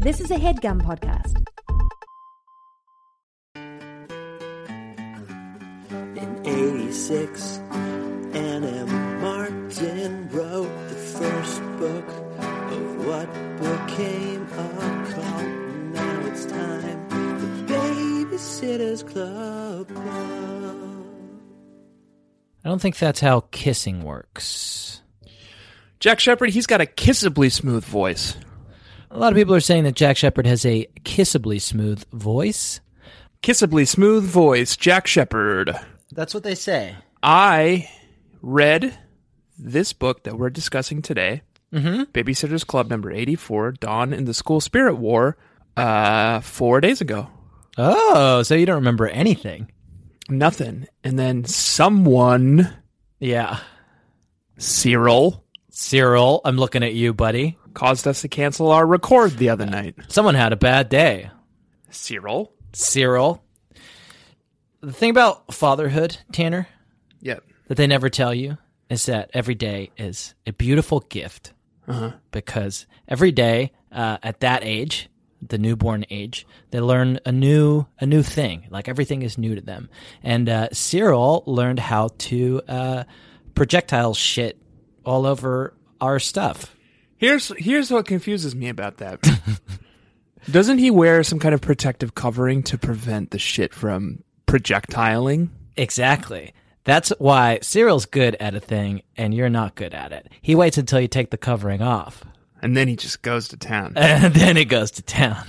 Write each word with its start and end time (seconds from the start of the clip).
This 0.00 0.18
is 0.18 0.30
a 0.30 0.36
headgum 0.36 0.80
podcast. 0.80 1.36
In 6.16 6.40
86, 6.46 7.58
Ann 8.32 8.64
M. 8.64 9.20
Martin 9.20 10.30
wrote 10.30 10.88
the 10.88 10.94
first 10.94 11.60
book 11.76 12.08
of 12.08 13.06
what 13.06 13.30
became 13.58 14.46
a 14.46 15.06
cult. 15.12 15.48
Now 15.92 16.26
it's 16.28 16.46
time 16.46 17.08
for 17.10 17.74
Babysitter's 17.74 19.02
Club. 19.02 19.86
Club. 19.88 21.06
I 22.64 22.70
don't 22.70 22.80
think 22.80 22.96
that's 22.96 23.20
how 23.20 23.40
kissing 23.50 24.02
works. 24.02 25.02
Jack 25.98 26.20
Shepherd, 26.20 26.48
he's 26.48 26.66
got 26.66 26.80
a 26.80 26.86
kissably 26.86 27.52
smooth 27.52 27.84
voice. 27.84 28.34
A 29.10 29.18
lot 29.18 29.32
of 29.32 29.36
people 29.36 29.54
are 29.54 29.60
saying 29.60 29.84
that 29.84 29.96
Jack 29.96 30.16
Shepherd 30.16 30.46
has 30.46 30.64
a 30.64 30.86
kissably 31.02 31.60
smooth 31.60 32.04
voice. 32.12 32.80
Kissably 33.42 33.86
smooth 33.86 34.24
voice, 34.24 34.76
Jack 34.76 35.06
Shepherd. 35.06 35.72
That's 36.12 36.34
what 36.34 36.42
they 36.44 36.54
say. 36.54 36.94
I 37.22 37.88
read 38.42 38.96
this 39.58 39.92
book 39.92 40.22
that 40.24 40.38
we're 40.38 40.50
discussing 40.50 41.02
today, 41.02 41.42
Mm-hmm. 41.72 42.02
Babysitter's 42.10 42.64
Club 42.64 42.90
number 42.90 43.12
84, 43.12 43.72
Dawn 43.72 44.12
in 44.12 44.24
the 44.24 44.34
School 44.34 44.60
Spirit 44.60 44.94
War, 44.96 45.36
uh, 45.76 46.40
four 46.40 46.80
days 46.80 47.00
ago. 47.00 47.28
Oh, 47.78 48.42
so 48.42 48.56
you 48.56 48.66
don't 48.66 48.74
remember 48.76 49.06
anything? 49.06 49.70
Nothing. 50.28 50.88
And 51.04 51.16
then 51.16 51.44
someone, 51.44 52.74
Yeah. 53.20 53.60
Cyril, 54.58 55.44
Cyril, 55.70 56.40
I'm 56.44 56.56
looking 56.56 56.82
at 56.82 56.94
you, 56.94 57.14
buddy. 57.14 57.56
Caused 57.74 58.06
us 58.06 58.22
to 58.22 58.28
cancel 58.28 58.70
our 58.70 58.86
record 58.86 59.32
the 59.38 59.48
other 59.50 59.66
night. 59.66 59.94
Someone 60.08 60.34
had 60.34 60.52
a 60.52 60.56
bad 60.56 60.88
day. 60.88 61.30
Cyril? 61.90 62.52
Cyril. 62.72 63.42
The 64.80 64.92
thing 64.92 65.10
about 65.10 65.52
fatherhood, 65.52 66.16
Tanner, 66.32 66.68
Yep. 67.20 67.44
that 67.68 67.76
they 67.76 67.86
never 67.86 68.08
tell 68.08 68.32
you 68.32 68.56
is 68.88 69.06
that 69.06 69.30
every 69.34 69.54
day 69.54 69.90
is 69.96 70.34
a 70.46 70.52
beautiful 70.52 71.00
gift. 71.00 71.52
Uh-huh. 71.86 72.12
Because 72.30 72.86
every 73.08 73.32
day 73.32 73.72
uh, 73.92 74.18
at 74.22 74.40
that 74.40 74.62
age, 74.64 75.08
the 75.46 75.58
newborn 75.58 76.04
age, 76.10 76.46
they 76.70 76.80
learn 76.80 77.18
a 77.26 77.32
new 77.32 77.86
a 77.98 78.06
new 78.06 78.22
thing. 78.22 78.66
Like 78.70 78.88
everything 78.88 79.22
is 79.22 79.36
new 79.38 79.54
to 79.54 79.60
them. 79.60 79.88
And 80.22 80.48
uh, 80.48 80.68
Cyril 80.72 81.42
learned 81.46 81.78
how 81.78 82.10
to 82.18 82.62
uh, 82.68 83.04
projectile 83.54 84.14
shit 84.14 84.60
all 85.04 85.26
over 85.26 85.74
our 86.00 86.18
stuff. 86.18 86.74
Here's 87.20 87.52
here's 87.58 87.90
what 87.90 88.06
confuses 88.06 88.54
me 88.54 88.70
about 88.70 88.96
that. 88.96 89.20
Doesn't 90.50 90.78
he 90.78 90.90
wear 90.90 91.22
some 91.22 91.38
kind 91.38 91.54
of 91.54 91.60
protective 91.60 92.14
covering 92.14 92.62
to 92.62 92.78
prevent 92.78 93.30
the 93.30 93.38
shit 93.38 93.74
from 93.74 94.24
projectiling? 94.46 95.50
Exactly. 95.76 96.54
That's 96.84 97.10
why 97.18 97.58
Cyril's 97.60 98.06
good 98.06 98.36
at 98.40 98.54
a 98.54 98.60
thing 98.60 99.02
and 99.18 99.34
you're 99.34 99.50
not 99.50 99.74
good 99.74 99.92
at 99.92 100.12
it. 100.12 100.30
He 100.40 100.54
waits 100.54 100.78
until 100.78 100.98
you 100.98 101.08
take 101.08 101.30
the 101.30 101.36
covering 101.36 101.82
off. 101.82 102.24
And 102.62 102.74
then 102.74 102.88
he 102.88 102.96
just 102.96 103.20
goes 103.20 103.48
to 103.48 103.58
town. 103.58 103.92
And 103.96 104.32
then 104.32 104.56
it 104.56 104.70
goes 104.70 104.90
to 104.92 105.02
town. 105.02 105.44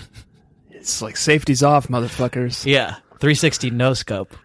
It's 0.72 1.02
like 1.02 1.16
safety's 1.16 1.64
off, 1.64 1.88
motherfuckers. 1.88 2.66
Yeah. 2.66 2.96
360 3.20 3.72
no 3.72 3.94
scope. 3.94 4.36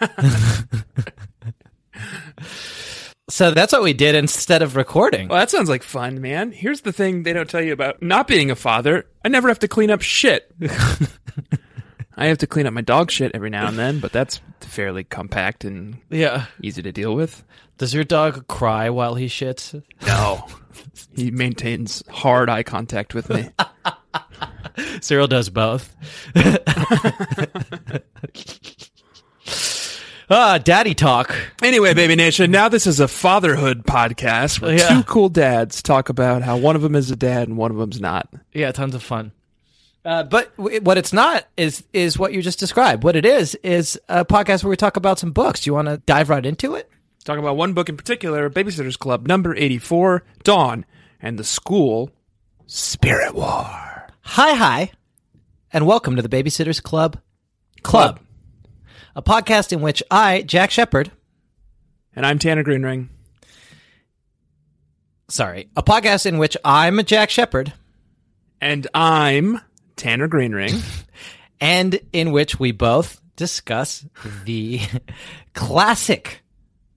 so 3.28 3.50
that's 3.52 3.72
what 3.72 3.82
we 3.82 3.92
did 3.92 4.14
instead 4.14 4.62
of 4.62 4.76
recording. 4.76 5.28
Well, 5.28 5.38
that 5.38 5.50
sounds 5.50 5.68
like 5.68 5.82
fun, 5.82 6.20
man. 6.20 6.52
Here's 6.52 6.82
the 6.82 6.92
thing 6.92 7.22
they 7.22 7.32
don't 7.32 7.48
tell 7.48 7.62
you 7.62 7.72
about 7.72 8.02
not 8.02 8.26
being 8.28 8.50
a 8.50 8.56
father. 8.56 9.06
I 9.24 9.28
never 9.28 9.48
have 9.48 9.60
to 9.60 9.68
clean 9.68 9.90
up 9.90 10.02
shit. 10.02 10.50
I 12.16 12.26
have 12.26 12.38
to 12.38 12.46
clean 12.46 12.66
up 12.66 12.74
my 12.74 12.82
dog 12.82 13.10
shit 13.10 13.32
every 13.34 13.50
now 13.50 13.68
and 13.68 13.78
then, 13.78 14.00
but 14.00 14.12
that's 14.12 14.40
fairly 14.60 15.04
compact 15.04 15.64
and 15.64 15.96
Yeah. 16.10 16.46
easy 16.62 16.82
to 16.82 16.92
deal 16.92 17.14
with. 17.14 17.42
Does 17.78 17.94
your 17.94 18.04
dog 18.04 18.46
cry 18.48 18.90
while 18.90 19.14
he 19.14 19.26
shits? 19.26 19.82
No. 20.06 20.46
he 21.16 21.30
maintains 21.30 22.02
hard 22.08 22.50
eye 22.50 22.62
contact 22.62 23.14
with 23.14 23.30
me. 23.30 23.48
Cyril 25.00 25.26
does 25.26 25.48
both. 25.48 25.94
ah, 30.30 30.58
daddy 30.58 30.94
talk. 30.94 31.34
Anyway, 31.62 31.94
Baby 31.94 32.16
Nation, 32.16 32.50
now 32.50 32.68
this 32.68 32.86
is 32.86 33.00
a 33.00 33.08
fatherhood 33.08 33.84
podcast 33.84 34.60
where 34.60 34.78
Yeah. 34.78 34.88
two 34.88 35.02
cool 35.04 35.28
dads 35.28 35.82
talk 35.82 36.08
about 36.08 36.42
how 36.42 36.56
one 36.56 36.76
of 36.76 36.82
them 36.82 36.94
is 36.94 37.10
a 37.10 37.16
dad 37.16 37.48
and 37.48 37.56
one 37.56 37.70
of 37.70 37.76
them's 37.76 38.00
not. 38.00 38.28
Yeah, 38.52 38.72
tons 38.72 38.94
of 38.94 39.02
fun. 39.02 39.32
Uh, 40.04 40.24
but 40.24 40.56
w- 40.56 40.80
what 40.80 40.98
it's 40.98 41.12
not 41.12 41.46
is 41.56 41.84
is 41.92 42.18
what 42.18 42.32
you 42.32 42.42
just 42.42 42.58
described. 42.58 43.04
What 43.04 43.14
it 43.14 43.24
is 43.24 43.54
is 43.56 43.98
a 44.08 44.24
podcast 44.24 44.64
where 44.64 44.70
we 44.70 44.76
talk 44.76 44.96
about 44.96 45.18
some 45.20 45.30
books. 45.30 45.60
Do 45.60 45.70
you 45.70 45.74
want 45.74 45.86
to 45.88 45.98
dive 45.98 46.28
right 46.28 46.44
into 46.44 46.74
it? 46.74 46.90
Talking 47.24 47.42
about 47.44 47.56
one 47.56 47.72
book 47.72 47.88
in 47.88 47.96
particular, 47.96 48.50
Babysitter's 48.50 48.96
Club, 48.96 49.28
number 49.28 49.54
84, 49.54 50.24
Dawn, 50.42 50.84
and 51.20 51.38
the 51.38 51.44
School 51.44 52.10
Spirit 52.66 53.32
War. 53.36 54.08
Hi, 54.22 54.54
hi, 54.54 54.90
and 55.72 55.86
welcome 55.86 56.16
to 56.16 56.22
the 56.22 56.28
Babysitters 56.28 56.82
Club 56.82 57.20
Club, 57.84 58.18
a 59.14 59.22
podcast 59.22 59.72
in 59.72 59.80
which 59.80 60.02
I, 60.10 60.42
Jack 60.42 60.70
Shepherd, 60.70 61.10
And 62.14 62.24
I'm 62.26 62.38
Tanner 62.38 62.62
Greenring. 62.64 63.08
sorry, 65.28 65.68
a 65.76 65.82
podcast 65.82 66.26
in 66.26 66.38
which 66.38 66.56
I'm 66.64 67.02
Jack 67.04 67.30
Shepherd, 67.30 67.72
And 68.60 68.86
I'm 68.94 69.60
Tanner 69.96 70.28
Greenring. 70.28 70.82
and 71.60 72.00
in 72.12 72.32
which 72.32 72.58
we 72.58 72.72
both 72.72 73.20
discuss 73.36 74.04
the 74.44 74.80
classic 75.54 76.40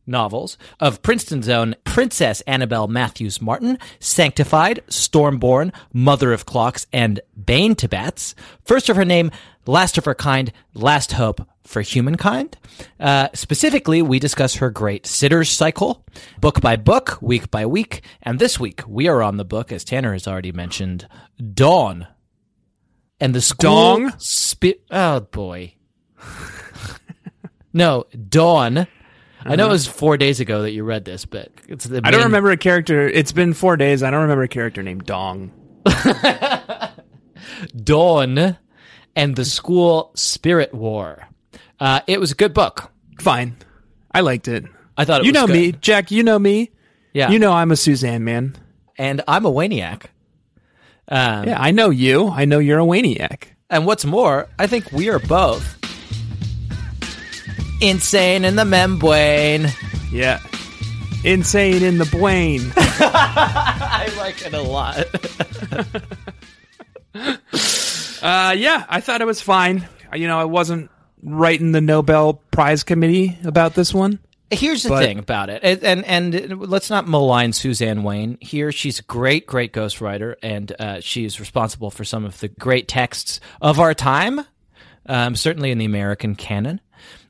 novels 0.07 0.57
of 0.79 1.01
Princeton's 1.01 1.49
own 1.49 1.75
Princess 1.83 2.41
Annabelle 2.41 2.87
Matthews 2.87 3.41
Martin, 3.41 3.79
Sanctified, 3.99 4.83
Stormborn, 4.87 5.73
Mother 5.93 6.31
of 6.31 6.45
Clocks, 6.45 6.85
and 6.93 7.19
Bane 7.45 7.73
to 7.75 7.87
Bats. 7.87 8.35
First 8.63 8.87
of 8.89 8.95
her 8.97 9.05
name, 9.05 9.31
last 9.65 9.97
of 9.97 10.05
her 10.05 10.15
kind, 10.15 10.51
last 10.73 11.13
hope 11.13 11.47
for 11.63 11.81
humankind. 11.81 12.57
Uh, 12.99 13.29
specifically, 13.33 14.01
we 14.01 14.19
discuss 14.19 14.55
her 14.55 14.69
great 14.69 15.05
sitters 15.05 15.49
cycle, 15.49 16.05
book 16.39 16.61
by 16.61 16.75
book, 16.75 17.17
week 17.21 17.49
by 17.51 17.65
week. 17.65 18.01
And 18.21 18.39
this 18.39 18.59
week, 18.59 18.83
we 18.87 19.07
are 19.07 19.23
on 19.23 19.37
the 19.37 19.45
book, 19.45 19.71
as 19.71 19.83
Tanner 19.83 20.13
has 20.13 20.27
already 20.27 20.51
mentioned, 20.51 21.07
Dawn. 21.53 22.07
And 23.19 23.33
the 23.33 23.41
school. 23.41 23.97
Dong? 23.99 24.13
Spi- 24.17 24.81
oh, 24.91 25.21
boy. 25.21 25.73
no, 27.73 28.05
Dawn. 28.29 28.87
I 29.47 29.55
know 29.55 29.67
it 29.67 29.71
was 29.71 29.85
four 29.87 30.17
days 30.17 30.39
ago 30.39 30.63
that 30.63 30.71
you 30.71 30.83
read 30.83 31.05
this, 31.05 31.25
but 31.25 31.51
it's 31.67 31.85
the 31.85 32.01
I 32.03 32.09
don't 32.11 32.21
main- 32.21 32.27
remember 32.27 32.51
a 32.51 32.57
character. 32.57 33.07
It's 33.07 33.31
been 33.31 33.53
four 33.53 33.77
days. 33.77 34.01
I 34.03 34.09
don't 34.11 34.23
remember 34.23 34.43
a 34.43 34.47
character 34.47 34.81
named 34.83 35.05
Dong. 35.05 35.51
Dawn 37.75 38.57
and 39.15 39.35
the 39.35 39.45
School 39.45 40.11
Spirit 40.15 40.73
War. 40.73 41.27
Uh, 41.79 42.01
it 42.07 42.19
was 42.19 42.31
a 42.31 42.35
good 42.35 42.53
book. 42.53 42.91
Fine. 43.19 43.57
I 44.13 44.21
liked 44.21 44.47
it. 44.47 44.65
I 44.97 45.05
thought 45.05 45.21
it 45.21 45.25
you 45.25 45.31
was 45.31 45.41
know 45.41 45.47
good. 45.47 45.53
me, 45.55 45.71
Jack. 45.73 46.11
You 46.11 46.23
know 46.23 46.39
me. 46.39 46.71
Yeah. 47.13 47.29
You 47.31 47.39
know 47.39 47.51
I'm 47.51 47.71
a 47.71 47.75
Suzanne 47.75 48.23
man. 48.23 48.55
and 48.97 49.21
I'm 49.27 49.45
a 49.45 49.51
Waniac. 49.51 50.05
Um, 51.07 51.45
Yeah, 51.47 51.57
I 51.59 51.71
know 51.71 51.89
you. 51.89 52.27
I 52.29 52.45
know 52.45 52.59
you're 52.59 52.79
a 52.79 52.83
Waniac. 52.85 53.43
And 53.69 53.85
what's 53.85 54.05
more, 54.05 54.47
I 54.59 54.67
think 54.67 54.91
we 54.91 55.09
are 55.09 55.19
both 55.19 55.77
insane 57.81 58.45
in 58.45 58.55
the 58.55 58.65
membrane. 58.65 59.67
Yeah. 60.11 60.39
Insane 61.23 61.83
in 61.83 61.97
the 61.97 62.05
brain. 62.05 62.71
I 62.77 64.13
like 64.17 64.45
it 64.45 64.53
a 64.53 64.61
lot. 64.61 65.05
Uh, 68.25 68.53
yeah, 68.57 68.83
I 68.89 69.01
thought 69.01 69.21
it 69.21 69.25
was 69.27 69.39
fine. 69.41 69.87
You 70.13 70.27
know, 70.27 70.39
I 70.39 70.45
wasn't 70.45 70.89
writing 71.21 71.71
the 71.73 71.81
Nobel 71.81 72.33
Prize 72.51 72.83
committee 72.83 73.37
about 73.43 73.75
this 73.75 73.93
one. 73.93 74.17
Here's 74.51 74.83
the 74.83 74.89
But- 74.89 75.03
thing 75.03 75.19
about 75.19 75.49
it, 75.49 75.61
and, 75.63 76.03
and 76.05 76.33
and 76.35 76.59
let's 76.61 76.89
not 76.89 77.07
malign 77.07 77.51
Suzanne 77.53 78.03
Weyn 78.03 78.41
here. 78.41 78.71
She's 78.71 78.99
a 78.99 79.03
great, 79.03 79.45
great 79.45 79.73
ghostwriter, 79.73 80.35
and 80.41 80.71
uh, 80.79 80.99
she's 81.01 81.39
responsible 81.39 81.91
for 81.91 82.03
some 82.03 82.25
of 82.25 82.39
the 82.39 82.47
great 82.47 82.87
texts 82.87 83.39
of 83.61 83.79
our 83.79 83.93
time, 83.93 84.41
um, 85.07 85.35
certainly 85.35 85.71
in 85.71 85.77
the 85.77 85.85
American 85.85 86.35
canon. 86.35 86.79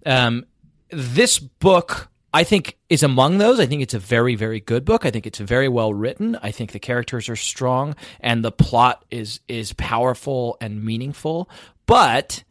Um, 0.06 0.46
this 0.92 1.40
book, 1.40 2.10
I 2.36 2.44
think, 2.44 2.78
is 2.90 3.02
among 3.02 3.38
those. 3.38 3.62
I 3.62 3.66
think 3.66 3.82
it's 3.82 3.94
a 3.94 4.00
very, 4.00 4.36
very 4.36 4.60
good 4.60 4.84
book. 4.84 5.06
I 5.06 5.10
think 5.10 5.26
it's 5.26 5.40
very 5.40 5.70
well 5.70 5.94
written. 5.94 6.38
I 6.44 6.52
think 6.52 6.74
the 6.74 6.80
characters 6.80 7.30
are 7.30 7.38
strong, 7.38 7.96
and 8.20 8.44
the 8.44 8.52
plot 8.52 9.06
is 9.10 9.40
is 9.48 9.72
powerful 9.72 10.58
and 10.60 10.84
meaningful. 10.84 11.50
But 11.86 12.44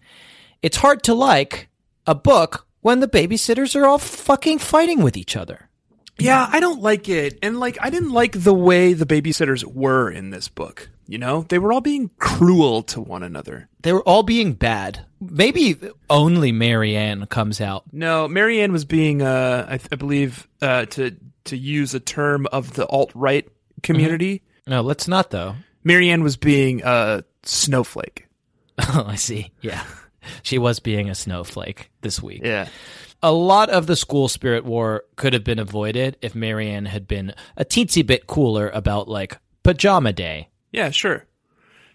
it's 0.63 0.79
hard 0.79 1.03
to 1.03 1.13
like 1.13 1.69
a 2.07 2.15
book 2.15 2.67
when 2.81 3.01
the 3.01 3.07
babysitters 3.07 3.77
are 3.77 3.85
all 3.85 3.99
fucking 3.99 4.59
fighting 4.61 5.03
with 5.03 5.19
each 5.19 5.37
other. 5.37 5.69
Yeah, 6.19 6.49
I 6.51 6.61
don't 6.61 6.81
like 6.81 7.11
it. 7.11 7.39
And 7.43 7.61
like 7.61 7.77
I 7.79 7.91
didn't 7.91 8.13
like 8.13 8.33
the 8.43 8.55
way 8.55 8.95
the 8.95 9.05
babysitters 9.05 9.65
were 9.65 10.11
in 10.11 10.31
this 10.31 10.49
book. 10.49 10.89
You 11.06 11.19
know? 11.19 11.43
They 11.49 11.59
were 11.59 11.73
all 11.73 11.81
being 11.81 12.11
cruel 12.19 12.83
to 12.85 13.01
one 13.01 13.23
another. 13.23 13.69
They 13.83 13.93
were 13.93 14.03
all 14.03 14.23
being 14.23 14.55
bad. 14.55 15.05
Maybe 15.21 15.77
only 16.09 16.51
Mary 16.53 16.97
Anne 16.97 17.27
comes 17.27 17.61
out. 17.61 17.85
No, 17.93 18.27
Mary 18.29 18.61
Anne 18.61 18.73
was 18.73 18.85
being 18.85 19.23
uh 19.23 19.67
I, 19.69 19.75
I 19.93 19.97
believe 19.97 20.49
uh 20.62 20.87
to 20.87 21.17
to 21.45 21.56
use 21.56 21.95
a 21.95 22.01
term 22.01 22.47
of 22.53 22.75
the 22.75 22.87
alt-right 22.87 23.49
community. 23.83 24.43
No, 24.67 24.81
let's 24.81 25.06
not 25.06 25.31
though. 25.31 25.56
Mary 25.83 26.09
Anne 26.11 26.23
was 26.23 26.37
being 26.37 26.83
a 26.85 27.25
snowflake. 27.43 28.27
Oh, 28.77 29.05
I 29.07 29.15
see. 29.15 29.53
Yeah. 29.61 29.85
She 30.43 30.59
was 30.59 30.81
being 30.81 31.09
a 31.09 31.15
snowflake 31.15 31.91
this 32.00 32.21
week. 32.21 32.41
Yeah. 32.43 32.67
A 33.23 33.31
lot 33.31 33.71
of 33.71 33.87
the 33.87 33.95
school 33.95 34.27
spirit 34.29 34.65
war 34.65 35.05
could 35.15 35.33
have 35.33 35.45
been 35.45 35.61
avoided 35.61 36.17
if 36.21 36.35
Mary 36.35 36.69
Anne 36.71 36.87
had 36.87 37.07
been 37.07 37.35
a 37.57 37.65
teensy 37.65 38.05
bit 38.05 38.27
cooler 38.27 38.69
about 38.71 39.07
like 39.07 39.39
pajama 39.62 40.12
day. 40.12 40.49
Yeah, 40.75 40.91
sure. 40.91 41.25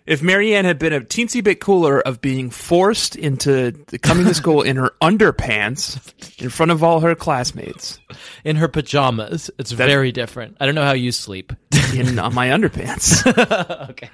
If 0.06 0.24
Mary 0.24 0.56
Anne 0.56 0.64
had 0.64 0.80
been 0.80 0.94
a 0.94 1.02
teensy 1.02 1.44
bit 1.44 1.60
cooler 1.60 2.00
of 2.00 2.22
being 2.22 2.50
forced 2.50 3.18
into 3.18 3.74
coming 4.02 4.26
to 4.26 4.34
school 4.34 4.62
in 4.62 4.78
her 4.78 4.92
underpants 5.02 6.42
in 6.42 6.50
front 6.50 6.72
of 6.72 6.82
all 6.82 7.02
her 7.02 7.14
classmates 7.14 8.00
In 8.46 8.56
her 8.56 8.70
pajamas. 8.70 9.52
It's 9.60 9.72
very 9.72 10.14
different. 10.14 10.56
I 10.62 10.66
don't 10.66 10.76
know 10.76 10.86
how 10.86 10.94
you 10.94 11.12
sleep. 11.12 11.52
in 11.94 12.18
on 12.18 12.34
my 12.34 12.48
underpants. 12.56 13.22
okay. 13.90 14.10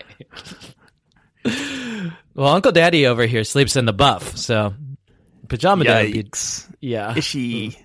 well, 2.34 2.48
Uncle 2.54 2.72
Daddy 2.72 3.06
over 3.06 3.26
here 3.28 3.44
sleeps 3.44 3.76
in 3.76 3.86
the 3.86 3.94
buff, 3.94 4.36
so 4.36 4.74
pajama 5.48 5.84
day 5.84 6.06
would 6.06 6.14
be 6.14 6.24
Yikes. 6.24 6.74
yeah. 6.82 7.14
Ishy. 7.14 7.68
Mm. 7.68 7.82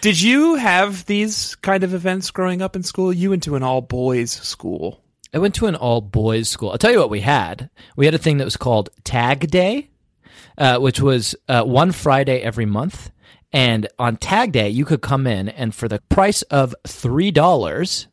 Did 0.00 0.20
you 0.20 0.56
have 0.56 1.06
these 1.06 1.54
kind 1.54 1.84
of 1.84 1.94
events 1.94 2.32
growing 2.32 2.60
up 2.60 2.74
in 2.74 2.82
school? 2.82 3.12
You 3.12 3.30
went 3.30 3.44
to 3.44 3.54
an 3.54 3.62
all 3.62 3.80
boys 3.80 4.32
school. 4.32 5.00
I 5.34 5.38
went 5.38 5.54
to 5.56 5.66
an 5.66 5.74
all 5.74 6.00
boys 6.00 6.48
school. 6.48 6.70
I'll 6.70 6.78
tell 6.78 6.92
you 6.92 6.98
what 6.98 7.10
we 7.10 7.20
had. 7.20 7.68
We 7.96 8.04
had 8.06 8.14
a 8.14 8.18
thing 8.18 8.38
that 8.38 8.44
was 8.44 8.56
called 8.56 8.90
Tag 9.04 9.50
Day, 9.50 9.90
uh, 10.56 10.78
which 10.78 11.00
was 11.00 11.34
uh, 11.48 11.62
one 11.64 11.92
Friday 11.92 12.40
every 12.40 12.66
month. 12.66 13.10
And 13.52 13.86
on 13.98 14.16
Tag 14.16 14.52
Day, 14.52 14.68
you 14.68 14.84
could 14.84 15.00
come 15.02 15.26
in, 15.26 15.48
and 15.48 15.74
for 15.74 15.88
the 15.88 16.00
price 16.08 16.42
of 16.42 16.74
three 16.86 17.30
dollars, 17.30 18.08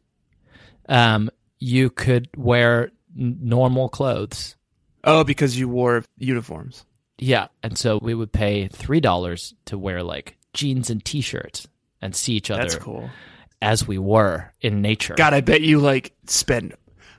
um, 0.90 1.30
you 1.60 1.90
could 1.90 2.30
wear 2.38 2.92
n- 3.18 3.38
normal 3.42 3.90
clothes. 3.90 4.56
Oh, 5.04 5.24
because 5.24 5.58
you 5.58 5.68
wore 5.68 6.04
uniforms. 6.18 6.86
Yeah, 7.18 7.48
and 7.62 7.78
so 7.78 8.00
we 8.02 8.14
would 8.14 8.32
pay 8.32 8.68
three 8.68 9.00
dollars 9.00 9.54
to 9.66 9.78
wear 9.78 10.04
like 10.04 10.38
jeans 10.54 10.90
and 10.90 11.04
t-shirts 11.04 11.68
and 12.02 12.16
see 12.16 12.34
each 12.34 12.52
other 12.52 12.62
That's 12.64 12.76
cool. 12.76 13.10
as 13.62 13.88
we 13.88 13.98
were 13.98 14.52
in 14.62 14.82
nature. 14.82 15.16
God, 15.16 15.34
I 15.34 15.42
bet 15.42 15.62
you 15.62 15.80
like 15.80 16.14
spend 16.28 16.74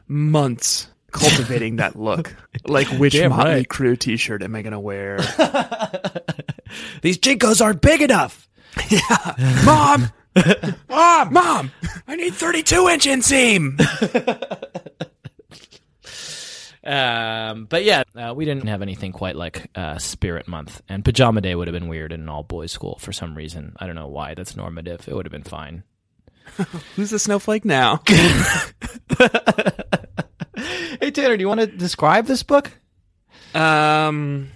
months 0.09 0.89
cultivating 1.11 1.77
that 1.77 1.97
look. 1.97 2.35
Like 2.67 2.87
which 2.89 3.13
Damn 3.13 3.31
Motley 3.31 3.53
right. 3.53 3.69
Crue 3.69 3.99
T-shirt 3.99 4.43
am 4.43 4.55
I 4.55 4.63
gonna 4.63 4.81
wear? 4.81 5.19
These 7.03 7.19
JNCOs 7.19 7.61
aren't 7.63 7.83
big 7.83 8.01
enough. 8.01 8.49
Yeah, 8.89 9.61
Mom, 9.67 10.11
mom, 10.89 11.33
mom! 11.33 11.71
I 12.09 12.17
need 12.17 12.33
thirty-two 12.33 12.89
inch 12.89 13.05
inseam. 13.05 13.79
Um, 16.85 17.65
but 17.65 17.85
yeah, 17.85 18.03
uh, 18.15 18.35
we 18.35 18.45
didn't 18.45 18.67
have 18.67 18.83
anything 18.83 19.13
quite 19.13 19.37
like 19.37 19.71
uh, 19.75 19.99
Spirit 19.99 20.47
Month, 20.49 20.83
and 20.89 21.05
Pajama 21.05 21.41
Day 21.41 21.55
would 21.55 21.67
have 21.67 21.73
been 21.73 21.89
weird 21.89 22.13
in 22.13 22.21
an 22.21 22.29
all 22.29 22.43
boys 22.43 22.73
school 22.73 22.99
for 22.99 23.13
some 23.13 23.35
reason. 23.35 23.75
I 23.79 23.87
don't 23.87 23.95
know 23.95 24.09
why. 24.09 24.35
That's 24.35 24.55
normative. 24.57 25.09
It 25.09 25.15
would 25.15 25.25
have 25.27 25.33
been 25.33 25.45
fine. 25.45 25.83
Who's 26.97 27.11
the 27.11 27.19
snowflake 27.19 27.65
now? 27.65 28.03
Hey 31.01 31.11
Tanner, 31.11 31.37
do 31.37 31.43
you 31.43 31.49
want 31.49 31.61
to 31.61 31.67
describe 31.67 32.27
this 32.27 32.43
book? 32.43 32.71
Um, 33.55 34.51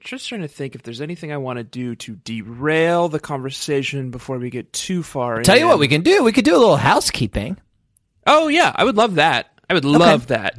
just 0.00 0.28
trying 0.28 0.42
to 0.42 0.48
think 0.48 0.74
if 0.74 0.82
there's 0.82 1.00
anything 1.00 1.32
I 1.32 1.38
want 1.38 1.56
to 1.56 1.64
do 1.64 1.96
to 1.96 2.14
derail 2.14 3.08
the 3.08 3.18
conversation 3.18 4.10
before 4.10 4.38
we 4.38 4.50
get 4.50 4.72
too 4.72 5.02
far. 5.02 5.42
Tell 5.42 5.58
you 5.58 5.66
what 5.66 5.78
we 5.78 5.88
can 5.88 6.02
do. 6.02 6.22
We 6.22 6.32
could 6.32 6.44
do 6.44 6.54
a 6.54 6.58
little 6.58 6.76
housekeeping. 6.76 7.56
Oh 8.26 8.48
yeah, 8.48 8.72
I 8.74 8.84
would 8.84 8.96
love 8.96 9.16
that. 9.16 9.46
I 9.68 9.74
would 9.74 9.84
love 9.84 10.28
that. 10.28 10.58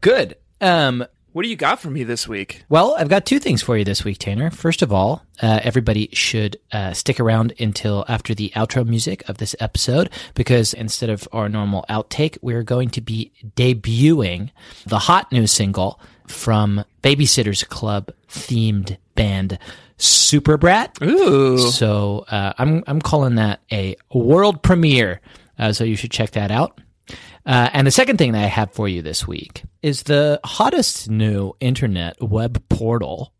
Good. 0.00 0.36
Um, 0.60 1.04
What 1.32 1.44
do 1.44 1.48
you 1.48 1.54
got 1.56 1.80
for 1.80 1.90
me 1.90 2.02
this 2.02 2.26
week? 2.26 2.64
Well, 2.68 2.96
I've 2.98 3.08
got 3.08 3.24
two 3.24 3.38
things 3.38 3.62
for 3.62 3.76
you 3.76 3.84
this 3.84 4.04
week, 4.04 4.18
Tanner. 4.18 4.50
First 4.50 4.82
of 4.82 4.92
all, 4.92 5.22
uh, 5.40 5.60
everybody 5.62 6.08
should 6.12 6.56
uh, 6.72 6.92
stick 6.92 7.20
around 7.20 7.52
until 7.60 8.04
after 8.08 8.34
the 8.34 8.50
outro 8.56 8.84
music 8.84 9.28
of 9.28 9.38
this 9.38 9.54
episode 9.60 10.10
because 10.34 10.74
instead 10.74 11.08
of 11.08 11.28
our 11.32 11.48
normal 11.48 11.84
outtake, 11.88 12.36
we're 12.42 12.64
going 12.64 12.90
to 12.90 13.00
be 13.00 13.30
debuting 13.56 14.50
the 14.86 14.98
hot 14.98 15.30
new 15.30 15.46
single 15.46 16.00
from 16.26 16.84
Babysitters 17.02 17.66
Club 17.68 18.10
themed 18.28 18.96
band 19.14 19.56
Superbrat. 19.98 20.96
Ooh, 21.02 21.58
So 21.58 22.24
uh, 22.28 22.54
I'm 22.58 22.82
I'm 22.86 23.00
calling 23.00 23.36
that 23.36 23.60
a 23.70 23.96
world 24.12 24.62
premiere. 24.62 25.20
Uh, 25.58 25.72
so 25.72 25.84
you 25.84 25.94
should 25.94 26.10
check 26.10 26.30
that 26.30 26.50
out. 26.50 26.80
Uh, 27.46 27.70
and 27.72 27.86
the 27.86 27.90
second 27.90 28.16
thing 28.18 28.32
that 28.32 28.44
I 28.44 28.48
have 28.48 28.72
for 28.72 28.88
you 28.88 29.02
this 29.02 29.26
week 29.26 29.62
is 29.82 30.02
the 30.02 30.40
hottest 30.44 31.08
new 31.08 31.52
internet 31.60 32.20
web 32.22 32.62
portal 32.68 33.32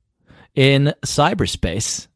in 0.54 0.94
cyberspace. 1.04 2.08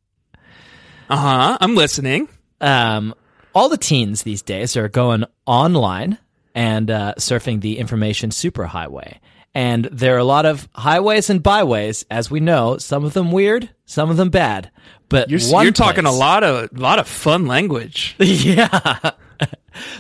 uh 1.11 1.17
huh. 1.17 1.59
I'm 1.61 1.75
listening. 1.75 2.29
Um, 2.61 3.15
all 3.55 3.69
the 3.69 3.77
teens 3.77 4.23
these 4.23 4.43
days 4.43 4.77
are 4.77 4.89
going 4.89 5.25
online 5.47 6.19
and 6.55 6.91
uh, 6.91 7.15
surfing 7.19 7.61
the 7.61 7.79
information 7.79 8.31
superhighway. 8.31 9.19
And 9.55 9.85
there 9.93 10.17
are 10.17 10.19
a 10.19 10.25
lot 10.25 10.47
of 10.47 10.69
highways 10.73 11.31
and 11.31 11.41
byways, 11.41 12.05
as 12.11 12.29
we 12.29 12.41
know. 12.41 12.79
Some 12.79 13.05
of 13.05 13.13
them 13.13 13.31
weird, 13.31 13.71
some 13.85 14.11
of 14.11 14.17
them 14.17 14.31
bad. 14.31 14.71
But 15.09 15.31
You're, 15.31 15.39
you're 15.39 15.73
talking 15.73 16.07
a 16.07 16.13
lot 16.13 16.43
of 16.43 16.71
a 16.73 16.81
lot 16.81 16.99
of 16.99 17.07
fun 17.07 17.47
language. 17.47 18.17
yeah. 18.19 19.13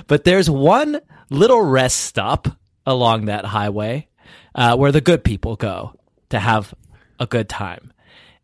But 0.07 0.25
there's 0.25 0.50
one 0.50 1.00
little 1.31 1.62
rest 1.62 2.00
stop 2.00 2.49
along 2.87 3.26
that 3.26 3.45
highway 3.45 4.09
uh, 4.54 4.76
where 4.76 4.93
the 4.93 5.00
good 5.00 5.25
people 5.25 5.57
go 5.57 5.99
to 6.31 6.38
have 6.38 6.75
a 7.19 7.26
good 7.26 7.49
time. 7.49 7.93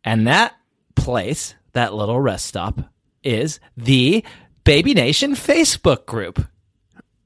And 0.05 0.27
that 0.27 0.55
place, 0.95 1.55
that 1.73 1.95
little 1.95 2.21
rest 2.21 2.47
stop, 2.47 2.81
is 3.23 3.61
the 3.77 4.25
Baby 4.65 4.95
Nation 4.95 5.33
Facebook 5.33 6.07
group. 6.07 6.47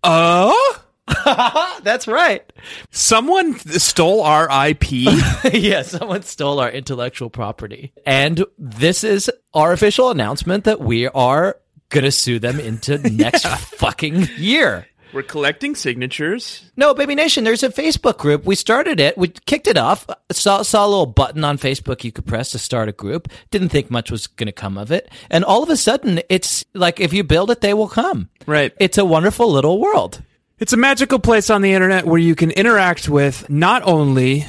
Oh, 0.02 0.80
That's 1.82 2.08
right. 2.08 2.50
someone 2.90 3.58
stole 3.58 4.22
our 4.22 4.48
IP. 4.68 4.90
yeah, 5.52 5.82
someone 5.82 6.22
stole 6.22 6.60
our 6.60 6.70
intellectual 6.70 7.28
property. 7.28 7.92
And 8.06 8.44
this 8.58 9.04
is 9.04 9.30
our 9.52 9.72
official 9.72 10.10
announcement 10.10 10.64
that 10.64 10.80
we 10.80 11.08
are 11.08 11.58
going 11.90 12.04
to 12.04 12.12
sue 12.12 12.38
them 12.38 12.60
into 12.60 12.98
next 13.10 13.46
fucking 13.46 14.28
year. 14.36 14.86
We're 15.14 15.22
collecting 15.22 15.76
signatures. 15.76 16.68
No, 16.76 16.92
Baby 16.92 17.14
Nation, 17.14 17.44
there's 17.44 17.62
a 17.62 17.68
Facebook 17.68 18.18
group. 18.18 18.44
We 18.44 18.56
started 18.56 18.98
it. 18.98 19.16
We 19.16 19.28
kicked 19.28 19.68
it 19.68 19.78
off. 19.78 20.08
Saw, 20.32 20.62
saw 20.62 20.84
a 20.84 20.88
little 20.88 21.06
button 21.06 21.44
on 21.44 21.56
Facebook 21.56 22.02
you 22.02 22.10
could 22.10 22.26
press 22.26 22.50
to 22.50 22.58
start 22.58 22.88
a 22.88 22.92
group. 22.92 23.28
Didn't 23.52 23.68
think 23.68 23.92
much 23.92 24.10
was 24.10 24.26
going 24.26 24.48
to 24.48 24.52
come 24.52 24.76
of 24.76 24.90
it. 24.90 25.08
And 25.30 25.44
all 25.44 25.62
of 25.62 25.70
a 25.70 25.76
sudden, 25.76 26.20
it's 26.28 26.64
like 26.74 26.98
if 26.98 27.12
you 27.12 27.22
build 27.22 27.52
it, 27.52 27.60
they 27.60 27.74
will 27.74 27.88
come. 27.88 28.28
Right. 28.44 28.72
It's 28.80 28.98
a 28.98 29.04
wonderful 29.04 29.52
little 29.52 29.78
world. 29.78 30.20
It's 30.58 30.72
a 30.72 30.76
magical 30.76 31.20
place 31.20 31.48
on 31.48 31.62
the 31.62 31.74
internet 31.74 32.06
where 32.06 32.18
you 32.18 32.34
can 32.34 32.50
interact 32.50 33.08
with 33.08 33.48
not 33.48 33.84
only 33.84 34.46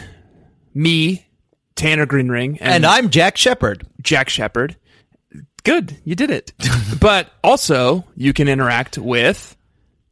me, 0.74 1.28
Tanner 1.76 2.08
Greenring, 2.08 2.58
and, 2.60 2.62
And 2.62 2.86
I'm 2.88 3.12
Jack 3.12 3.38
Shepherd. 3.38 3.86
Jack 4.02 4.30
Shepherd. 4.30 4.78
Good, 5.66 5.98
you 6.06 6.16
did 6.16 6.32
it. 6.32 6.54
but 7.02 7.30
also, 7.44 8.06
you 8.16 8.32
can 8.32 8.48
interact 8.48 8.98
with 8.98 9.58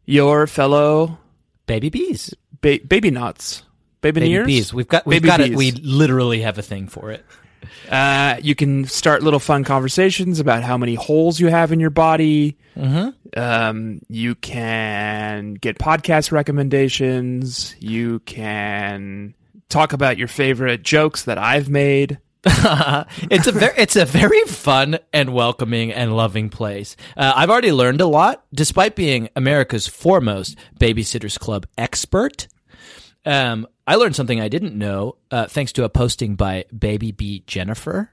your 0.06 0.48
fellow 0.48 1.18
Baby 1.66 1.90
bees. 1.90 2.34
ba- 2.62 2.80
baby 2.86 3.12
knots, 3.12 3.64
baby, 4.02 4.20
Baby 4.20 4.44
bees. 4.44 4.74
We've 4.74 4.88
got, 4.88 5.06
we've 5.06 5.22
Baby 5.22 5.28
got 5.28 5.40
it. 5.40 5.56
We 5.56 5.72
literally 5.72 6.42
have 6.42 6.58
a 6.58 6.62
thing 6.62 6.88
for 6.88 7.12
it. 7.12 7.24
Uh, 7.90 8.36
you 8.42 8.56
can 8.56 8.86
start 8.86 9.24
little 9.24 9.40
fun 9.40 9.64
conversations 9.64 10.40
about 10.40 10.64
how 10.64 10.78
many 10.78 10.96
holes 10.96 11.40
you 11.40 11.48
have 11.48 11.72
in 11.72 11.80
your 11.80 11.90
body. 11.90 12.58
Mm-hmm. 12.76 13.40
Um, 13.40 14.02
you 14.10 14.36
can 14.36 15.54
get 15.54 15.78
podcast 15.78 16.32
recommendations. 16.32 17.76
You 17.80 18.20
can 18.20 19.34
talk 19.70 19.94
about 19.94 20.18
your 20.18 20.28
favorite 20.28 20.84
jokes 20.84 21.24
that 21.24 21.38
I've 21.38 21.70
made. 21.70 22.20
it's 23.32 23.48
a 23.48 23.54
very 23.54 23.74
it's 23.78 23.96
a 23.96 24.04
very 24.04 24.42
fun 24.44 25.00
and 25.14 25.34
welcoming 25.34 25.94
and 25.94 26.16
loving 26.16 26.50
place. 26.50 26.98
Uh, 27.16 27.32
I've 27.36 27.50
already 27.50 27.72
learned 27.72 28.02
a 28.02 28.06
lot, 28.06 28.44
despite 28.54 28.96
being 28.96 29.30
America's 29.36 29.88
foremost 29.88 30.58
babysitters 30.78 31.40
club 31.40 31.66
expert. 31.78 32.48
Um, 33.26 33.66
I 33.88 33.96
learned 33.96 34.18
something 34.18 34.42
I 34.42 34.50
didn't 34.50 34.78
know 34.78 35.16
uh, 35.32 35.48
thanks 35.48 35.72
to 35.74 35.86
a 35.86 35.90
posting 35.90 36.36
by 36.36 36.66
Baby 36.78 37.14
B 37.14 37.44
Jennifer. 37.48 38.12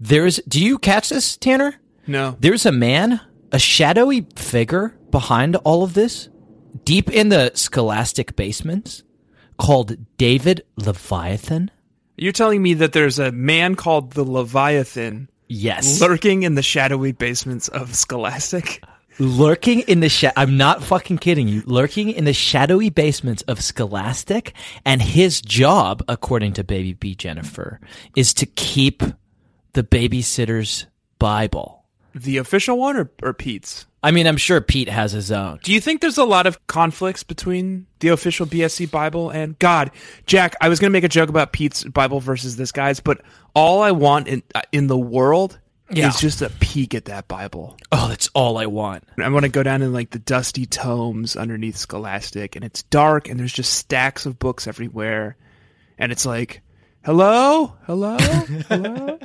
There's 0.00 0.36
do 0.48 0.62
you 0.62 0.78
catch 0.78 1.10
this, 1.10 1.36
Tanner? 1.36 1.74
No. 2.06 2.36
There's 2.40 2.64
a 2.64 2.72
man, 2.72 3.20
a 3.52 3.58
shadowy 3.58 4.26
figure 4.36 4.96
behind 5.10 5.56
all 5.56 5.82
of 5.82 5.92
this, 5.92 6.30
deep 6.84 7.10
in 7.10 7.28
the 7.28 7.52
scholastic 7.54 8.36
basements, 8.36 9.02
called 9.58 10.16
David 10.16 10.64
Levithan. 10.80 11.68
You're 12.16 12.32
telling 12.32 12.62
me 12.62 12.74
that 12.74 12.92
there's 12.92 13.18
a 13.18 13.30
man 13.32 13.74
called 13.74 14.12
the 14.12 14.24
Leviathan 14.24 15.28
Yes. 15.48 16.00
lurking 16.00 16.42
in 16.42 16.54
the 16.54 16.62
shadowy 16.62 17.12
basements 17.12 17.68
of 17.68 17.94
Scholastic? 17.94 18.82
lurking 19.18 19.80
in 19.80 20.00
the 20.00 20.08
sha- 20.10 20.32
I'm 20.36 20.58
not 20.58 20.82
fucking 20.84 21.18
kidding 21.18 21.48
you. 21.48 21.62
Lurking 21.64 22.10
in 22.10 22.24
the 22.26 22.34
shadowy 22.34 22.90
basements 22.90 23.40
of 23.42 23.62
Scholastic, 23.62 24.52
and 24.84 25.00
his 25.00 25.40
job, 25.40 26.02
according 26.06 26.52
to 26.54 26.64
Baby 26.64 26.92
B 26.92 27.14
Jennifer, 27.14 27.80
is 28.14 28.34
to 28.34 28.44
keep 28.46 29.02
the 29.72 29.82
babysitter's 29.82 30.86
Bible. 31.18 31.75
The 32.18 32.38
official 32.38 32.78
one 32.78 32.96
or, 32.96 33.10
or 33.22 33.32
Pete's? 33.34 33.86
I 34.02 34.10
mean, 34.10 34.26
I'm 34.26 34.36
sure 34.38 34.60
Pete 34.60 34.88
has 34.88 35.12
his 35.12 35.30
own. 35.30 35.58
Do 35.62 35.72
you 35.72 35.80
think 35.80 36.00
there's 36.00 36.16
a 36.16 36.24
lot 36.24 36.46
of 36.46 36.64
conflicts 36.66 37.22
between 37.22 37.86
the 37.98 38.08
official 38.08 38.46
BSC 38.46 38.90
Bible 38.90 39.28
and 39.30 39.58
God? 39.58 39.90
Jack, 40.26 40.54
I 40.60 40.68
was 40.70 40.78
going 40.80 40.90
to 40.90 40.92
make 40.92 41.04
a 41.04 41.08
joke 41.08 41.28
about 41.28 41.52
Pete's 41.52 41.84
Bible 41.84 42.20
versus 42.20 42.56
this 42.56 42.72
guy's, 42.72 43.00
but 43.00 43.20
all 43.54 43.82
I 43.82 43.90
want 43.90 44.28
in 44.28 44.42
uh, 44.54 44.62
in 44.72 44.86
the 44.86 44.96
world 44.96 45.58
Yeah. 45.90 46.08
is 46.08 46.18
just 46.20 46.40
a 46.40 46.50
peek 46.60 46.94
at 46.94 47.04
that 47.06 47.28
Bible. 47.28 47.76
Oh, 47.92 48.08
that's 48.08 48.30
all 48.32 48.56
I 48.58 48.66
want. 48.66 49.04
I 49.18 49.28
want 49.28 49.42
to 49.44 49.48
go 49.50 49.62
down 49.62 49.82
in 49.82 49.92
like 49.92 50.10
the 50.10 50.18
dusty 50.20 50.64
tomes 50.66 51.36
underneath 51.36 51.76
Scholastic, 51.76 52.56
and 52.56 52.64
it's 52.64 52.82
dark, 52.84 53.28
and 53.28 53.38
there's 53.38 53.52
just 53.52 53.74
stacks 53.74 54.24
of 54.24 54.38
books 54.38 54.66
everywhere, 54.66 55.36
and 55.98 56.12
it's 56.12 56.24
like, 56.24 56.62
hello, 57.04 57.74
hello, 57.86 58.16
hello, 58.18 59.18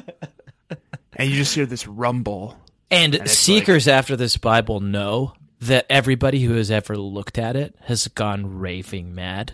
and 1.15 1.29
you 1.29 1.35
just 1.35 1.53
hear 1.55 1.65
this 1.67 1.87
rumble. 1.87 2.57
And, 2.91 3.15
it's 3.15 3.31
seekers 3.31 3.87
after 3.87 4.15
this 4.15 4.37
Bible 4.37 4.81
know 4.81 5.33
that 5.61 5.85
everybody 5.89 6.41
who 6.41 6.55
has 6.55 6.69
ever 6.69 6.97
looked 6.97 7.37
at 7.37 7.55
it 7.55 7.75
has 7.81 8.07
gone 8.09 8.59
raving 8.59 9.15
mad. 9.15 9.53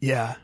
Yeah. 0.00 0.34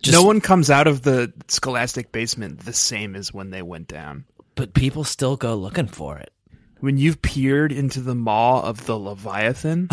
Just- 0.00 0.14
no 0.14 0.22
one 0.22 0.40
comes 0.40 0.70
out 0.70 0.86
of 0.86 1.02
the 1.02 1.32
Scholastic 1.48 2.12
basement 2.12 2.60
the 2.60 2.72
same 2.72 3.16
as 3.16 3.34
when 3.34 3.50
they 3.50 3.62
went 3.62 3.88
down. 3.88 4.24
But 4.54 4.74
people 4.74 5.04
still 5.04 5.36
go 5.36 5.54
looking 5.56 5.88
for 5.88 6.18
it. 6.18 6.32
When 6.80 6.96
you've 6.96 7.20
peered 7.22 7.72
into 7.72 8.00
the 8.00 8.14
maw 8.14 8.62
of 8.62 8.86
the 8.86 8.96
Leviathan, 8.96 9.88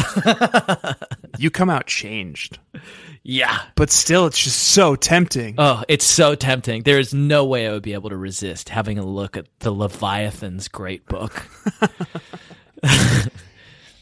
you 1.39 1.49
come 1.49 1.69
out 1.69 1.87
changed. 1.87 2.59
Yeah. 3.23 3.59
But 3.73 3.89
still, 3.89 4.27
it's 4.27 4.37
just 4.37 4.59
so 4.59 4.95
tempting. 4.95 5.55
Oh, 5.57 5.83
it's 5.87 6.05
so 6.05 6.35
tempting. 6.35 6.83
There 6.83 6.99
is 6.99 7.11
no 7.11 7.43
way 7.43 7.67
I 7.67 7.71
would 7.71 7.81
be 7.81 7.93
able 7.93 8.11
to 8.11 8.17
resist 8.17 8.69
having 8.69 8.99
a 8.99 9.05
look 9.05 9.35
at 9.35 9.47
the 9.59 9.71
Leviathan's 9.71 10.67
great 10.67 11.07
book. 11.07 11.43
the 12.83 13.31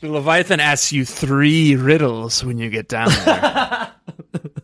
Leviathan 0.02 0.60
asks 0.60 0.92
you 0.92 1.06
three 1.06 1.78
riddles 1.78 2.44
when 2.44 2.58
you 2.58 2.70
get 2.70 2.90
down 2.90 3.10
there. 3.24 3.92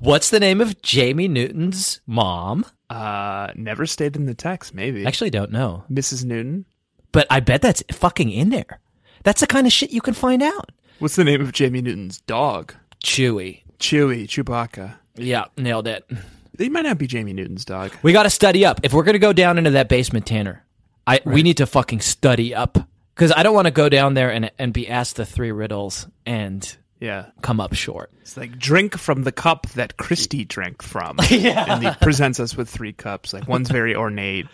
What's 0.00 0.30
the 0.30 0.40
name 0.40 0.60
of 0.60 0.80
Jamie 0.82 1.28
Newton's 1.28 2.00
mom? 2.06 2.64
uh, 2.90 3.52
never 3.54 3.84
stayed 3.86 4.16
in 4.16 4.26
the 4.26 4.34
text, 4.34 4.74
maybe. 4.74 5.04
Actually, 5.04 5.30
don't 5.30 5.50
know. 5.52 5.84
Mrs. 5.92 6.24
Newton. 6.24 6.64
But 7.12 7.26
I 7.30 7.40
bet 7.40 7.62
that's 7.62 7.82
fucking 7.92 8.30
in 8.30 8.50
there. 8.50 8.80
That's 9.24 9.40
the 9.40 9.46
kind 9.46 9.66
of 9.66 9.72
shit 9.72 9.90
you 9.90 10.00
can 10.00 10.14
find 10.14 10.42
out. 10.42 10.70
What's 10.98 11.16
the 11.16 11.24
name 11.24 11.40
of 11.40 11.52
Jamie 11.52 11.82
Newton's 11.82 12.20
dog? 12.22 12.74
Chewy. 13.04 13.62
Chewy, 13.78 14.24
Chewbacca. 14.24 14.94
Yeah, 15.16 15.46
nailed 15.56 15.86
it. 15.88 16.08
They 16.56 16.68
might 16.68 16.82
not 16.82 16.98
be 16.98 17.06
Jamie 17.06 17.32
Newton's 17.32 17.64
dog. 17.64 17.92
We 18.02 18.12
got 18.12 18.24
to 18.24 18.30
study 18.30 18.64
up. 18.64 18.80
If 18.82 18.92
we're 18.92 19.04
going 19.04 19.14
to 19.14 19.18
go 19.20 19.32
down 19.32 19.58
into 19.58 19.70
that 19.70 19.88
basement, 19.88 20.26
Tanner, 20.26 20.64
I 21.06 21.20
we 21.24 21.42
need 21.42 21.58
to 21.58 21.66
fucking 21.66 22.00
study 22.00 22.54
up 22.54 22.78
because 23.14 23.32
I 23.32 23.42
don't 23.42 23.54
want 23.54 23.66
to 23.66 23.70
go 23.72 23.88
down 23.88 24.14
there 24.14 24.32
and 24.32 24.50
and 24.58 24.72
be 24.72 24.88
asked 24.88 25.16
the 25.16 25.24
three 25.24 25.52
riddles 25.52 26.08
and 26.26 26.76
Yeah. 27.00 27.26
come 27.42 27.60
up 27.60 27.74
short. 27.74 28.10
It's 28.20 28.36
like 28.36 28.58
drink 28.58 28.96
from 28.98 29.22
the 29.22 29.32
cup 29.32 29.68
that 29.70 29.96
Kristy 29.96 30.46
drank 30.46 30.82
from. 30.82 31.18
yeah. 31.30 31.74
And 31.74 31.82
he 31.84 31.90
presents 32.02 32.40
us 32.40 32.56
with 32.56 32.68
three 32.68 32.92
cups. 32.92 33.32
Like 33.32 33.46
one's 33.48 33.70
very 33.70 33.94
ornate, 33.94 34.46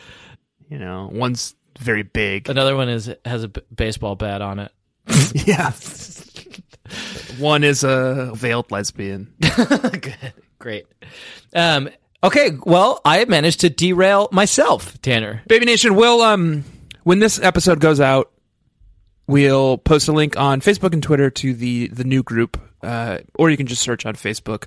you 0.69 0.79
know, 0.79 1.09
one's 1.13 1.55
very 1.79 2.03
big. 2.03 2.49
Another 2.49 2.77
one 2.77 2.89
is 2.89 3.13
has 3.25 3.45
a 3.45 3.49
b- 3.49 3.63
baseball 3.75 4.15
bat 4.15 4.43
on 4.43 4.59
it. 4.59 4.73
yeah. 5.47 5.73
One 7.39 7.65
is 7.65 7.83
a 7.83 8.33
veiled 8.35 8.71
lesbian. 8.71 9.33
Good. 9.41 10.33
Great. 10.59 10.87
Um, 11.55 11.89
okay, 12.23 12.51
well, 12.65 13.01
I 13.05 13.25
managed 13.25 13.61
to 13.61 13.71
derail 13.71 14.29
myself, 14.33 15.01
Tanner. 15.03 15.43
Baby 15.49 15.67
Nation, 15.67 15.95
will 15.97 16.21
um 16.23 16.65
when 17.03 17.19
this 17.19 17.39
episode 17.41 17.81
goes 17.81 18.01
out, 18.01 18.31
we'll 19.27 19.79
post 19.79 20.09
a 20.09 20.13
link 20.13 20.37
on 20.37 20.61
Facebook 20.61 20.93
and 20.93 21.03
Twitter 21.03 21.31
to 21.31 21.55
the 21.55 21.89
the 21.89 22.05
new 22.05 22.23
group, 22.23 22.61
uh, 22.83 23.19
or 23.35 23.51
you 23.51 23.57
can 23.57 23.67
just 23.67 23.83
search 23.83 24.07
on 24.07 24.15
Facebook, 24.15 24.67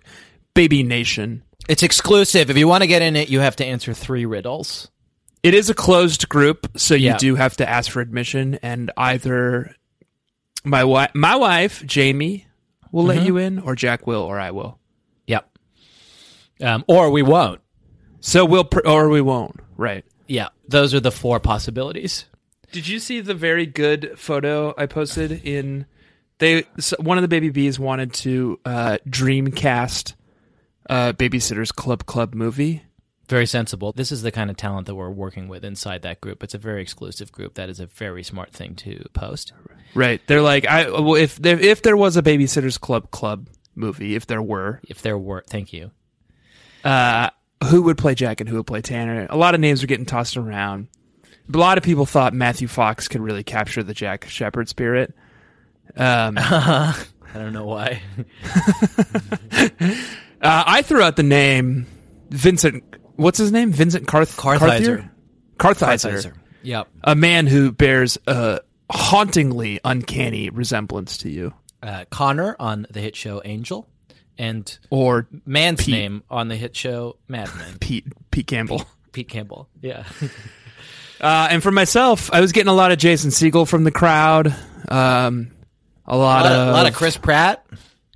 Baby 0.53 0.83
Nation. 0.83 1.43
It's 1.67 1.83
exclusive. 1.83 2.49
If 2.49 2.57
you 2.57 2.67
want 2.67 2.83
to 2.83 2.87
get 2.87 3.01
in 3.01 3.15
it, 3.15 3.29
you 3.29 3.39
have 3.41 3.55
to 3.57 3.65
answer 3.65 3.93
three 3.93 4.25
riddles. 4.25 4.89
It 5.43 5.53
is 5.53 5.69
a 5.69 5.73
closed 5.73 6.29
group, 6.29 6.71
so 6.77 6.95
you 6.95 7.07
Yeah. 7.07 7.17
do 7.17 7.35
have 7.35 7.57
to 7.57 7.69
ask 7.69 7.91
for 7.91 8.01
admission, 8.01 8.55
and 8.61 8.91
either 8.97 9.75
my 10.63 10.83
wife, 10.83 11.11
my 11.13 11.35
wife 11.35 11.85
Jamie, 11.85 12.47
will 12.91 13.03
let 13.05 13.23
you 13.25 13.37
in, 13.37 13.59
or 13.59 13.75
Jack 13.75 14.07
will, 14.07 14.21
or 14.21 14.39
I 14.39 14.51
will. 14.51 14.79
Yep. 15.27 15.49
Um, 16.61 16.83
or 16.87 17.11
we 17.11 17.21
won't. 17.21 17.61
So 18.19 18.45
we'll, 18.45 18.63
pr- 18.63 18.85
or 18.85 19.09
we 19.09 19.21
won't. 19.21 19.59
Right. 19.77 20.03
Yeah, 20.27 20.49
those 20.67 20.93
are 20.93 20.99
the 20.99 21.11
four 21.11 21.39
possibilities. 21.39 22.25
Did 22.71 22.87
you 22.87 22.99
see 22.99 23.21
the 23.21 23.33
very 23.33 23.65
good 23.65 24.17
photo 24.17 24.73
I 24.77 24.85
posted 24.85 25.31
in? 25.31 25.85
They 26.39 26.65
one 26.99 27.17
of 27.17 27.21
the 27.23 27.27
baby 27.27 27.49
bees 27.49 27.79
wanted 27.79 28.13
to 28.13 28.59
uh, 28.65 28.97
Dreamcast 29.09 30.13
uh, 30.89 31.13
Babysitters 31.13 31.73
Club 31.73 32.05
Club 32.05 32.33
movie. 32.33 32.83
Very 33.27 33.45
sensible. 33.45 33.91
This 33.91 34.11
is 34.11 34.21
the 34.21 34.31
kind 34.31 34.49
of 34.49 34.55
talent 34.55 34.87
that 34.87 34.95
we're 34.95 35.09
working 35.09 35.47
with 35.49 35.65
inside 35.65 36.01
that 36.03 36.21
group. 36.21 36.43
It's 36.43 36.53
a 36.53 36.57
very 36.57 36.81
exclusive 36.81 37.31
group. 37.31 37.55
That 37.55 37.69
is 37.69 37.79
a 37.79 37.85
very 37.87 38.23
smart 38.23 38.51
thing 38.53 38.75
to 38.75 39.03
post. 39.13 39.51
Right. 39.93 40.21
They're 40.27 40.41
like, 40.41 40.65
I 40.65 40.89
well, 40.89 41.15
if 41.15 41.35
there 41.37 41.59
if 41.59 41.81
there 41.81 41.97
was 41.97 42.15
a 42.17 42.21
Babysitters 42.21 42.79
Club 42.79 43.11
Club 43.11 43.49
movie, 43.75 44.15
if 44.15 44.27
there 44.27 44.41
were, 44.41 44.79
If 44.87 45.01
there 45.01 45.17
were, 45.17 45.43
thank 45.49 45.73
you. 45.73 45.91
uh, 46.83 47.29
who 47.69 47.81
would 47.83 47.97
play 47.97 48.13
Jack 48.15 48.39
and 48.39 48.47
who 48.49 48.57
would 48.57 48.67
play 48.67 48.81
Tanner. 48.81 49.25
A 49.29 49.35
lot 49.37 49.55
of 49.55 49.59
names 49.59 49.83
are 49.83 49.87
getting 49.87 50.05
tossed 50.05 50.37
around. 50.37 50.87
A 51.53 51.57
lot 51.57 51.77
of 51.77 51.83
people 51.83 52.05
thought 52.05 52.33
Matthew 52.33 52.67
Fox 52.67 53.07
could 53.07 53.21
really 53.21 53.43
capture 53.43 53.83
the 53.83 53.93
Jack 53.93 54.27
Shepard 54.29 54.67
spirit. 54.69 55.13
Um, 55.95 56.37
I 56.39 56.95
don't 57.33 57.53
know 57.53 57.65
why. 57.65 58.01
uh, 59.71 59.73
I 60.41 60.81
threw 60.81 61.01
out 61.01 61.15
the 61.15 61.23
name 61.23 61.85
Vincent. 62.29 62.83
What's 63.15 63.37
his 63.37 63.51
name? 63.51 63.71
Vincent 63.71 64.07
Carth- 64.07 64.35
Kartheiser. 64.37 65.09
Kartheiser. 65.57 66.23
Kartheiser. 66.23 66.33
Yep. 66.63 66.87
A 67.03 67.15
man 67.15 67.47
who 67.47 67.71
bears 67.71 68.17
a 68.27 68.59
hauntingly 68.91 69.79
uncanny 69.83 70.49
resemblance 70.49 71.17
to 71.19 71.29
you. 71.29 71.53
Uh, 71.81 72.05
Connor 72.09 72.55
on 72.59 72.87
the 72.89 72.99
hit 72.99 73.15
show 73.15 73.41
Angel, 73.45 73.87
and 74.37 74.77
Or 74.89 75.27
Man's 75.45 75.83
Pete. 75.85 75.93
name 75.93 76.23
on 76.29 76.47
the 76.47 76.55
hit 76.55 76.75
show 76.75 77.17
Mad 77.27 77.49
Men. 77.57 77.77
Pete 77.79 78.05
Pete 78.31 78.47
Campbell. 78.47 78.83
Pete 79.11 79.29
Campbell. 79.29 79.69
Yeah. 79.81 80.03
Uh, 81.19 81.47
and 81.51 81.63
for 81.63 81.71
myself, 81.71 82.31
I 82.33 82.41
was 82.41 82.51
getting 82.51 82.69
a 82.69 82.73
lot 82.75 82.91
of 82.91 82.97
Jason 82.97 83.31
Segel 83.31 83.67
from 83.67 83.83
the 83.83 83.91
crowd. 83.91 84.47
Um, 84.89 85.51
a 86.05 86.15
a, 86.15 86.17
lot, 86.17 86.43
lot 86.43 86.45
of, 86.45 86.51
of, 86.51 86.67
a 86.69 86.71
lot 86.71 86.87
of 86.87 86.93
Chris 86.93 87.17
Pratt. 87.17 87.65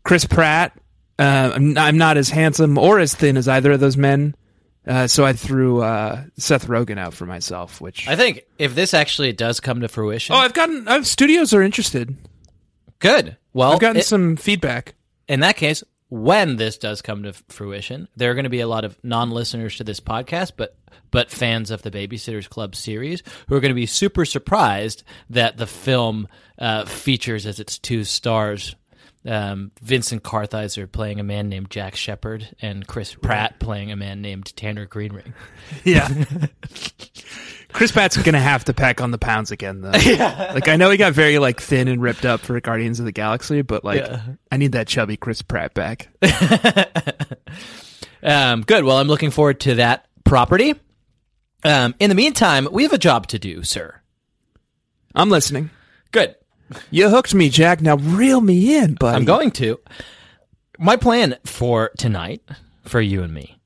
Chris 0.04 0.26
Pratt. 0.26 0.78
Uh, 1.20 1.52
I'm, 1.56 1.78
I'm 1.78 1.98
not 1.98 2.18
as 2.18 2.30
handsome 2.30 2.78
or 2.78 3.00
as 3.00 3.14
thin 3.16 3.38
as 3.38 3.48
either 3.48 3.72
of 3.74 3.80
those 3.80 3.98
men. 3.98 4.36
Uh, 4.88 5.06
so 5.06 5.24
I 5.24 5.34
threw 5.34 5.82
uh, 5.84 6.24
Seth 6.38 6.66
Rogen 6.68 6.98
out 6.98 7.14
for 7.14 7.28
myself, 7.28 7.80
which 7.80 8.08
I 8.08 8.16
think 8.16 8.44
if 8.58 8.74
this 8.74 8.96
actually 8.96 9.32
does 9.32 9.60
come 9.60 9.82
to 9.82 9.88
fruition, 9.88 10.36
oh, 10.36 10.40
I've 10.40 10.54
gotten 10.56 10.88
I've, 10.88 11.06
studios 11.06 11.54
are 11.54 11.62
interested. 11.62 12.16
good. 13.00 13.38
Well, 13.54 13.74
I've 13.74 13.80
gotten 13.80 13.98
it- 13.98 14.06
some 14.06 14.38
feedback. 14.38 14.96
in 15.28 15.42
that 15.42 15.56
case, 15.58 15.84
when 16.10 16.56
this 16.56 16.78
does 16.80 17.02
come 17.04 17.24
to 17.24 17.34
fruition, 17.50 18.08
there 18.16 18.32
are 18.32 18.34
going 18.34 18.46
to 18.46 18.50
be 18.50 18.62
a 18.62 18.68
lot 18.68 18.84
of 18.84 18.98
non-listeners 19.04 19.78
to 19.78 19.84
this 19.84 20.00
podcast, 20.00 20.54
but 20.58 20.76
but 21.12 21.30
fans 21.30 21.72
of 21.72 21.82
the 21.84 21.92
Babysitters 21.92 22.50
Club 22.50 22.76
series 22.76 23.22
who 23.48 23.56
are 23.56 23.60
going 23.60 23.70
to 23.72 23.76
be 23.76 23.86
super 23.86 24.26
surprised 24.26 25.04
that 25.30 25.58
the 25.58 25.68
film 25.68 26.28
uh, 26.58 26.86
features 26.86 27.46
as 27.46 27.60
its 27.60 27.78
two 27.78 28.04
stars 28.04 28.76
um, 29.24 29.72
Vincent 29.82 30.24
Kartheiser 30.24 30.92
playing 30.92 31.20
a 31.20 31.24
man 31.24 31.48
named 31.48 31.70
Jack 31.70 31.96
Shepherd 31.96 32.56
and 32.60 32.88
Chris 32.88 33.14
Pratt 33.14 33.60
playing 33.60 33.92
a 33.92 33.96
man 33.96 34.22
named 34.22 34.56
Tanner 34.56 34.88
Greenring. 34.88 35.34
Yeah. 35.84 36.08
Chris 37.72 37.92
Pratt's 37.92 38.18
gonna 38.18 38.40
have 38.40 38.66
to 38.66 38.74
pack 38.74 39.00
on 39.00 39.12
the 39.12 39.18
pounds 39.18 39.52
again, 39.52 39.82
though. 39.82 39.92
yeah. 40.04 40.52
Like 40.54 40.68
I 40.68 40.76
know 40.76 40.90
he 40.90 40.98
got 40.98 41.14
very 41.14 41.38
like 41.40 41.62
thin 41.62 41.88
and 41.88 42.02
ripped 42.02 42.26
up 42.26 42.42
for 42.42 42.60
Guardians 42.60 43.00
of 43.00 43.06
the 43.06 43.12
Galaxy, 43.12 43.62
but 43.62 43.86
like 43.86 44.02
Yeah. 44.02 44.22
I 44.52 44.58
need 44.58 44.72
that 44.74 44.88
chubby 44.88 45.18
Chris 45.18 45.42
Pratt 45.42 45.74
back. 45.74 46.10
Um, 48.24 48.62
good. 48.62 48.84
Well, 48.84 48.98
I'm 48.98 49.08
looking 49.08 49.32
forward 49.32 49.62
to 49.62 49.76
that 49.76 50.06
property. 50.24 50.76
Um, 51.64 51.96
in 52.00 52.10
the 52.10 52.16
meantime, 52.16 52.68
we 52.72 52.84
have 52.84 52.94
a 52.94 52.98
job 52.98 53.28
to 53.28 53.40
do, 53.40 53.64
sir. 53.64 54.00
I'm 55.14 55.30
listening. 55.30 55.70
Good. 56.12 56.36
You 56.90 57.10
hooked 57.10 57.34
me, 57.34 57.50
Jack. 57.50 57.82
Now 57.82 57.98
reel 57.98 58.40
me 58.42 58.78
in, 58.78 58.96
buddy. 58.96 59.18
I'm 59.18 59.26
going 59.26 59.52
to. 59.52 59.80
My 60.80 60.96
plan 60.96 61.36
for 61.46 61.92
tonight, 61.98 62.42
for 62.86 63.02
you 63.02 63.22
and 63.24 63.34
me, 63.34 63.60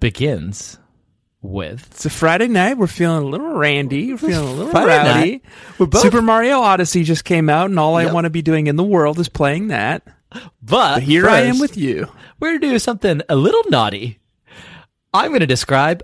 begins 0.00 0.78
with 1.42 1.86
It's 1.92 2.06
a 2.06 2.10
Friday 2.10 2.48
night. 2.48 2.78
We're 2.78 2.86
feeling 2.86 3.22
a 3.24 3.26
little 3.28 3.54
randy. 3.54 4.10
We're 4.12 4.18
feeling 4.18 4.48
a 4.48 4.52
little 4.52 4.72
Friday 4.72 4.86
rowdy. 4.96 5.30
night. 5.32 5.42
We're 5.78 5.86
both- 5.86 6.02
Super 6.02 6.22
Mario 6.22 6.60
Odyssey 6.60 7.04
just 7.04 7.24
came 7.24 7.48
out, 7.48 7.70
and 7.70 7.78
all 7.78 7.96
I 7.96 8.10
want 8.12 8.24
to 8.24 8.30
be 8.30 8.42
doing 8.42 8.66
in 8.66 8.76
the 8.76 8.82
world 8.84 9.18
is 9.18 9.28
playing 9.28 9.68
that. 9.68 10.02
But, 10.32 10.46
But 10.62 11.02
here 11.02 11.28
I 11.28 11.40
am 11.42 11.58
with 11.58 11.76
you. 11.76 12.08
We're 12.40 12.50
going 12.50 12.60
to 12.62 12.70
do 12.70 12.78
something 12.78 13.20
a 13.28 13.36
little 13.36 13.62
naughty. 13.68 14.18
I'm 15.12 15.28
going 15.30 15.40
to 15.40 15.46
describe 15.46 16.02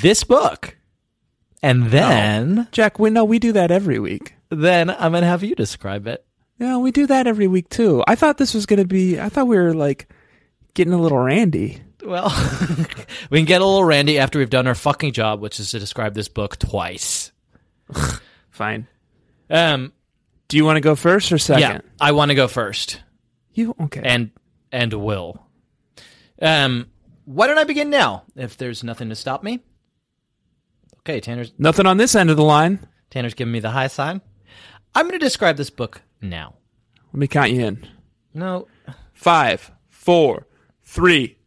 this 0.00 0.24
book. 0.24 0.76
And 1.62 1.86
then, 1.86 2.68
Jack, 2.72 2.98
we 2.98 3.10
know 3.10 3.24
we 3.24 3.38
do 3.38 3.52
that 3.52 3.70
every 3.70 3.98
week. 3.98 4.34
then 4.50 4.90
I'm 4.90 5.12
going 5.12 5.22
to 5.22 5.28
have 5.28 5.42
you 5.42 5.54
describe 5.54 6.06
it. 6.06 6.24
Yeah, 6.58 6.78
we 6.78 6.90
do 6.90 7.06
that 7.08 7.26
every 7.26 7.48
week 7.48 7.68
too. 7.68 8.02
I 8.06 8.14
thought 8.14 8.38
this 8.38 8.54
was 8.54 8.66
going 8.66 8.78
to 8.78 8.86
be. 8.86 9.20
I 9.20 9.28
thought 9.28 9.46
we 9.46 9.56
were 9.56 9.74
like 9.74 10.08
getting 10.74 10.92
a 10.94 11.00
little 11.00 11.18
randy. 11.18 11.82
Well, 12.04 12.28
we 13.30 13.38
can 13.38 13.46
get 13.46 13.60
a 13.60 13.64
little 13.64 13.84
randy 13.84 14.18
after 14.18 14.38
we've 14.38 14.48
done 14.50 14.66
our 14.66 14.74
fucking 14.74 15.12
job, 15.12 15.40
which 15.40 15.58
is 15.60 15.70
to 15.72 15.78
describe 15.78 16.14
this 16.14 16.28
book 16.28 16.58
twice. 16.58 17.32
Fine. 18.50 18.86
Um, 19.50 19.92
Do 20.48 20.56
you 20.56 20.64
want 20.64 20.76
to 20.76 20.80
go 20.80 20.94
first 20.94 21.30
or 21.32 21.38
second? 21.38 21.60
yeah, 21.62 21.80
I 22.00 22.12
want 22.12 22.30
to 22.30 22.34
go 22.34 22.48
first. 22.48 23.00
You 23.52 23.74
okay? 23.82 24.02
and 24.04 24.30
and 24.72 24.92
will. 24.94 25.42
Um, 26.40 26.86
why 27.24 27.46
don't 27.48 27.58
I 27.58 27.64
begin 27.64 27.90
now? 27.90 28.24
If 28.36 28.56
there's 28.56 28.84
nothing 28.84 29.08
to 29.08 29.14
stop 29.14 29.42
me. 29.42 29.60
Okay, 31.06 31.20
Tanner's 31.20 31.52
Nothing 31.56 31.86
on 31.86 31.98
this 31.98 32.16
end 32.16 32.30
of 32.30 32.36
the 32.36 32.42
line. 32.42 32.84
Tanner's 33.10 33.34
giving 33.34 33.52
me 33.52 33.60
the 33.60 33.70
high 33.70 33.86
sign. 33.86 34.20
I'm 34.92 35.06
going 35.06 35.16
to 35.16 35.24
describe 35.24 35.56
this 35.56 35.70
book 35.70 36.02
now. 36.20 36.54
Let 37.12 37.20
me 37.20 37.28
count 37.28 37.52
you 37.52 37.64
in. 37.64 37.86
No, 38.34 38.66
Five, 39.12 39.70
four, 39.88 40.48
three. 40.82 41.38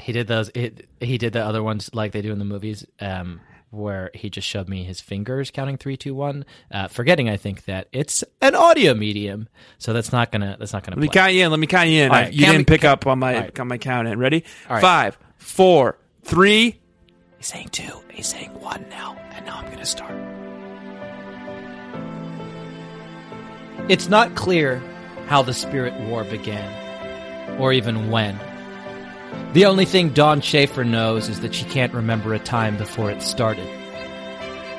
he 0.00 0.12
did 0.12 0.26
those. 0.26 0.50
He, 0.54 0.72
he 0.98 1.18
did 1.18 1.34
the 1.34 1.44
other 1.44 1.62
ones 1.62 1.90
like 1.92 2.12
they 2.12 2.22
do 2.22 2.32
in 2.32 2.38
the 2.38 2.46
movies, 2.46 2.86
um, 2.98 3.40
where 3.70 4.10
he 4.14 4.30
just 4.30 4.48
showed 4.48 4.66
me 4.66 4.82
his 4.82 4.98
fingers 4.98 5.50
counting 5.50 5.76
three, 5.76 5.98
two, 5.98 6.14
one, 6.14 6.46
uh, 6.70 6.88
forgetting 6.88 7.28
I 7.28 7.36
think 7.36 7.66
that 7.66 7.88
it's 7.92 8.24
an 8.40 8.54
audio 8.54 8.94
medium, 8.94 9.48
so 9.76 9.92
that's 9.92 10.12
not 10.12 10.32
gonna 10.32 10.56
that's 10.58 10.72
not 10.72 10.82
gonna. 10.82 10.96
Let 10.96 11.02
me 11.02 11.08
count 11.08 11.34
you 11.34 11.44
in. 11.44 11.50
Let 11.50 11.60
me 11.60 11.66
count 11.66 11.90
you 11.90 12.04
in. 12.04 12.10
Right, 12.10 12.32
you 12.32 12.46
didn't 12.46 12.58
me- 12.60 12.64
pick 12.64 12.84
up 12.84 13.06
on 13.06 13.18
my 13.18 13.34
right. 13.34 13.60
on 13.60 13.68
my 13.68 13.76
count 13.78 14.08
in. 14.08 14.18
Ready? 14.18 14.44
Right. 14.68 14.80
Five, 14.80 15.18
four, 15.36 15.98
three. 16.22 16.80
He's 17.38 17.46
saying 17.46 17.68
two. 17.70 18.00
He's 18.10 18.26
saying 18.26 18.58
one 18.60 18.86
now, 18.88 19.16
and 19.32 19.44
now 19.46 19.58
I'm 19.58 19.66
going 19.66 19.78
to 19.78 19.86
start. 19.86 20.16
It's 23.88 24.08
not 24.08 24.34
clear 24.34 24.78
how 25.26 25.42
the 25.42 25.54
Spirit 25.54 25.94
War 26.08 26.24
began, 26.24 27.60
or 27.60 27.72
even 27.72 28.10
when. 28.10 28.38
The 29.52 29.64
only 29.64 29.84
thing 29.84 30.10
Dawn 30.10 30.40
Schafer 30.40 30.86
knows 30.86 31.28
is 31.28 31.40
that 31.40 31.54
she 31.54 31.64
can't 31.66 31.92
remember 31.92 32.34
a 32.34 32.38
time 32.38 32.76
before 32.76 33.10
it 33.10 33.22
started. 33.22 33.68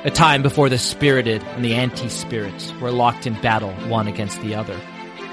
A 0.04 0.10
time 0.10 0.42
before 0.42 0.68
the 0.68 0.78
spirited 0.78 1.42
and 1.42 1.64
the 1.64 1.74
anti 1.74 2.08
spirits 2.08 2.72
were 2.80 2.92
locked 2.92 3.26
in 3.26 3.34
battle 3.40 3.72
one 3.88 4.06
against 4.08 4.40
the 4.42 4.54
other. 4.54 4.78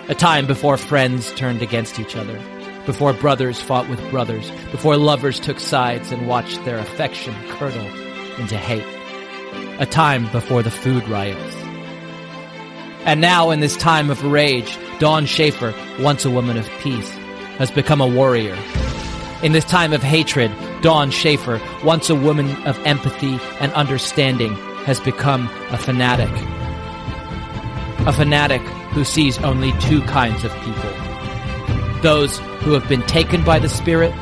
A 0.10 0.16
time 0.16 0.48
before 0.48 0.78
friends 0.78 1.32
turned 1.34 1.62
against 1.62 2.00
each 2.00 2.16
other. 2.16 2.40
Before 2.86 3.14
brothers 3.14 3.60
fought 3.60 3.90
with 3.90 4.00
brothers. 4.12 4.52
Before 4.72 4.96
lovers 4.96 5.40
took 5.40 5.60
sides 5.60 6.12
and 6.12 6.28
watched 6.28 6.64
their 6.66 6.78
affection 6.78 7.34
curdle 7.50 7.88
into 8.38 8.58
hate. 8.58 8.86
A 9.80 9.88
time 9.88 10.32
before 10.32 10.62
the 10.62 10.70
food 10.70 11.08
riots. 11.08 11.56
And 13.06 13.22
now, 13.22 13.50
in 13.50 13.60
this 13.60 13.76
time 13.76 14.10
of 14.10 14.24
rage, 14.24 14.78
Dawn 15.00 15.26
Schafer, 15.26 15.74
once 16.02 16.26
a 16.26 16.30
woman 16.30 16.58
of 16.58 16.70
peace, 16.80 17.10
has 17.58 17.72
become 17.72 18.02
a 18.02 18.08
warrior. 18.08 18.58
In 19.42 19.52
this 19.52 19.66
time 19.66 19.92
of 19.92 20.04
hatred, 20.04 20.52
Dawn 20.82 21.10
Schafer, 21.10 21.60
once 21.84 22.10
a 22.10 22.16
woman 22.16 22.50
of 22.68 22.78
empathy 22.86 23.40
and 23.60 23.72
understanding, 23.74 24.56
has 24.86 25.00
become 25.00 25.50
a 25.72 25.78
fanatic. 25.78 26.30
A 28.08 28.14
fanatic 28.14 28.62
who 28.94 29.04
sees 29.04 29.40
only 29.40 29.72
two 29.80 30.02
kinds 30.04 30.44
of 30.44 30.54
people 30.62 31.05
those 32.06 32.38
who 32.62 32.74
have 32.74 32.88
been 32.88 33.02
taken 33.08 33.44
by 33.44 33.58
the 33.58 33.68
Spirit 33.68 34.14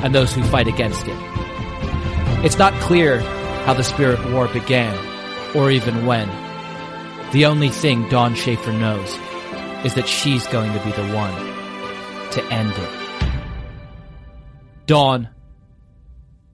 and 0.00 0.14
those 0.14 0.32
who 0.32 0.44
fight 0.44 0.68
against 0.68 1.04
it. 1.08 1.18
It's 2.44 2.56
not 2.56 2.72
clear 2.74 3.18
how 3.64 3.74
the 3.74 3.82
Spirit 3.82 4.24
War 4.30 4.46
began, 4.46 4.96
or 5.56 5.72
even 5.72 6.06
when. 6.06 6.28
The 7.32 7.46
only 7.46 7.68
thing 7.68 8.08
Dawn 8.10 8.34
Schafer 8.36 8.72
knows 8.78 9.08
is 9.84 9.94
that 9.94 10.06
she's 10.06 10.46
going 10.46 10.72
to 10.72 10.78
be 10.84 10.92
the 10.92 11.08
one 11.08 11.34
to 12.30 12.44
end 12.52 12.72
it. 12.72 13.26
Dawn 14.86 15.28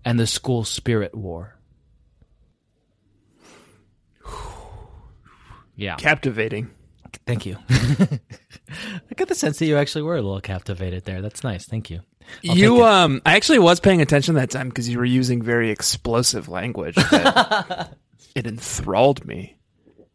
and 0.07 0.19
the 0.19 0.27
School 0.27 0.65
Spirit 0.65 1.15
War. 1.15 1.55
Yeah. 5.77 5.97
Captivating. 5.97 6.71
Thank 7.27 7.45
you. 7.47 7.57
I 7.71 9.15
get 9.17 9.29
the 9.29 9.35
sense 9.35 9.59
that 9.59 9.67
you 9.67 9.77
actually 9.77 10.03
were 10.03 10.17
a 10.17 10.23
little 10.23 10.41
captivated 10.41 11.05
there. 11.05 11.21
That's 11.23 11.43
nice. 11.45 11.67
Thank 11.67 11.91
you. 11.91 12.01
I'll 12.49 12.57
you 12.57 12.85
um 12.85 13.21
I 13.27 13.37
actually 13.37 13.59
was 13.61 13.79
paying 13.81 14.01
attention 14.01 14.35
that 14.37 14.51
time 14.51 14.69
because 14.69 14.89
you 14.89 14.99
were 14.99 15.05
using 15.05 15.43
very 15.43 15.71
explosive 15.71 16.49
language. 16.49 16.95
that- 16.97 17.97
it 18.35 18.47
enthralled 18.47 19.25
me. 19.25 19.57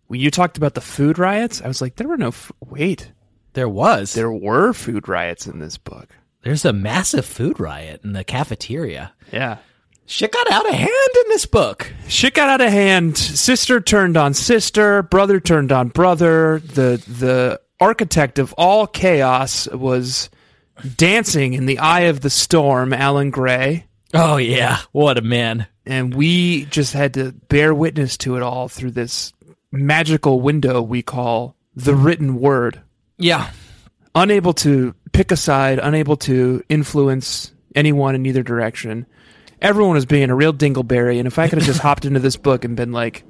When 0.07 0.19
you 0.19 0.29
talked 0.31 0.57
about 0.57 0.73
the 0.73 0.81
food 0.81 1.17
riots, 1.17 1.61
I 1.61 1.67
was 1.67 1.81
like, 1.81 1.95
there 1.95 2.07
were 2.07 2.17
no. 2.17 2.27
F- 2.29 2.51
Wait, 2.59 3.11
there 3.53 3.69
was. 3.69 4.13
there 4.13 4.31
were 4.31 4.73
food 4.73 5.07
riots 5.07 5.47
in 5.47 5.59
this 5.59 5.77
book. 5.77 6.09
There's 6.43 6.65
a 6.65 6.73
massive 6.73 7.25
food 7.25 7.59
riot 7.59 8.01
in 8.03 8.11
the 8.13 8.23
cafeteria. 8.25 9.13
Yeah. 9.31 9.59
Shit 10.11 10.33
got 10.33 10.51
out 10.51 10.67
of 10.67 10.75
hand 10.75 10.89
in 10.89 11.29
this 11.29 11.45
book. 11.45 11.89
Shit 12.09 12.33
got 12.33 12.49
out 12.49 12.59
of 12.59 12.69
hand. 12.69 13.17
Sister 13.17 13.79
turned 13.79 14.17
on 14.17 14.33
sister. 14.33 15.03
Brother 15.03 15.39
turned 15.39 15.71
on 15.71 15.87
brother. 15.87 16.59
The 16.59 17.01
the 17.07 17.61
architect 17.79 18.37
of 18.37 18.51
all 18.57 18.87
chaos 18.87 19.69
was 19.69 20.29
dancing 20.97 21.53
in 21.53 21.65
the 21.65 21.79
eye 21.79 22.01
of 22.01 22.19
the 22.19 22.29
storm, 22.29 22.91
Alan 22.91 23.29
Gray. 23.29 23.85
Oh 24.13 24.35
yeah, 24.35 24.79
what 24.91 25.17
a 25.17 25.21
man. 25.21 25.65
And 25.85 26.13
we 26.13 26.65
just 26.65 26.91
had 26.91 27.13
to 27.13 27.31
bear 27.31 27.73
witness 27.73 28.17
to 28.17 28.35
it 28.35 28.43
all 28.43 28.67
through 28.67 28.91
this 28.91 29.31
magical 29.71 30.41
window 30.41 30.81
we 30.81 31.01
call 31.03 31.55
the 31.73 31.95
written 31.95 32.41
word. 32.41 32.81
Yeah. 33.17 33.49
Unable 34.13 34.51
to 34.55 34.93
pick 35.13 35.31
a 35.31 35.37
side, 35.37 35.79
unable 35.81 36.17
to 36.17 36.61
influence 36.67 37.53
anyone 37.73 38.13
in 38.13 38.25
either 38.25 38.43
direction. 38.43 39.05
Everyone 39.61 39.93
was 39.93 40.05
being 40.05 40.29
a 40.29 40.35
real 40.35 40.53
dingleberry, 40.53 41.17
and 41.19 41.27
if 41.27 41.37
I 41.39 41.47
could 41.47 41.59
have 41.59 41.67
just 41.67 41.79
hopped 41.83 42.05
into 42.05 42.19
this 42.19 42.35
book 42.37 42.65
and 42.65 42.75
been 42.75 42.91
like, 42.91 43.23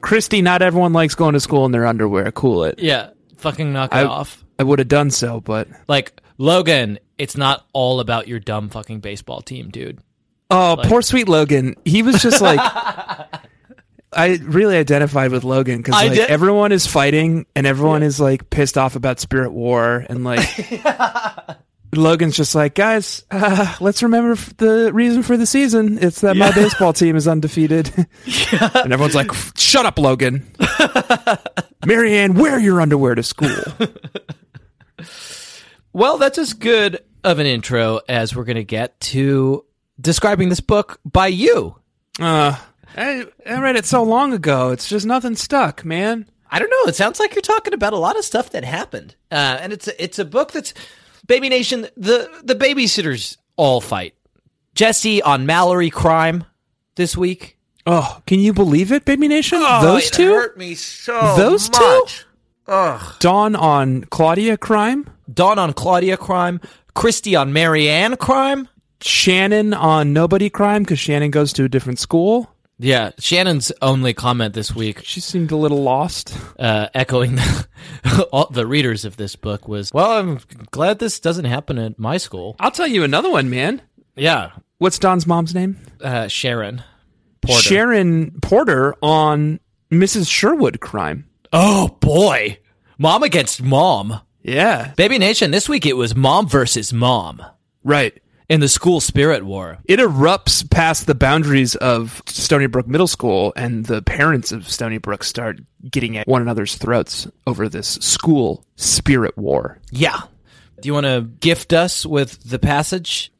Kristy, 0.00 0.42
not 0.42 0.62
everyone 0.62 0.92
likes 0.92 1.14
going 1.14 1.34
to 1.34 1.40
school 1.40 1.64
in 1.64 1.72
their 1.72 1.86
underwear. 1.86 2.30
Cool 2.32 2.64
it. 2.64 2.78
Yeah. 2.78 3.10
Fucking 3.38 3.72
knock 3.72 3.92
it 3.92 3.96
I- 3.98 4.04
off. 4.04 4.44
I 4.58 4.64
would 4.64 4.78
have 4.78 4.88
done 4.88 5.10
so, 5.10 5.40
but 5.40 5.66
Like 5.88 6.20
Logan, 6.38 7.00
it's 7.18 7.36
not 7.36 7.66
all 7.72 7.98
about 8.00 8.28
your 8.28 8.38
dumb 8.38 8.68
fucking 8.68 9.00
baseball 9.00 9.40
team, 9.40 9.70
dude. 9.70 9.98
Oh, 10.50 10.76
poor 10.84 11.02
sweet 11.02 11.26
Logan. 11.28 11.74
He 11.84 12.02
was 12.02 12.22
just 12.22 12.40
like 12.40 12.60
I 14.12 14.38
really 14.42 14.76
identified 14.76 15.32
with 15.32 15.42
Logan 15.42 15.78
because 15.78 15.94
like 15.94 16.12
did- 16.12 16.28
everyone 16.30 16.70
is 16.70 16.86
fighting 16.86 17.46
and 17.56 17.66
everyone 17.66 18.02
is 18.04 18.20
like 18.20 18.50
pissed 18.50 18.76
off 18.78 18.94
about 18.94 19.18
Spirit 19.18 19.52
War 19.52 20.04
and 20.08 20.22
like 20.22 20.46
Logan's 21.94 22.36
just 22.36 22.54
like 22.54 22.74
guys, 22.74 23.24
uh, 23.30 23.76
let's 23.80 24.02
remember 24.02 24.34
the 24.56 24.90
reason 24.92 25.22
for 25.22 25.36
the 25.36 25.46
season. 25.46 25.98
It's 26.00 26.22
that 26.22 26.36
my 26.36 26.50
baseball 26.52 26.92
team 26.92 27.16
is 27.16 27.28
undefeated, 27.28 27.92
and 28.74 28.92
everyone's 28.92 29.14
like, 29.14 29.30
"Shut 29.56 29.84
up, 29.84 29.98
Logan." 29.98 30.46
Mary 31.86 32.16
Anne, 32.16 32.34
wear 32.34 32.58
your 32.58 32.80
underwear 32.80 33.14
to 33.14 33.22
school. 33.22 33.50
Well, 35.94 36.16
that's 36.16 36.38
as 36.38 36.54
good 36.54 37.00
of 37.22 37.38
an 37.38 37.46
intro 37.46 38.00
as 38.08 38.34
we're 38.34 38.44
going 38.44 38.56
to 38.56 38.64
get 38.64 38.98
to 39.00 39.64
describing 40.00 40.48
this 40.48 40.60
book 40.60 40.98
by 41.04 41.26
you. 41.26 41.76
Uh, 42.18 42.56
I, 42.96 43.26
I 43.46 43.60
read 43.60 43.76
it 43.76 43.84
so 43.84 44.02
long 44.02 44.32
ago. 44.32 44.70
It's 44.70 44.88
just 44.88 45.04
nothing 45.04 45.36
stuck, 45.36 45.84
man. 45.84 46.30
I 46.50 46.58
don't 46.58 46.70
know. 46.70 46.88
It 46.88 46.94
sounds 46.94 47.20
like 47.20 47.34
you're 47.34 47.42
talking 47.42 47.74
about 47.74 47.92
a 47.92 47.98
lot 47.98 48.16
of 48.16 48.24
stuff 48.24 48.50
that 48.50 48.64
happened, 48.64 49.16
uh, 49.30 49.58
and 49.60 49.72
it's 49.72 49.88
a, 49.88 50.02
it's 50.02 50.18
a 50.18 50.24
book 50.24 50.52
that's 50.52 50.72
Baby 51.26 51.48
Nation. 51.48 51.86
The 51.96 52.30
the 52.42 52.54
babysitters 52.54 53.36
all 53.56 53.80
fight. 53.80 54.14
Jessi 54.74 55.20
on 55.24 55.46
Mallory 55.46 55.90
crime 55.90 56.44
this 56.96 57.16
week. 57.16 57.58
Oh, 57.86 58.20
can 58.26 58.38
you 58.38 58.52
believe 58.52 58.92
it, 58.92 59.04
Baby 59.04 59.28
Nation? 59.28 59.58
Oh, 59.60 59.82
Those 59.82 60.06
it 60.06 60.12
two? 60.12 60.32
hurt 60.32 60.56
me 60.56 60.74
so 60.74 61.34
Those 61.36 61.68
two? 61.68 62.06
Ugh. 62.68 63.14
Dawn 63.18 63.56
on 63.56 64.04
Claudia 64.04 64.56
crime, 64.56 65.08
Dawn 65.32 65.58
on 65.58 65.72
Claudia 65.72 66.16
crime. 66.16 66.60
Kristy 66.94 67.38
on 67.40 67.52
Mary 67.52 67.88
Anne 67.88 68.16
crime. 68.16 68.68
Shannon 69.00 69.74
on 69.74 70.12
nobody 70.12 70.48
crime 70.50 70.82
because 70.82 70.98
Shannon 71.00 71.30
goes 71.30 71.52
to 71.54 71.64
a 71.64 71.68
different 71.68 71.98
school. 71.98 72.51
Yeah, 72.82 73.10
Shannon's 73.18 73.70
only 73.80 74.12
comment 74.12 74.54
this 74.54 74.74
week, 74.74 75.02
She 75.04 75.20
seemed 75.20 75.52
a 75.52 75.56
little 75.56 75.82
lost. 75.82 76.36
uh, 76.58 76.88
echoing 76.94 77.36
the, 77.36 77.66
all 78.32 78.48
the 78.50 78.66
readers 78.66 79.04
of 79.04 79.16
this 79.16 79.36
book, 79.36 79.68
was, 79.68 79.92
"Well, 79.94 80.10
I'm 80.18 80.40
glad 80.72 80.98
this 80.98 81.20
doesn't 81.20 81.44
happen 81.44 81.78
at 81.78 81.98
my 81.98 82.16
school." 82.16 82.56
I'll 82.60 82.70
tell 82.72 82.86
you 82.88 83.04
another 83.04 83.30
one, 83.30 83.48
man. 83.48 83.82
Yeah, 84.16 84.50
What's 84.78 84.98
Dawn's 84.98 85.26
mom's 85.28 85.54
name? 85.54 85.78
uh, 86.02 86.26
Sharon 86.28 86.82
Porter. 87.40 87.62
Sharon 87.62 88.32
Porter 88.40 88.94
on 89.00 89.60
Mrs. 89.92 90.28
Sherwood 90.30 90.80
crime. 90.80 91.26
oh 91.52 91.88
boy, 92.00 92.58
mom 92.98 93.22
against 93.22 93.62
mom. 93.62 94.20
Yeah, 94.42 94.92
Baby 94.96 95.18
Nation. 95.18 95.52
This 95.52 95.68
week 95.68 95.86
it 95.86 95.96
was 95.96 96.16
mom 96.16 96.48
versus 96.48 96.92
mom 96.92 97.42
right. 97.84 98.20
In 98.52 98.60
the 98.60 98.68
school 98.68 99.00
spirit 99.00 99.46
war. 99.46 99.78
It 99.86 99.98
erupts 99.98 100.68
past 100.68 101.06
the 101.06 101.14
boundaries 101.14 101.74
of 101.74 102.22
Stoneybrook 102.26 102.86
Middle 102.86 103.06
School, 103.06 103.54
and 103.56 103.86
the 103.86 104.02
parents 104.02 104.52
of 104.52 104.64
Stoneybrook 104.64 105.24
start 105.24 105.60
getting 105.90 106.18
at 106.18 106.28
one 106.28 106.42
another's 106.42 106.74
throats 106.74 107.26
over 107.46 107.66
this 107.66 107.88
school 108.02 108.66
spirit 108.76 109.38
war. 109.38 109.78
Yeah. 109.90 110.20
Do 110.82 110.86
you 110.86 110.92
want 110.92 111.06
to 111.06 111.22
gift 111.40 111.72
us 111.72 112.04
with 112.04 112.42
the 112.42 112.58
passage? 112.58 113.32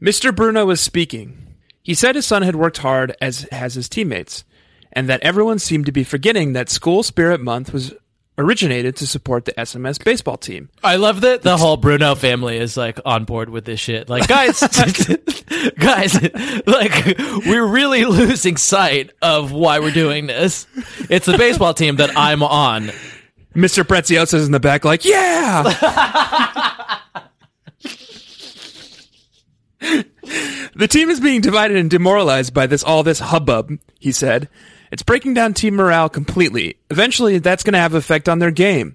Mr. 0.00 0.32
Bruno 0.32 0.66
was 0.66 0.80
speaking. 0.80 1.56
He 1.82 1.94
said 1.94 2.14
his 2.14 2.26
son 2.26 2.42
had 2.42 2.54
worked 2.54 2.78
hard, 2.78 3.16
as 3.20 3.48
has 3.50 3.74
his 3.74 3.88
teammates, 3.88 4.44
and 4.92 5.08
that 5.08 5.22
everyone 5.22 5.58
seemed 5.58 5.86
to 5.86 5.92
be 5.92 6.04
forgetting 6.04 6.52
that 6.52 6.70
School 6.70 7.02
Spirit 7.02 7.40
Month 7.40 7.72
was 7.72 7.92
originated 8.36 8.96
to 8.96 9.06
support 9.06 9.44
the 9.44 9.52
SMS 9.52 10.02
baseball 10.02 10.36
team. 10.36 10.68
I 10.82 10.96
love 10.96 11.20
that 11.20 11.42
the 11.42 11.56
whole 11.56 11.76
Bruno 11.76 12.14
family 12.14 12.56
is 12.56 12.76
like 12.76 12.98
on 13.04 13.24
board 13.24 13.48
with 13.48 13.64
this 13.64 13.80
shit. 13.80 14.08
Like, 14.08 14.26
guys, 14.26 14.60
guys, 15.78 16.20
like 16.66 17.18
we're 17.46 17.66
really 17.66 18.04
losing 18.04 18.56
sight 18.56 19.10
of 19.22 19.52
why 19.52 19.78
we're 19.78 19.92
doing 19.92 20.26
this. 20.26 20.66
It's 21.08 21.26
the 21.26 21.38
baseball 21.38 21.74
team 21.74 21.96
that 21.96 22.16
I'm 22.16 22.42
on. 22.42 22.90
Mr. 23.54 23.84
Prezzioso's 23.84 24.46
in 24.46 24.52
the 24.52 24.58
back, 24.58 24.84
like, 24.84 25.04
yeah! 25.04 25.62
the 30.74 30.88
team 30.88 31.08
is 31.08 31.20
being 31.20 31.40
divided 31.40 31.76
and 31.76 31.88
demoralized 31.88 32.52
by 32.52 32.66
this 32.66 32.82
all 32.82 33.04
this 33.04 33.20
hubbub, 33.20 33.78
he 34.00 34.10
said. 34.10 34.48
It's 34.94 35.02
breaking 35.02 35.34
down 35.34 35.54
team 35.54 35.74
morale 35.74 36.08
completely. 36.08 36.76
Eventually, 36.88 37.38
that's 37.38 37.64
going 37.64 37.72
to 37.72 37.80
have 37.80 37.94
effect 37.94 38.28
on 38.28 38.38
their 38.38 38.52
game. 38.52 38.94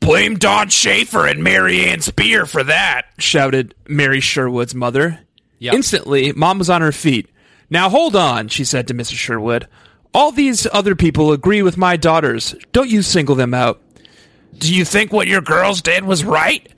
Blame 0.00 0.34
Dawn 0.34 0.66
Schafer 0.66 1.30
and 1.30 1.44
Mary 1.44 1.84
Anne 1.84 2.00
Spier 2.00 2.44
for 2.44 2.64
that, 2.64 3.06
shouted 3.18 3.76
Mary 3.86 4.18
Sherwood's 4.18 4.74
mother. 4.74 5.20
Yep. 5.60 5.74
Instantly, 5.74 6.32
Mom 6.32 6.58
was 6.58 6.68
on 6.68 6.80
her 6.80 6.90
feet. 6.90 7.30
Now 7.70 7.88
hold 7.88 8.16
on, 8.16 8.48
she 8.48 8.64
said 8.64 8.88
to 8.88 8.94
Mrs. 8.94 9.14
Sherwood. 9.14 9.68
All 10.12 10.32
these 10.32 10.66
other 10.72 10.96
people 10.96 11.30
agree 11.30 11.62
with 11.62 11.76
my 11.76 11.96
daughters. 11.96 12.56
Don't 12.72 12.90
you 12.90 13.02
single 13.02 13.36
them 13.36 13.54
out. 13.54 13.80
Do 14.58 14.74
you 14.74 14.84
think 14.84 15.12
what 15.12 15.28
your 15.28 15.40
girls 15.40 15.82
did 15.82 16.02
was 16.02 16.24
right? 16.24 16.68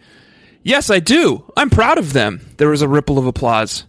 Yes, 0.62 0.90
I 0.90 0.98
do. 0.98 1.50
I'm 1.56 1.70
proud 1.70 1.96
of 1.96 2.12
them. 2.12 2.42
There 2.58 2.68
was 2.68 2.82
a 2.82 2.88
ripple 2.88 3.18
of 3.18 3.26
applause. 3.26 3.86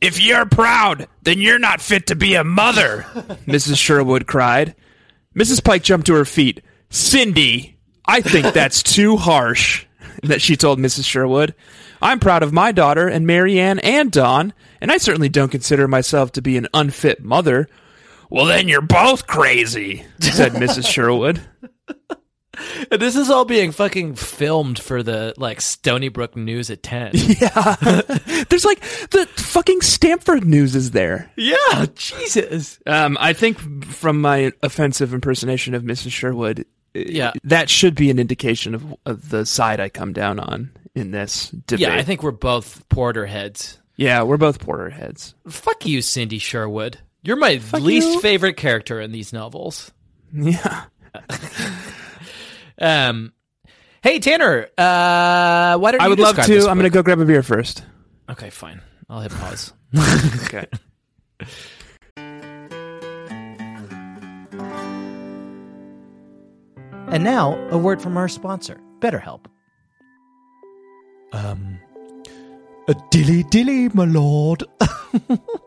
If 0.00 0.20
you're 0.20 0.46
proud, 0.46 1.08
then 1.22 1.40
you're 1.40 1.58
not 1.58 1.80
fit 1.80 2.06
to 2.08 2.14
be 2.14 2.34
a 2.34 2.44
mother, 2.44 3.02
Mrs. 3.46 3.78
Sherwood 3.78 4.26
cried. 4.26 4.74
Mrs. 5.36 5.62
Pike 5.62 5.82
jumped 5.82 6.06
to 6.06 6.14
her 6.14 6.24
feet. 6.24 6.62
Cindy, 6.90 7.78
I 8.04 8.20
think 8.20 8.46
that's 8.54 8.82
too 8.82 9.16
harsh, 9.16 9.86
that 10.22 10.40
she 10.40 10.56
told 10.56 10.78
Mrs. 10.78 11.04
Sherwood. 11.04 11.54
I'm 12.00 12.20
proud 12.20 12.42
of 12.42 12.52
my 12.52 12.70
daughter 12.70 13.08
and 13.08 13.26
Mary 13.26 13.58
Anne 13.58 13.80
and 13.80 14.10
Dawn, 14.10 14.52
and 14.80 14.92
I 14.92 14.98
certainly 14.98 15.28
don't 15.28 15.50
consider 15.50 15.88
myself 15.88 16.32
to 16.32 16.42
be 16.42 16.56
an 16.56 16.68
unfit 16.72 17.22
mother. 17.24 17.68
Well, 18.30 18.44
then 18.44 18.68
you're 18.68 18.82
both 18.82 19.26
crazy, 19.26 20.04
said 20.20 20.52
Mrs. 20.52 20.86
Sherwood. 20.86 21.40
And 22.90 23.00
this 23.00 23.16
is 23.16 23.30
all 23.30 23.44
being 23.44 23.72
fucking 23.72 24.14
filmed 24.16 24.78
for 24.78 25.02
the 25.02 25.34
like 25.36 25.58
Stoneybrook 25.60 26.36
News 26.36 26.70
at 26.70 26.82
ten. 26.82 27.12
Yeah, 27.14 27.74
There's 28.48 28.64
like 28.64 28.80
the 29.10 29.26
fucking 29.36 29.80
Stamford 29.82 30.44
news 30.44 30.74
is 30.74 30.90
there. 30.92 31.30
yeah, 31.36 31.86
Jesus. 31.94 32.78
Um, 32.86 33.16
I 33.20 33.32
think 33.32 33.58
from 33.86 34.20
my 34.20 34.52
offensive 34.62 35.12
impersonation 35.14 35.74
of 35.74 35.82
Mrs. 35.82 36.12
Sherwood, 36.12 36.60
uh, 36.60 36.64
Yeah. 37.06 37.32
that 37.44 37.68
should 37.70 37.94
be 37.94 38.10
an 38.10 38.18
indication 38.18 38.74
of, 38.74 38.84
of 39.06 39.28
the 39.28 39.44
side 39.46 39.80
I 39.80 39.88
come 39.88 40.12
down 40.12 40.38
on 40.40 40.70
in 40.94 41.10
this 41.10 41.50
debate. 41.50 41.80
Yeah, 41.80 41.94
I 41.96 42.02
think 42.02 42.22
we're 42.22 42.30
both 42.32 42.88
Porter 42.88 43.26
heads. 43.26 43.78
Yeah, 43.96 44.22
we're 44.22 44.36
both 44.36 44.60
Porter 44.60 44.90
heads. 44.90 45.34
Fuck 45.48 45.84
you, 45.86 46.02
Cindy 46.02 46.38
Sherwood. 46.38 46.98
You're 47.22 47.36
my 47.36 47.60
least 47.72 48.08
you. 48.08 48.20
favorite 48.20 48.56
character 48.56 49.00
in 49.00 49.12
these 49.12 49.32
novels. 49.32 49.90
Yeah. 50.32 50.84
Um, 52.80 53.32
hey 54.02 54.18
Tanner, 54.18 54.68
uh, 54.78 55.78
why 55.78 55.92
don't 55.92 56.00
I 56.00 56.04
you 56.04 56.10
would 56.10 56.18
love 56.18 56.36
describe 56.36 56.60
to. 56.60 56.68
I'm 56.68 56.78
going 56.78 56.90
to 56.90 56.90
go 56.90 57.02
grab 57.02 57.20
a 57.20 57.24
beer 57.24 57.42
first. 57.42 57.84
Okay, 58.30 58.50
fine. 58.50 58.80
I'll 59.08 59.20
hit 59.20 59.32
pause. 59.32 59.72
Okay. 60.46 60.66
And 67.10 67.24
now, 67.24 67.56
a 67.70 67.78
word 67.78 68.02
from 68.02 68.18
our 68.18 68.28
sponsor, 68.28 68.78
BetterHelp. 69.00 69.46
Um, 71.32 71.78
a 72.86 72.94
dilly 73.10 73.44
dilly, 73.44 73.88
my 73.94 74.04
lord. 74.04 74.64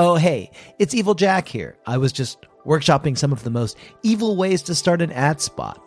Oh, 0.00 0.14
hey, 0.14 0.52
it's 0.78 0.94
Evil 0.94 1.16
Jack 1.16 1.48
here. 1.48 1.76
I 1.84 1.98
was 1.98 2.12
just 2.12 2.38
workshopping 2.64 3.18
some 3.18 3.32
of 3.32 3.42
the 3.42 3.50
most 3.50 3.76
evil 4.04 4.36
ways 4.36 4.62
to 4.62 4.74
start 4.76 5.02
an 5.02 5.10
ad 5.10 5.40
spot. 5.40 5.82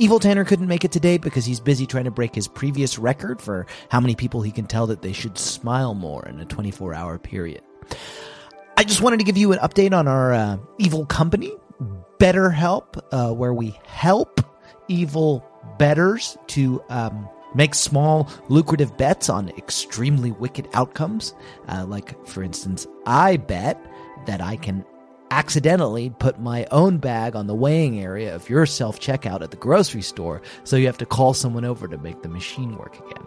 Evil 0.00 0.20
Tanner 0.20 0.44
couldn't 0.44 0.68
make 0.68 0.84
it 0.84 0.92
today 0.92 1.18
because 1.18 1.44
he's 1.44 1.58
busy 1.58 1.84
trying 1.84 2.04
to 2.04 2.12
break 2.12 2.32
his 2.32 2.46
previous 2.46 2.98
record 3.00 3.42
for 3.42 3.66
how 3.88 3.98
many 3.98 4.14
people 4.14 4.42
he 4.42 4.52
can 4.52 4.66
tell 4.66 4.86
that 4.86 5.02
they 5.02 5.12
should 5.12 5.36
smile 5.36 5.92
more 5.92 6.24
in 6.28 6.38
a 6.38 6.44
24 6.44 6.94
hour 6.94 7.18
period. 7.18 7.62
I 8.76 8.84
just 8.84 9.02
wanted 9.02 9.18
to 9.18 9.24
give 9.24 9.36
you 9.36 9.50
an 9.52 9.58
update 9.58 9.92
on 9.92 10.06
our 10.06 10.32
uh, 10.32 10.58
evil 10.78 11.04
company, 11.04 11.52
BetterHelp, 12.18 13.00
uh, 13.10 13.32
where 13.32 13.52
we 13.52 13.76
help 13.86 14.40
evil 14.86 15.44
betters 15.78 16.38
to 16.48 16.80
um, 16.90 17.28
make 17.56 17.74
small, 17.74 18.30
lucrative 18.48 18.96
bets 18.96 19.28
on 19.28 19.48
extremely 19.50 20.30
wicked 20.30 20.68
outcomes. 20.74 21.34
Uh, 21.66 21.84
like, 21.86 22.24
for 22.24 22.44
instance, 22.44 22.86
I 23.04 23.36
bet 23.36 23.84
that 24.26 24.40
I 24.40 24.54
can 24.54 24.84
accidentally 25.30 26.10
put 26.10 26.40
my 26.40 26.66
own 26.70 26.98
bag 26.98 27.36
on 27.36 27.46
the 27.46 27.54
weighing 27.54 28.00
area 28.00 28.34
of 28.34 28.48
your 28.48 28.66
self 28.66 28.98
checkout 29.00 29.42
at 29.42 29.50
the 29.50 29.56
grocery 29.56 30.02
store, 30.02 30.42
so 30.64 30.76
you 30.76 30.86
have 30.86 30.98
to 30.98 31.06
call 31.06 31.34
someone 31.34 31.64
over 31.64 31.88
to 31.88 31.98
make 31.98 32.22
the 32.22 32.28
machine 32.28 32.76
work 32.76 32.96
again. 32.98 33.26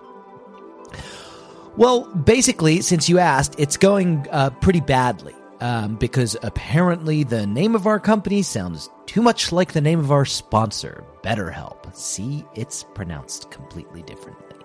Well, 1.78 2.02
basically, 2.14 2.82
since 2.82 3.08
you 3.08 3.20
asked, 3.20 3.56
it's 3.58 3.78
going 3.78 4.28
uh, 4.32 4.50
pretty 4.62 4.82
badly. 4.82 5.36
Um, 5.62 5.96
because 5.96 6.36
apparently 6.42 7.24
the 7.24 7.46
name 7.46 7.76
of 7.76 7.86
our 7.86 8.00
company 8.00 8.42
sounds 8.42 8.90
too 9.06 9.22
much 9.22 9.52
like 9.52 9.74
the 9.74 9.82
name 9.82 10.00
of 10.00 10.12
our 10.12 10.26
sponsor, 10.26 11.04
BetterHelp. 11.22 11.96
See, 11.96 12.44
it's 12.56 12.84
pronounced 12.96 13.52
completely 13.52 14.02
differently. 14.02 14.58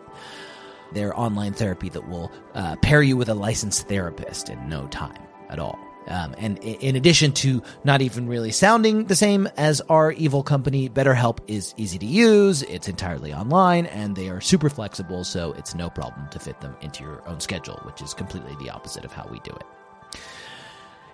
Their 0.92 1.18
online 1.18 1.52
therapy 1.52 1.90
that 1.90 2.08
will 2.08 2.32
uh, 2.54 2.76
pair 2.76 3.02
you 3.02 3.18
with 3.18 3.28
a 3.28 3.34
licensed 3.34 3.88
therapist 3.88 4.48
in 4.48 4.70
no 4.70 4.86
time 4.86 5.22
at 5.50 5.58
all. 5.58 5.78
Um, 6.06 6.34
and 6.38 6.58
in 6.58 6.96
addition 6.96 7.32
to 7.32 7.62
not 7.84 8.00
even 8.00 8.28
really 8.28 8.52
sounding 8.52 9.04
the 9.04 9.16
same 9.16 9.48
as 9.56 9.80
our 9.82 10.12
evil 10.12 10.42
company, 10.42 10.88
BetterHelp 10.88 11.38
is 11.46 11.74
easy 11.76 11.98
to 11.98 12.06
use, 12.06 12.62
it's 12.62 12.88
entirely 12.88 13.32
online, 13.32 13.86
and 13.86 14.14
they 14.14 14.28
are 14.28 14.40
super 14.40 14.70
flexible, 14.70 15.24
so 15.24 15.52
it's 15.52 15.74
no 15.74 15.90
problem 15.90 16.28
to 16.30 16.38
fit 16.38 16.60
them 16.60 16.76
into 16.80 17.02
your 17.02 17.26
own 17.28 17.40
schedule, 17.40 17.80
which 17.84 18.02
is 18.02 18.14
completely 18.14 18.54
the 18.56 18.70
opposite 18.70 19.04
of 19.04 19.12
how 19.12 19.26
we 19.30 19.40
do 19.40 19.50
it. 19.52 19.64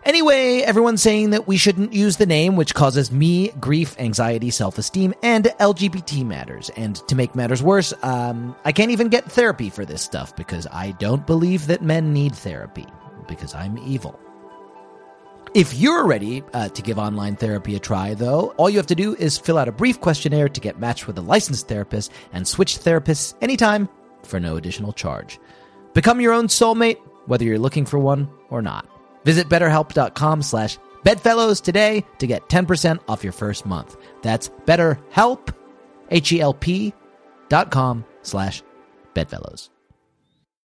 Anyway, 0.05 0.59
everyone's 0.63 1.01
saying 1.01 1.31
that 1.31 1.47
we 1.47 1.57
shouldn't 1.57 1.93
use 1.93 2.17
the 2.17 2.27
name, 2.27 2.57
which 2.57 2.75
causes 2.75 3.13
me 3.13 3.51
grief, 3.61 3.95
anxiety, 4.01 4.51
self 4.51 4.77
esteem, 4.77 5.15
and 5.23 5.45
LGBT 5.45 6.27
matters. 6.27 6.71
And 6.71 6.97
to 7.07 7.15
make 7.15 7.37
matters 7.37 7.63
worse, 7.63 7.95
um, 8.03 8.57
I 8.65 8.73
can't 8.73 8.91
even 8.91 9.09
get 9.09 9.31
therapy 9.31 9.71
for 9.71 9.85
this 9.85 10.03
stuff 10.03 10.35
because 10.35 10.67
I 10.73 10.91
don't 10.93 11.25
believe 11.25 11.69
that 11.69 11.83
men 11.83 12.13
need 12.13 12.35
therapy 12.35 12.87
because 13.29 13.55
I'm 13.55 13.79
evil. 13.79 14.19
If 15.55 15.75
you're 15.75 16.07
ready 16.07 16.43
uh, 16.55 16.71
to 16.71 16.81
give 16.81 16.99
online 16.99 17.37
therapy 17.37 17.77
a 17.77 17.79
try, 17.79 18.15
though, 18.15 18.55
all 18.57 18.71
you 18.71 18.79
have 18.79 18.87
to 18.87 18.95
do 18.95 19.15
is 19.17 19.37
fill 19.37 19.59
out 19.59 19.69
a 19.69 19.73
brief 19.73 20.01
questionnaire 20.01 20.49
to 20.49 20.61
get 20.63 20.81
matched 20.81 21.07
with 21.07 21.19
a 21.19 21.21
licensed 21.21 21.69
therapist 21.69 22.11
and 22.33 22.49
switch 22.49 22.79
therapists 22.79 23.35
anytime 23.43 23.87
for 24.23 24.41
no 24.41 24.57
additional 24.57 24.95
charge. 24.95 25.39
Become 25.93 26.23
your 26.23 26.33
own 26.33 26.47
soulmate, 26.47 26.97
whether 27.27 27.45
you're 27.45 27.59
looking 27.59 27.85
for 27.85 27.99
one 27.99 28.31
or 28.49 28.63
not. 28.63 28.89
Visit 29.25 29.51
betterhelp.com 29.51 30.41
slash 30.41 30.79
bedfellows 31.05 31.61
today 31.61 32.03
to 32.17 32.27
get 32.27 32.49
10% 32.49 33.01
off 33.07 33.23
your 33.23 33.35
first 33.35 33.67
month. 33.67 33.99
That's 34.23 34.49
betterhelp, 34.65 35.55
H-E-L-P 36.11 36.95
dot 37.51 37.71
com 37.71 38.07
slash 38.23 38.63
bedfellows. 39.13 39.69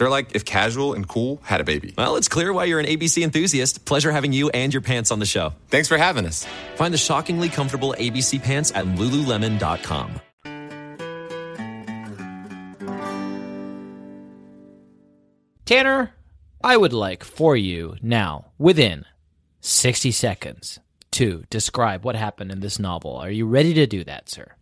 They're 0.00 0.08
like 0.08 0.34
if 0.34 0.46
casual 0.46 0.94
and 0.94 1.06
cool 1.06 1.42
had 1.42 1.60
a 1.60 1.64
baby. 1.64 1.92
Well, 1.98 2.16
it's 2.16 2.26
clear 2.26 2.54
why 2.54 2.64
you're 2.64 2.80
an 2.80 2.86
ABC 2.86 3.22
enthusiast. 3.22 3.84
Pleasure 3.84 4.10
having 4.10 4.32
you 4.32 4.48
and 4.48 4.72
your 4.72 4.80
pants 4.80 5.10
on 5.10 5.18
the 5.18 5.26
show. 5.26 5.52
Thanks 5.68 5.88
for 5.88 5.98
having 5.98 6.24
us. 6.24 6.46
Find 6.76 6.94
the 6.94 6.96
shockingly 6.96 7.50
comfortable 7.50 7.94
ABC 7.98 8.42
pants 8.42 8.72
at 8.74 8.86
lululemon.com. 8.86 10.20
Tanner, 15.66 16.14
I 16.64 16.78
would 16.78 16.94
like 16.94 17.22
for 17.22 17.54
you 17.54 17.96
now, 18.00 18.52
within 18.56 19.04
60 19.60 20.12
seconds, 20.12 20.80
to 21.10 21.44
describe 21.50 22.06
what 22.06 22.16
happened 22.16 22.50
in 22.50 22.60
this 22.60 22.78
novel. 22.78 23.16
Are 23.16 23.30
you 23.30 23.46
ready 23.46 23.74
to 23.74 23.86
do 23.86 24.02
that, 24.04 24.30
sir? 24.30 24.54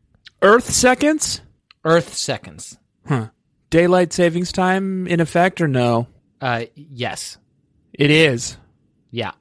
Earth 0.42 0.68
seconds? 0.68 1.42
Earth 1.84 2.14
seconds. 2.14 2.76
Daylight 3.70 4.12
savings 4.12 4.52
time 4.52 5.06
in 5.06 5.20
effect 5.20 5.60
or 5.60 5.68
no? 5.68 6.06
Uh, 6.40 6.64
yes. 6.74 7.36
It 7.92 8.10
is. 8.10 8.56
Yeah. 9.10 9.32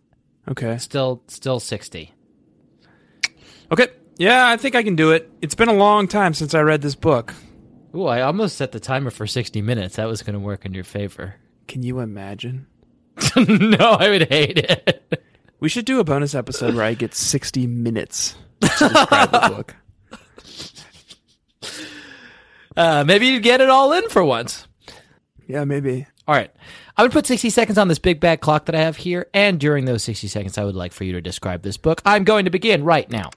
Okay. 0.48 0.78
Still, 0.78 1.24
still 1.28 1.60
60. 1.60 2.14
Okay. 3.72 3.88
Yeah, 4.18 4.48
I 4.48 4.58
think 4.58 4.76
I 4.76 4.84
can 4.84 4.96
do 4.96 5.12
it. 5.12 5.32
It's 5.42 5.56
been 5.56 5.70
a 5.70 5.74
long 5.74 6.08
time 6.08 6.34
since 6.34 6.54
I 6.56 6.62
read 6.62 6.82
this 6.82 6.96
book. 6.96 7.34
Ooh, 7.96 8.08
I 8.08 8.22
almost 8.22 8.58
set 8.58 8.72
the 8.72 8.80
timer 8.80 9.12
for 9.12 9.28
60 9.28 9.62
minutes. 9.62 9.96
That 9.96 10.08
was 10.08 10.24
going 10.24 10.34
to 10.34 10.40
work 10.40 10.66
in 10.66 10.74
your 10.74 10.84
favor. 10.84 11.36
Can 11.68 11.84
you 11.84 12.00
imagine? 12.00 12.68
no, 13.38 13.78
I 14.00 14.10
would 14.10 14.30
hate 14.30 14.58
it. 14.58 15.24
We 15.60 15.70
should 15.70 15.86
do 15.86 16.00
a 16.00 16.04
bonus 16.04 16.36
episode 16.36 16.76
where 16.76 16.86
I 16.86 16.94
get 16.94 17.16
60 17.16 17.66
minutes 17.68 18.36
to 18.62 18.68
describe 18.68 19.32
the 19.32 19.50
book. 19.56 19.76
Uh, 22.78 23.04
maybe 23.06 23.28
you'd 23.28 23.44
get 23.44 23.60
it 23.60 23.70
all 23.70 23.92
in 23.92 24.08
for 24.10 24.24
once. 24.24 24.68
Yeah, 25.48 25.66
maybe. 25.66 26.06
All 26.28 26.36
right. 26.36 26.52
I 26.96 27.04
would 27.04 27.12
put 27.12 27.26
60 27.26 27.50
seconds 27.50 27.78
on 27.78 27.88
this 27.88 28.00
big 28.00 28.20
bad 28.20 28.40
clock 28.40 28.66
that 28.66 28.76
I 28.76 28.82
have 28.82 28.98
here. 28.98 29.28
And 29.34 29.60
during 29.60 29.86
those 29.86 30.04
60 30.04 30.28
seconds, 30.28 30.58
I 30.58 30.64
would 30.64 30.76
like 30.76 30.94
for 30.94 31.04
you 31.04 31.14
to 31.14 31.22
describe 31.22 31.64
this 31.64 31.78
book. 31.78 32.02
I'm 32.06 32.24
going 32.24 32.46
to 32.46 32.52
begin 32.52 32.84
right 32.84 33.10
now. 33.10 33.32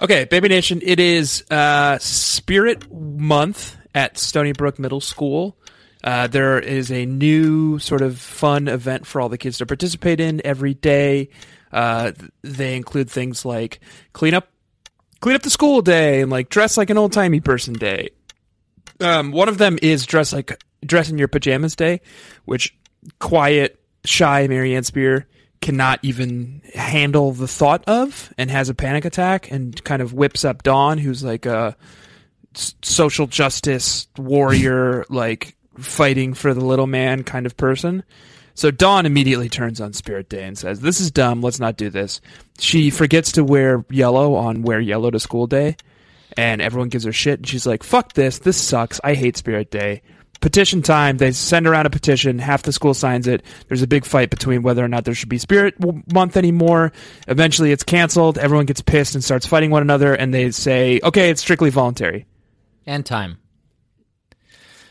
Okay, 0.00 0.24
Baby 0.24 0.48
Nation, 0.48 0.80
it 0.82 1.00
is 1.00 1.44
uh, 1.50 1.98
Spirit 1.98 2.90
Month 2.92 3.76
at 3.94 4.14
Stoneybrook 4.14 4.78
Middle 4.78 5.00
School. 5.00 5.56
Uh, 6.02 6.26
there 6.26 6.58
is 6.58 6.90
a 6.90 7.04
new 7.04 7.78
sort 7.78 8.00
of 8.00 8.18
fun 8.18 8.68
event 8.68 9.06
for 9.06 9.20
all 9.20 9.28
the 9.28 9.36
kids 9.36 9.58
to 9.58 9.66
participate 9.66 10.20
in 10.20 10.40
every 10.44 10.74
day. 10.74 11.28
Uh, 11.72 12.12
they 12.42 12.76
include 12.76 13.10
things 13.10 13.44
like 13.44 13.80
clean 14.12 14.32
up, 14.32 14.48
clean 15.20 15.36
up 15.36 15.42
the 15.42 15.50
school 15.50 15.82
day, 15.82 16.22
and 16.22 16.30
like 16.30 16.48
dress 16.48 16.76
like 16.76 16.88
an 16.88 16.96
old 16.96 17.12
timey 17.12 17.40
person 17.40 17.74
day. 17.74 18.08
Um, 19.00 19.32
one 19.32 19.48
of 19.48 19.58
them 19.58 19.78
is 19.80 20.06
dress 20.06 20.32
like 20.32 20.62
dress 20.84 21.10
in 21.10 21.18
your 21.18 21.28
pajamas 21.28 21.76
day, 21.76 22.00
which 22.44 22.76
quiet, 23.18 23.80
shy 24.04 24.46
Mary 24.46 24.74
Anne 24.74 24.84
Spier 24.84 25.26
cannot 25.60 26.00
even 26.02 26.62
handle 26.74 27.32
the 27.32 27.48
thought 27.48 27.84
of 27.86 28.32
and 28.38 28.50
has 28.50 28.68
a 28.68 28.74
panic 28.74 29.04
attack 29.04 29.50
and 29.50 29.82
kind 29.84 30.00
of 30.00 30.14
whips 30.14 30.44
up 30.44 30.62
Dawn, 30.62 30.98
who's 30.98 31.22
like 31.22 31.46
a 31.46 31.76
social 32.54 33.26
justice 33.26 34.08
warrior, 34.16 35.04
like 35.10 35.56
fighting 35.78 36.34
for 36.34 36.54
the 36.54 36.64
little 36.64 36.86
man 36.86 37.24
kind 37.24 37.46
of 37.46 37.56
person. 37.56 38.02
So 38.54 38.70
Dawn 38.70 39.06
immediately 39.06 39.48
turns 39.48 39.80
on 39.80 39.92
Spirit 39.92 40.28
Day 40.28 40.44
and 40.44 40.58
says, 40.58 40.80
This 40.80 41.00
is 41.00 41.10
dumb. 41.10 41.40
Let's 41.40 41.60
not 41.60 41.76
do 41.76 41.88
this. 41.88 42.20
She 42.58 42.90
forgets 42.90 43.32
to 43.32 43.44
wear 43.44 43.84
yellow 43.90 44.34
on 44.34 44.62
Wear 44.62 44.80
Yellow 44.80 45.10
to 45.10 45.20
School 45.20 45.46
Day, 45.46 45.76
and 46.36 46.60
everyone 46.60 46.88
gives 46.88 47.04
her 47.04 47.12
shit. 47.12 47.40
And 47.40 47.48
she's 47.48 47.66
like, 47.66 47.82
Fuck 47.82 48.12
this. 48.14 48.38
This 48.40 48.56
sucks. 48.56 49.00
I 49.04 49.14
hate 49.14 49.36
Spirit 49.36 49.70
Day. 49.70 50.02
Petition 50.40 50.80
time. 50.80 51.18
They 51.18 51.32
send 51.32 51.66
around 51.66 51.84
a 51.84 51.90
petition. 51.90 52.38
Half 52.38 52.62
the 52.62 52.72
school 52.72 52.94
signs 52.94 53.26
it. 53.26 53.44
There's 53.68 53.82
a 53.82 53.86
big 53.86 54.06
fight 54.06 54.30
between 54.30 54.62
whether 54.62 54.82
or 54.82 54.88
not 54.88 55.04
there 55.04 55.12
should 55.14 55.28
be 55.28 55.36
Spirit 55.36 55.74
Month 56.12 56.36
anymore. 56.38 56.92
Eventually, 57.28 57.72
it's 57.72 57.82
canceled. 57.84 58.38
Everyone 58.38 58.64
gets 58.64 58.80
pissed 58.80 59.14
and 59.14 59.22
starts 59.22 59.44
fighting 59.46 59.70
one 59.70 59.82
another, 59.82 60.14
and 60.14 60.32
they 60.32 60.50
say, 60.50 60.98
Okay, 61.04 61.28
it's 61.28 61.42
strictly 61.42 61.68
voluntary. 61.68 62.24
And 62.86 63.04
time. 63.04 63.36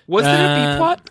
Was 0.06 0.24
there 0.26 0.46
a 0.46 0.60
Uh, 0.74 0.78
plot? 0.78 1.10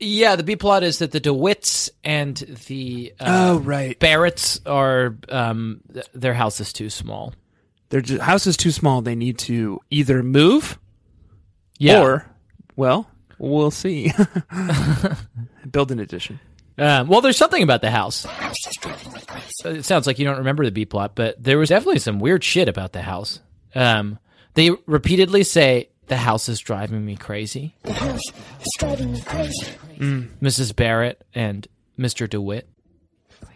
Yeah, 0.00 0.36
the 0.36 0.42
B 0.44 0.54
plot 0.56 0.82
is 0.84 0.98
that 0.98 1.10
the 1.10 1.20
DeWitts 1.20 1.90
and 2.04 2.36
the 2.68 3.12
uh, 3.18 3.24
Oh, 3.28 3.58
right. 3.58 3.98
Barretts 3.98 4.60
are 4.66 5.16
um, 5.28 5.80
th- 5.92 6.06
their 6.14 6.34
house 6.34 6.60
is 6.60 6.72
too 6.72 6.88
small. 6.90 7.34
Their 7.90 8.02
house 8.20 8.46
is 8.46 8.56
too 8.56 8.70
small. 8.70 9.00
They 9.02 9.14
need 9.14 9.38
to 9.40 9.80
either 9.90 10.22
move 10.22 10.78
Yeah. 11.78 12.02
or, 12.02 12.26
well, 12.76 13.08
we'll 13.38 13.70
see. 13.70 14.12
Build 15.70 15.90
an 15.92 15.98
addition. 16.00 16.40
Um, 16.76 17.08
well, 17.08 17.20
there's 17.20 17.36
something 17.36 17.62
about 17.62 17.80
the 17.80 17.90
house. 17.90 18.24
It 19.64 19.84
sounds 19.84 20.06
like 20.06 20.18
you 20.18 20.24
don't 20.24 20.38
remember 20.38 20.64
the 20.64 20.70
B 20.70 20.84
plot, 20.84 21.16
but 21.16 21.42
there 21.42 21.58
was 21.58 21.70
definitely 21.70 21.98
some 21.98 22.20
weird 22.20 22.44
shit 22.44 22.68
about 22.68 22.92
the 22.92 23.02
house. 23.02 23.40
Um, 23.74 24.18
they 24.54 24.70
repeatedly 24.86 25.42
say 25.42 25.88
the 26.06 26.16
house 26.16 26.48
is 26.48 26.60
driving 26.60 27.04
me 27.04 27.16
crazy. 27.16 27.74
The 27.82 27.92
house 27.94 28.22
is 28.60 28.76
driving 28.78 29.12
me 29.12 29.20
crazy. 29.22 29.72
Mrs. 29.98 30.76
Barrett 30.76 31.24
and 31.34 31.66
Mr. 31.98 32.30
DeWitt. 32.30 32.68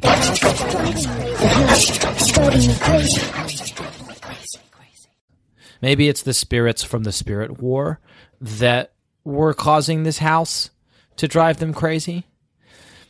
The 0.00 0.08
house 0.08 0.30
is 0.30 0.38
driving 0.40 0.66
me 0.66 0.72
crazy. 0.74 1.08
The 1.08 1.48
house 1.48 1.90
is 1.90 1.98
driving 2.32 2.60
me 2.60 2.74
crazy. 2.80 3.20
The 3.20 3.26
house 3.32 3.54
is 3.54 3.70
driving 3.70 4.06
me 4.08 4.14
crazy. 4.20 5.08
Maybe 5.82 6.08
it's 6.08 6.22
the 6.22 6.32
spirits 6.32 6.82
from 6.82 7.02
the 7.02 7.12
spirit 7.12 7.60
war 7.60 8.00
that 8.40 8.92
were 9.24 9.52
causing 9.52 10.04
this 10.04 10.18
house 10.18 10.70
to 11.16 11.28
drive 11.28 11.58
them 11.58 11.74
crazy. 11.74 12.24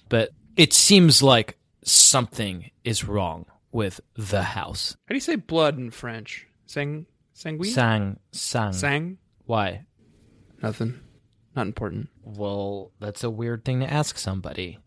But 0.08 0.30
it 0.56 0.72
seems 0.72 1.22
like 1.22 1.58
something 1.84 2.70
is 2.82 3.04
wrong 3.04 3.46
with 3.70 4.00
the 4.14 4.42
house. 4.42 4.96
How 5.06 5.12
do 5.12 5.14
you 5.14 5.20
say 5.20 5.36
blood 5.36 5.78
in 5.78 5.90
French? 5.90 6.46
Sang 6.66 7.06
sanguine? 7.34 7.70
Sang, 7.70 8.18
sang. 8.32 8.72
Sang? 8.72 9.18
Why? 9.46 9.84
Nothing. 10.62 11.00
Not 11.54 11.66
important. 11.66 12.08
Well, 12.24 12.92
that's 13.00 13.24
a 13.24 13.30
weird 13.30 13.64
thing 13.64 13.80
to 13.80 13.92
ask 13.92 14.16
somebody. 14.16 14.78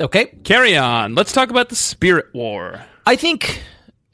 Okay. 0.00 0.26
Carry 0.44 0.76
on. 0.76 1.14
Let's 1.14 1.32
talk 1.32 1.50
about 1.50 1.68
the 1.68 1.76
Spirit 1.76 2.26
War. 2.34 2.84
I 3.06 3.16
think, 3.16 3.62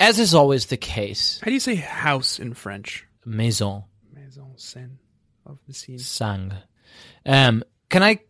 as 0.00 0.18
is 0.18 0.34
always 0.34 0.66
the 0.66 0.76
case, 0.76 1.40
How 1.42 1.46
do 1.46 1.52
you 1.54 1.60
say 1.60 1.74
house 1.76 2.38
in 2.38 2.54
French? 2.54 3.06
maison, 3.24 3.84
Maison 4.14 4.52
scène 4.56 4.96
of 5.46 5.58
the 5.66 5.74
scene. 5.74 5.98
sang. 5.98 6.52
Um, 7.26 7.62
can 7.90 8.02
I 8.02 8.20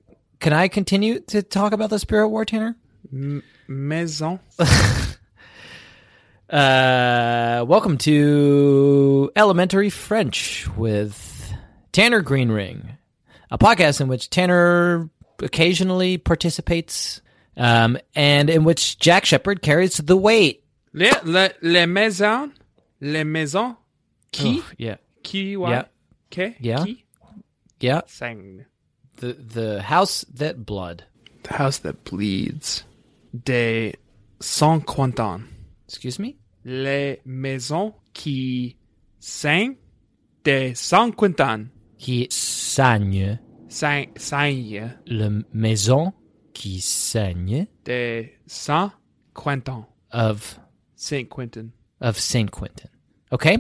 can 0.41 0.53
I 0.53 0.69
continue 0.69 1.21
to 1.21 1.43
talk 1.43 1.73
about 1.73 1.91
the 1.91 1.99
spirit 1.99 2.29
war, 2.29 2.45
Tanner? 2.45 2.77
M- 3.13 3.43
maison. 3.69 4.41
Uh, 6.51 7.63
welcome 7.69 7.99
to 7.99 9.31
Elementary 9.37 9.91
French 9.91 10.67
with 10.79 11.53
Tanner 11.93 12.23
Greenring, 12.23 12.97
a 13.51 13.59
podcast 13.59 14.01
in 14.01 14.09
which 14.09 14.31
Tanner 14.31 15.11
occasionally 15.43 16.17
participates, 16.17 17.21
um, 17.59 17.99
and 18.15 18.49
in 18.49 18.65
which 18.65 18.99
Jack 18.99 19.27
Shepherd 19.27 19.61
carries 19.61 19.99
the 19.99 20.17
weight. 20.17 20.65
Les, 20.94 21.11
les, 21.24 21.51
les 21.62 21.87
maisons. 21.87 22.51
Les 23.01 23.24
maisons. 23.24 23.77
Qui? 24.33 24.61
Oh, 24.62 24.72
yeah, 24.79 24.96
Qui? 25.22 25.57
What? 25.57 25.70
Yeah. 25.70 25.85
Que? 26.31 26.55
Yeah. 26.61 26.85
Qui? 26.85 27.05
yeah. 27.81 28.03
Sang. 28.07 28.64
The 29.16 29.33
the 29.35 29.83
house 29.83 30.24
that 30.35 30.64
blood. 30.64 31.05
The 31.44 31.55
house 31.55 31.79
that 31.79 32.05
bleeds. 32.05 32.85
Des 33.33 33.94
Saint 34.40 34.81
Quentin. 34.85 35.42
Excuse 35.87 36.18
me? 36.18 36.37
Les 36.64 37.20
maisons 37.24 37.94
qui 38.12 38.77
saignent 39.18 39.77
de 40.44 40.72
Saint 40.74 41.11
Quentin. 41.12 41.66
Qui 41.98 42.27
saigne. 42.31 43.38
Saint, 43.68 44.05
saigne 44.16 44.96
Le 45.07 45.44
maison 45.53 46.12
qui 46.55 46.81
saigne 46.81 47.66
de 47.85 48.27
Saint 48.46 48.92
Quentin. 49.35 49.87
of 50.12 50.59
Saint 51.01 51.31
Quentin. 51.31 51.73
of 52.01 52.19
Saint 52.19 52.51
Quentin. 52.51 52.91
Okay. 53.33 53.59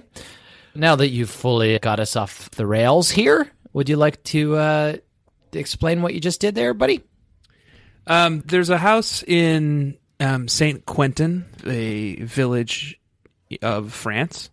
Now 0.74 0.96
that 0.96 1.08
you've 1.08 1.30
fully 1.30 1.78
got 1.78 2.00
us 2.00 2.16
off 2.16 2.50
the 2.50 2.66
rails 2.66 3.10
here, 3.10 3.50
would 3.72 3.88
you 3.88 3.96
like 3.96 4.22
to 4.24 4.56
uh, 4.56 4.96
explain 5.52 6.02
what 6.02 6.14
you 6.14 6.20
just 6.20 6.40
did 6.40 6.54
there, 6.54 6.74
buddy? 6.74 7.02
Um, 8.06 8.42
there's 8.46 8.70
a 8.70 8.78
house 8.78 9.22
in 9.22 9.98
um, 10.20 10.48
Saint 10.48 10.84
Quentin, 10.84 11.44
a 11.64 12.16
village 12.22 13.00
of 13.62 13.92
France, 13.92 14.50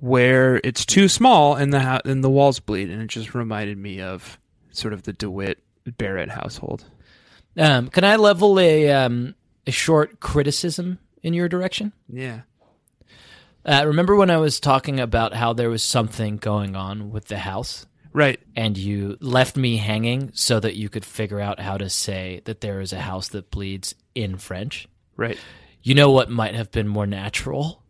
where 0.00 0.60
it's 0.64 0.84
too 0.84 1.08
small 1.08 1.54
and 1.54 1.72
the 1.72 1.80
ho- 1.80 2.00
and 2.04 2.22
the 2.22 2.28
walls 2.30 2.60
bleed, 2.60 2.90
and 2.90 3.00
it 3.00 3.06
just 3.08 3.34
reminded 3.34 3.78
me 3.78 4.00
of 4.02 4.38
sort 4.70 4.92
of 4.92 5.02
the 5.04 5.12
DeWitt 5.14 5.62
Barrett 5.96 6.28
household. 6.28 6.84
Um, 7.56 7.88
can 7.88 8.04
I 8.04 8.16
level 8.16 8.60
a 8.60 8.90
um, 8.90 9.34
a 9.66 9.70
short 9.70 10.20
criticism 10.20 10.98
in 11.26 11.34
your 11.34 11.48
direction? 11.48 11.92
Yeah. 12.08 12.42
Uh, 13.64 13.82
remember 13.84 14.14
when 14.14 14.30
I 14.30 14.36
was 14.36 14.60
talking 14.60 15.00
about 15.00 15.34
how 15.34 15.52
there 15.52 15.68
was 15.68 15.82
something 15.82 16.36
going 16.36 16.76
on 16.76 17.10
with 17.10 17.26
the 17.26 17.38
house, 17.38 17.84
Right. 18.12 18.38
and 18.54 18.78
you 18.78 19.18
left 19.20 19.56
me 19.56 19.76
hanging 19.78 20.30
so 20.34 20.60
that 20.60 20.76
you 20.76 20.88
could 20.88 21.04
figure 21.04 21.40
out 21.40 21.58
how 21.58 21.76
to 21.76 21.90
say 21.90 22.42
that 22.44 22.60
there 22.60 22.80
is 22.80 22.92
a 22.92 23.00
house 23.00 23.28
that 23.30 23.50
bleeds 23.50 23.94
in 24.14 24.36
French? 24.38 24.86
Right. 25.16 25.36
You 25.82 25.94
know 25.96 26.12
what 26.12 26.30
might 26.30 26.54
have 26.54 26.70
been 26.70 26.86
more 26.86 27.06
natural? 27.06 27.82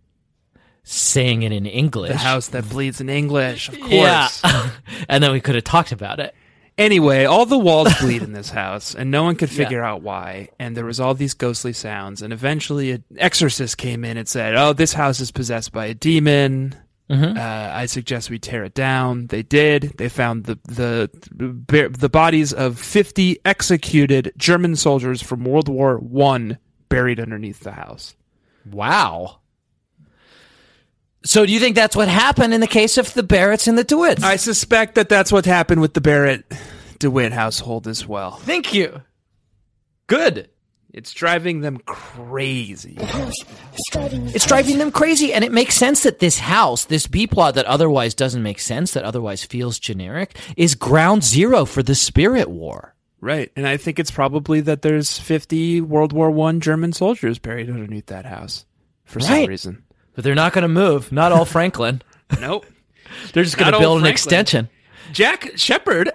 Saying 0.82 1.42
it 1.42 1.52
in 1.52 1.66
English. 1.66 2.12
The 2.12 2.16
house 2.18 2.48
that 2.48 2.68
bleeds 2.70 3.00
in 3.02 3.10
English, 3.10 3.68
of 3.68 3.74
course. 3.80 3.90
Yeah. 3.92 4.70
and 5.10 5.22
then 5.22 5.32
we 5.32 5.40
could 5.40 5.56
have 5.56 5.64
talked 5.64 5.92
about 5.92 6.20
it. 6.20 6.34
Anyway, 6.78 7.24
all 7.24 7.46
the 7.46 7.58
walls 7.58 7.92
bleed 8.00 8.22
in 8.22 8.32
this 8.32 8.50
house, 8.50 8.94
and 8.94 9.10
no 9.10 9.22
one 9.22 9.34
could 9.36 9.48
figure 9.50 9.82
out 9.82 10.02
why. 10.02 10.50
And 10.58 10.76
there 10.76 10.84
was 10.84 11.00
all 11.00 11.14
these 11.14 11.34
ghostly 11.34 11.72
sounds, 11.72 12.20
and 12.20 12.32
eventually 12.32 12.90
an 12.92 13.04
exorcist 13.16 13.78
came 13.78 14.04
in 14.04 14.16
and 14.16 14.28
said, 14.28 14.54
"Oh, 14.54 14.72
this 14.72 14.92
house 14.92 15.20
is 15.20 15.30
possessed 15.30 15.72
by 15.72 15.86
a 15.86 15.94
demon. 15.94 16.74
Uh, 17.08 17.70
I 17.72 17.86
suggest 17.86 18.28
we 18.30 18.38
tear 18.38 18.64
it 18.64 18.74
down." 18.74 19.28
They 19.28 19.42
did. 19.42 19.94
They 19.96 20.08
found 20.10 20.44
the 20.44 20.58
the 20.64 21.90
the 21.98 22.08
bodies 22.10 22.52
of 22.52 22.78
fifty 22.78 23.38
executed 23.44 24.32
German 24.36 24.76
soldiers 24.76 25.22
from 25.22 25.44
World 25.44 25.68
War 25.68 25.96
One 25.96 26.58
buried 26.90 27.20
underneath 27.20 27.60
the 27.60 27.72
house. 27.72 28.14
Wow. 28.70 29.38
So 31.26 31.44
do 31.44 31.52
you 31.52 31.58
think 31.58 31.74
that's 31.74 31.96
what 31.96 32.06
happened 32.06 32.54
in 32.54 32.60
the 32.60 32.68
case 32.68 32.98
of 32.98 33.12
the 33.12 33.22
Barretts 33.22 33.66
and 33.66 33.76
the 33.76 33.84
DeWitts? 33.84 34.22
I 34.22 34.36
suspect 34.36 34.94
that 34.94 35.08
that's 35.08 35.32
what 35.32 35.44
happened 35.44 35.80
with 35.80 35.92
the 35.92 36.00
Barrett 36.00 36.44
DeWitt 37.00 37.32
household 37.32 37.88
as 37.88 38.06
well. 38.06 38.32
Thank 38.36 38.72
you. 38.72 39.02
Good. 40.06 40.50
It's 40.92 41.12
driving 41.12 41.60
them 41.60 41.78
crazy. 41.84 42.96
is 42.96 43.44
driving 43.90 44.26
me 44.26 44.32
It's 44.34 44.46
driving 44.46 44.78
them 44.78 44.92
crazy, 44.92 45.32
and 45.32 45.44
it 45.44 45.52
makes 45.52 45.74
sense 45.74 46.04
that 46.04 46.20
this 46.20 46.38
house, 46.38 46.84
this 46.84 47.08
B 47.08 47.26
plot 47.26 47.56
that 47.56 47.66
otherwise 47.66 48.14
doesn't 48.14 48.42
make 48.42 48.60
sense, 48.60 48.92
that 48.92 49.04
otherwise 49.04 49.44
feels 49.44 49.80
generic, 49.80 50.38
is 50.56 50.74
ground 50.76 51.24
zero 51.24 51.64
for 51.64 51.82
the 51.82 51.96
Spirit 51.96 52.48
War. 52.48 52.94
Right, 53.20 53.50
and 53.56 53.66
I 53.66 53.78
think 53.78 53.98
it's 53.98 54.10
probably 54.10 54.60
that 54.60 54.82
there's 54.82 55.18
50 55.18 55.80
World 55.80 56.12
War 56.12 56.30
One 56.30 56.60
German 56.60 56.92
soldiers 56.92 57.38
buried 57.38 57.68
underneath 57.68 58.06
that 58.06 58.26
house 58.26 58.64
for 59.04 59.20
some 59.20 59.46
reason. 59.46 59.82
But 60.16 60.24
they're 60.24 60.34
not 60.34 60.52
going 60.52 60.62
to 60.62 60.68
move. 60.68 61.12
Not 61.12 61.30
all 61.30 61.44
Franklin. 61.56 62.02
Nope. 62.40 62.66
They're 63.32 63.44
just 63.44 63.56
going 63.56 63.72
to 63.72 63.78
build 63.78 64.00
an 64.00 64.06
extension. 64.06 64.68
Jack 65.12 65.52
Shepherd, 65.56 66.10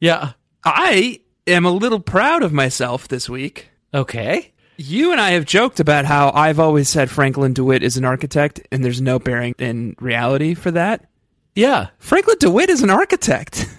Yeah. 0.00 0.32
I 0.64 1.20
am 1.46 1.64
a 1.64 1.70
little 1.70 2.00
proud 2.00 2.42
of 2.42 2.52
myself 2.52 3.06
this 3.08 3.28
week. 3.28 3.68
Okay. 3.94 4.52
You 4.76 5.12
and 5.12 5.20
I 5.20 5.30
have 5.32 5.44
joked 5.44 5.78
about 5.80 6.04
how 6.06 6.30
I've 6.34 6.58
always 6.58 6.88
said 6.88 7.10
Franklin 7.10 7.52
DeWitt 7.54 7.82
is 7.82 7.96
an 7.96 8.04
architect, 8.04 8.60
and 8.72 8.84
there's 8.84 9.00
no 9.00 9.18
bearing 9.18 9.54
in 9.58 9.94
reality 10.00 10.54
for 10.54 10.70
that. 10.72 11.06
Yeah. 11.54 11.88
Franklin 11.98 12.36
DeWitt 12.40 12.70
is 12.70 12.82
an 12.82 12.90
architect. 12.90 13.66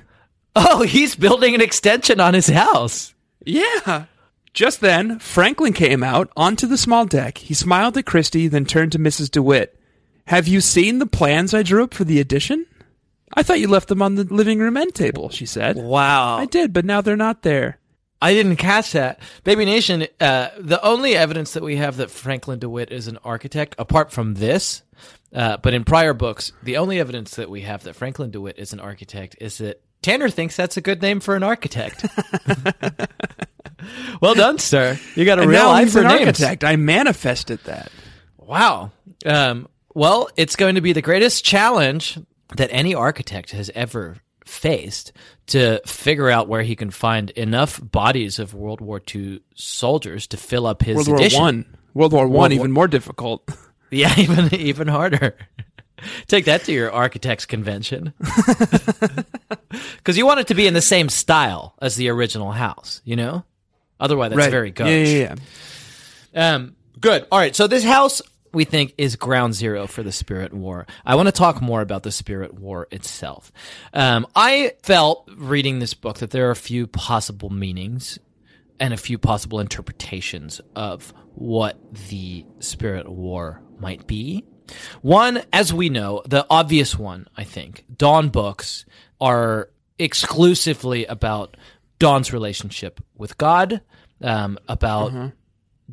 Oh, 0.54 0.82
he's 0.84 1.16
building 1.16 1.56
an 1.56 1.62
extension 1.62 2.20
on 2.20 2.34
his 2.34 2.50
house. 2.50 3.14
Yeah. 3.46 4.04
Just 4.54 4.82
then, 4.82 5.20
Franklin 5.20 5.74
came 5.74 6.04
out 6.04 6.30
onto 6.36 6.68
the 6.68 6.78
small 6.78 7.06
deck. 7.06 7.38
He 7.38 7.54
smiled 7.54 7.98
at 7.98 8.06
Kristy, 8.06 8.50
then 8.50 8.66
turned 8.66 8.92
to 8.92 9.00
Mrs. 9.00 9.32
DeWitt. 9.32 9.80
Have 10.28 10.48
you 10.48 10.62
seen 10.62 11.00
the 11.00 11.06
plans 11.06 11.54
I 11.54 11.64
drew 11.64 11.84
up 11.84 11.94
for 11.94 12.04
the 12.04 12.20
addition? 12.20 12.66
I 13.34 13.44
thought 13.44 13.62
you 13.62 13.70
left 13.70 13.88
them 13.88 14.02
on 14.02 14.16
the 14.16 14.26
living 14.26 14.60
room 14.60 14.76
end 14.76 14.94
table, 14.94 15.30
she 15.30 15.46
said. 15.46 15.78
Wow. 15.78 16.38
I 16.38 16.46
did, 16.46 16.74
but 16.74 16.86
now 16.86 17.00
they're 17.00 17.16
not 17.16 17.44
there. 17.44 17.80
I 18.22 18.34
didn't 18.34 18.58
catch 18.58 18.92
that. 18.92 19.20
Baby 19.44 19.66
Nation, 19.66 20.08
uh, 20.20 20.50
the 20.60 20.84
only 20.86 21.16
evidence 21.16 21.54
that 21.54 21.64
we 21.64 21.78
have 21.78 21.98
that 21.98 22.12
Franklin 22.12 22.60
DeWitt 22.60 22.92
is 22.92 23.08
an 23.08 23.18
architect, 23.24 23.76
apart 23.80 24.12
from 24.12 24.36
this, 24.36 24.84
uh, 25.34 25.58
but 25.58 25.74
in 25.74 25.86
prior 25.86 26.14
books, 26.14 26.52
the 26.62 26.78
only 26.78 27.00
evidence 27.00 27.36
that 27.36 27.50
we 27.50 27.62
have 27.62 27.84
that 27.84 27.96
Franklin 27.96 28.30
DeWitt 28.30 28.60
is 28.60 28.74
an 28.74 28.80
architect 28.80 29.38
is 29.40 29.58
that 29.58 29.82
Tanner 30.02 30.30
thinks 30.30 30.56
that's 30.56 30.78
a 30.78 30.82
good 30.82 31.02
name 31.02 31.20
for 31.20 31.36
an 31.36 31.44
architect. 31.44 32.06
well 34.22 34.34
done, 34.34 34.58
sir. 34.58 34.98
You 35.16 35.26
got 35.26 35.40
a 35.40 35.44
And 35.44 35.52
real 35.52 35.68
eye 35.68 35.86
for 35.86 36.00
an 36.02 36.08
names. 36.08 36.22
architect. 36.28 36.64
I 36.64 36.76
manifested 36.76 37.60
that. 37.66 37.92
Wow. 38.38 38.92
Um, 39.26 39.68
well, 39.94 40.30
it's 40.38 40.56
going 40.56 40.76
to 40.76 40.82
be 40.82 40.94
the 40.94 41.02
greatest 41.02 41.44
challenge 41.46 42.20
that 42.56 42.70
any 42.72 42.94
architect 42.96 43.52
has 43.52 43.70
ever 43.76 44.18
faced 44.46 45.14
to 45.48 45.80
figure 45.86 46.30
out 46.30 46.48
where 46.48 46.64
he 46.64 46.76
can 46.76 46.90
find 46.92 47.30
enough 47.32 47.80
bodies 47.82 48.40
of 48.40 48.54
World 48.54 48.82
War 48.82 49.02
II 49.14 49.42
soldiers 49.56 50.28
to 50.28 50.38
fill 50.38 50.66
up 50.68 50.82
his 50.82 50.96
World 51.08 51.10
War. 51.32 51.42
One. 51.42 51.78
World 51.94 52.14
War 52.14 52.24
One, 52.28 52.32
World 52.32 52.52
War- 52.52 52.52
even 52.52 52.72
more 52.72 52.88
difficult. 52.88 53.48
Yeah, 53.94 54.14
even 54.18 54.56
even 54.56 54.88
harder. 54.88 55.36
Take 56.28 56.46
that 56.46 56.64
to 56.66 56.72
your 56.72 56.92
architects 56.92 57.46
convention. 57.46 58.14
Because 59.98 60.18
you 60.18 60.26
want 60.26 60.40
it 60.40 60.48
to 60.48 60.56
be 60.56 60.68
in 60.68 60.74
the 60.74 60.82
same 60.82 61.08
style 61.10 61.76
as 61.82 61.96
the 61.96 62.10
original 62.10 62.52
house, 62.52 63.02
you 63.06 63.16
know? 63.16 63.46
Otherwise, 64.00 64.32
that's 64.32 64.50
very 64.50 64.72
gauche. 64.72 64.88
Yeah, 64.90 65.04
yeah, 65.04 65.36
yeah. 66.34 66.56
Um, 66.56 66.76
good. 67.00 67.26
All 67.32 67.40
right. 67.40 67.56
So 67.56 67.68
this 67.68 67.84
house 67.84 68.22
we 68.54 68.66
think 68.66 68.94
is 68.98 69.16
ground 69.16 69.54
zero 69.54 69.88
for 69.88 70.04
the 70.04 70.12
Spirit 70.12 70.54
War. 70.54 70.88
I 71.06 71.16
want 71.16 71.28
to 71.28 71.32
talk 71.32 71.62
more 71.62 71.82
about 71.82 72.04
the 72.04 72.12
Spirit 72.12 72.54
War 72.54 72.88
itself. 72.92 73.52
Um, 73.94 74.28
I 74.36 74.74
felt 74.84 75.30
reading 75.38 75.80
this 75.80 75.94
book 75.94 76.18
that 76.18 76.32
there 76.32 76.48
are 76.48 76.52
a 76.52 76.56
few 76.56 76.88
possible 76.88 77.50
meanings 77.50 78.20
and 78.80 78.94
a 78.94 78.98
few 78.98 79.18
possible 79.18 79.60
interpretations 79.60 80.60
of 80.76 81.14
what 81.36 81.78
the 82.10 82.46
Spirit 82.60 83.08
War 83.08 83.62
might 83.80 84.08
be. 84.08 84.44
One, 85.02 85.42
as 85.54 85.74
we 85.74 85.90
know, 85.90 86.22
the 86.26 86.46
obvious 86.50 86.98
one, 86.98 87.28
I 87.38 87.44
think, 87.44 87.86
Dawn 87.98 88.30
books 88.30 88.86
are 89.20 89.70
exclusively 90.00 91.06
about 91.06 91.58
Dawn's 92.00 92.34
relationship 92.34 93.00
with 93.16 93.38
God, 93.38 93.82
um, 94.22 94.58
about 94.68 95.12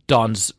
Dawn's 0.06 0.52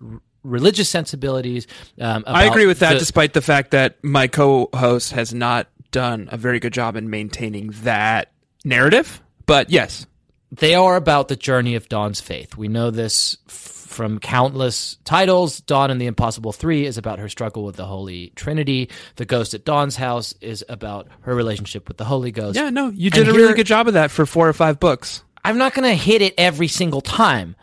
religious 0.43 0.89
sensibilities. 0.89 1.67
Um, 1.99 2.23
I 2.27 2.45
agree 2.45 2.65
with 2.65 2.79
that, 2.79 2.93
the- 2.93 2.99
despite 2.99 3.33
the 3.33 3.41
fact 3.41 3.71
that 3.71 4.03
my 4.03 4.27
co-host 4.27 5.11
has 5.13 5.33
not 5.33 5.67
done 5.91 6.29
a 6.31 6.37
very 6.37 6.59
good 6.59 6.73
job 6.73 6.95
in 6.95 7.09
maintaining 7.09 7.71
that 7.83 8.31
narrative. 8.63 9.21
But 9.45 9.69
yes, 9.71 10.05
they 10.51 10.75
are 10.75 10.95
about 10.95 11.27
the 11.27 11.35
journey 11.35 11.75
of 11.75 11.89
Dawn's 11.89 12.21
faith. 12.21 12.57
We 12.57 12.67
know 12.67 12.89
this 12.91 13.37
f- 13.47 13.53
from 13.53 14.19
countless 14.19 14.97
titles. 15.03 15.61
Dawn 15.61 15.91
and 15.91 15.99
the 15.99 16.05
Impossible 16.07 16.51
Three 16.51 16.85
is 16.85 16.97
about 16.97 17.19
her 17.19 17.27
struggle 17.29 17.63
with 17.63 17.75
the 17.75 17.85
Holy 17.85 18.31
Trinity. 18.35 18.89
The 19.15 19.25
Ghost 19.25 19.53
at 19.53 19.65
Dawn's 19.65 19.95
House 19.95 20.33
is 20.41 20.63
about 20.69 21.07
her 21.21 21.35
relationship 21.35 21.87
with 21.87 21.97
the 21.97 22.05
Holy 22.05 22.31
Ghost. 22.31 22.55
yeah, 22.57 22.69
no, 22.69 22.89
you 22.89 23.09
did 23.09 23.27
And 23.27 23.35
a 23.35 23.39
really 23.39 23.53
good 23.55 23.65
job 23.67 23.87
of 23.87 23.93
that 23.95 24.11
for 24.11 24.25
four 24.25 24.47
or 24.47 24.53
five 24.53 24.79
books. 24.79 25.23
I'm 25.43 25.57
not 25.57 25.73
going 25.73 25.89
to 25.89 25.95
hit 25.95 26.21
it 26.21 26.33
every 26.37 26.67
single 26.67 27.01
time. 27.01 27.55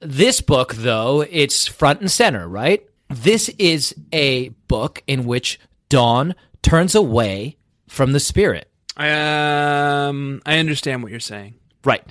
This 0.00 0.40
book, 0.40 0.74
though, 0.74 1.22
it's 1.28 1.66
front 1.66 2.00
and 2.00 2.10
center, 2.10 2.46
right? 2.48 2.84
This 3.08 3.48
is 3.58 3.94
a 4.12 4.50
book 4.68 5.02
in 5.06 5.24
which 5.26 5.58
Dawn 5.88 6.34
turns 6.62 6.94
away 6.94 7.56
from 7.88 8.12
the 8.12 8.20
spirit. 8.20 8.70
Um, 8.96 10.40
I 10.46 10.58
understand 10.58 11.02
what 11.02 11.10
you're 11.10 11.20
saying. 11.20 11.54
Right. 11.84 12.04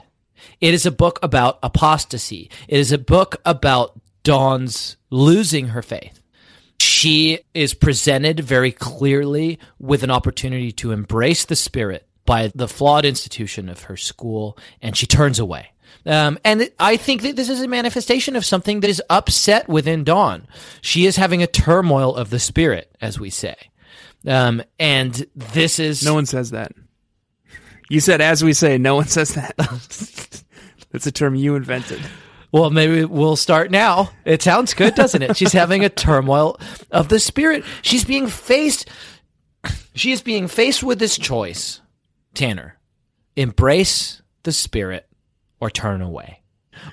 It 0.62 0.74
is 0.74 0.86
a 0.86 0.92
book 0.92 1.20
about 1.22 1.60
apostasy. 1.64 2.50
It 2.68 2.80
is 2.80 2.92
a 2.92 2.98
book 2.98 3.38
about 3.46 4.00
Dawn's 4.24 4.98
losing 5.10 5.70
her 5.70 5.82
faith. 5.82 6.22
She 6.80 7.40
is 7.54 7.74
presented 7.74 8.40
very 8.40 8.72
clearly 8.72 9.60
with 9.80 10.04
an 10.04 10.12
opportunity 10.12 10.72
to 10.74 10.92
embrace 10.92 11.46
the 11.46 11.56
spirit 11.56 12.08
by 12.26 12.52
the 12.54 12.68
flawed 12.68 13.06
institution 13.06 13.70
of 13.70 13.84
her 13.84 13.98
school, 13.98 14.58
and 14.82 14.96
she 14.96 15.08
turns 15.08 15.40
away. 15.40 15.72
Um, 16.06 16.38
and 16.44 16.70
I 16.80 16.98
think 16.98 17.22
that 17.24 17.36
this 17.36 17.50
is 17.50 17.62
a 17.62 17.68
manifestation 17.68 18.36
of 18.36 18.46
something 18.46 18.82
that 18.82 18.90
is 18.90 19.02
upset 19.10 19.68
within 19.68 20.04
Dawn. 20.04 20.48
She 20.82 21.06
is 21.06 21.16
having 21.16 21.42
a 21.42 21.48
turmoil 21.48 22.16
of 22.16 22.30
the 22.30 22.40
spirit, 22.40 22.96
as 23.02 23.20
we 23.20 23.30
say. 23.30 23.56
Um, 24.26 24.62
and 24.80 25.26
this 25.36 25.80
is 25.80 26.04
No 26.04 26.14
one 26.14 26.26
says 26.26 26.52
that. 26.52 26.72
You 27.90 28.00
said, 28.00 28.22
as 28.22 28.44
we 28.44 28.54
say, 28.54 28.78
no 28.78 28.96
one 28.96 29.08
says 29.08 29.34
that. 29.36 29.56
That's 30.92 31.08
a 31.08 31.12
term 31.12 31.36
you 31.36 31.56
invented. 31.56 32.02
Well, 32.52 32.70
maybe 32.70 33.06
we'll 33.06 33.36
start 33.36 33.72
now. 33.72 34.12
It 34.26 34.42
sounds 34.42 34.74
good, 34.74 34.96
doesn't 34.96 35.22
it? 35.22 35.38
She's 35.38 35.54
having 35.54 35.84
a 35.84 35.90
turmoil 35.90 36.60
of 36.92 37.10
the 37.10 37.20
spirit. 37.20 37.64
She's 37.82 38.06
being 38.06 38.28
faced. 38.28 38.90
She 39.94 40.12
is 40.12 40.22
being 40.22 40.48
faced 40.48 40.84
with 40.84 41.00
this 41.00 41.18
choice, 41.18 41.82
Tanner. 42.34 42.78
Embrace 43.36 44.22
the 44.44 44.52
spirit 44.52 45.08
or 45.60 45.70
turn 45.70 46.02
away. 46.02 46.42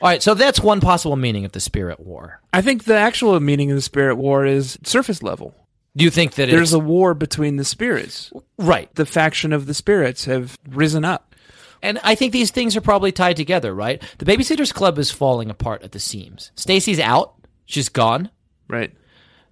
All 0.01 0.09
right, 0.09 0.23
so 0.23 0.35
that's 0.35 0.61
one 0.61 0.81
possible 0.81 1.17
meaning 1.17 1.45
of 1.45 1.53
the 1.53 1.61
spirit 1.61 2.01
war. 2.01 2.41
I 2.53 2.63
think 2.63 2.85
the 2.85 2.97
actual 2.97 3.39
meaning 3.39 3.71
of 3.71 3.77
the 3.77 3.83
spirit 3.83 4.17
war 4.17 4.45
is 4.45 4.79
surface 4.83 5.23
level. 5.23 5.55
Do 5.97 6.05
you 6.05 6.11
think 6.11 6.35
that 6.35 6.49
There's 6.49 6.73
a 6.73 6.79
war 6.79 7.15
between 7.15 7.57
the 7.57 7.65
spirits. 7.65 8.33
right? 8.59 8.93
The 8.95 9.07
faction 9.07 9.53
of 9.53 9.67
the 9.67 9.75
spirits 9.75 10.25
have 10.25 10.59
risen 10.69 11.05
up. 11.05 11.35
And 11.83 12.01
I 12.03 12.15
think 12.15 12.33
these 12.33 12.51
things 12.51 12.77
are 12.77 12.81
probably 12.81 13.13
tied 13.13 13.37
together, 13.37 13.75
right? 13.75 14.03
The 14.19 14.25
Babysitters 14.25 14.73
Club 14.73 14.99
is 14.99 15.11
falling 15.11 15.51
apart 15.51 15.83
at 15.83 15.93
the 15.93 16.01
seams. 16.01 16.51
Stacey's 16.57 16.99
out; 16.99 17.35
she's 17.67 17.91
gone. 17.91 18.31
Right. 18.69 18.91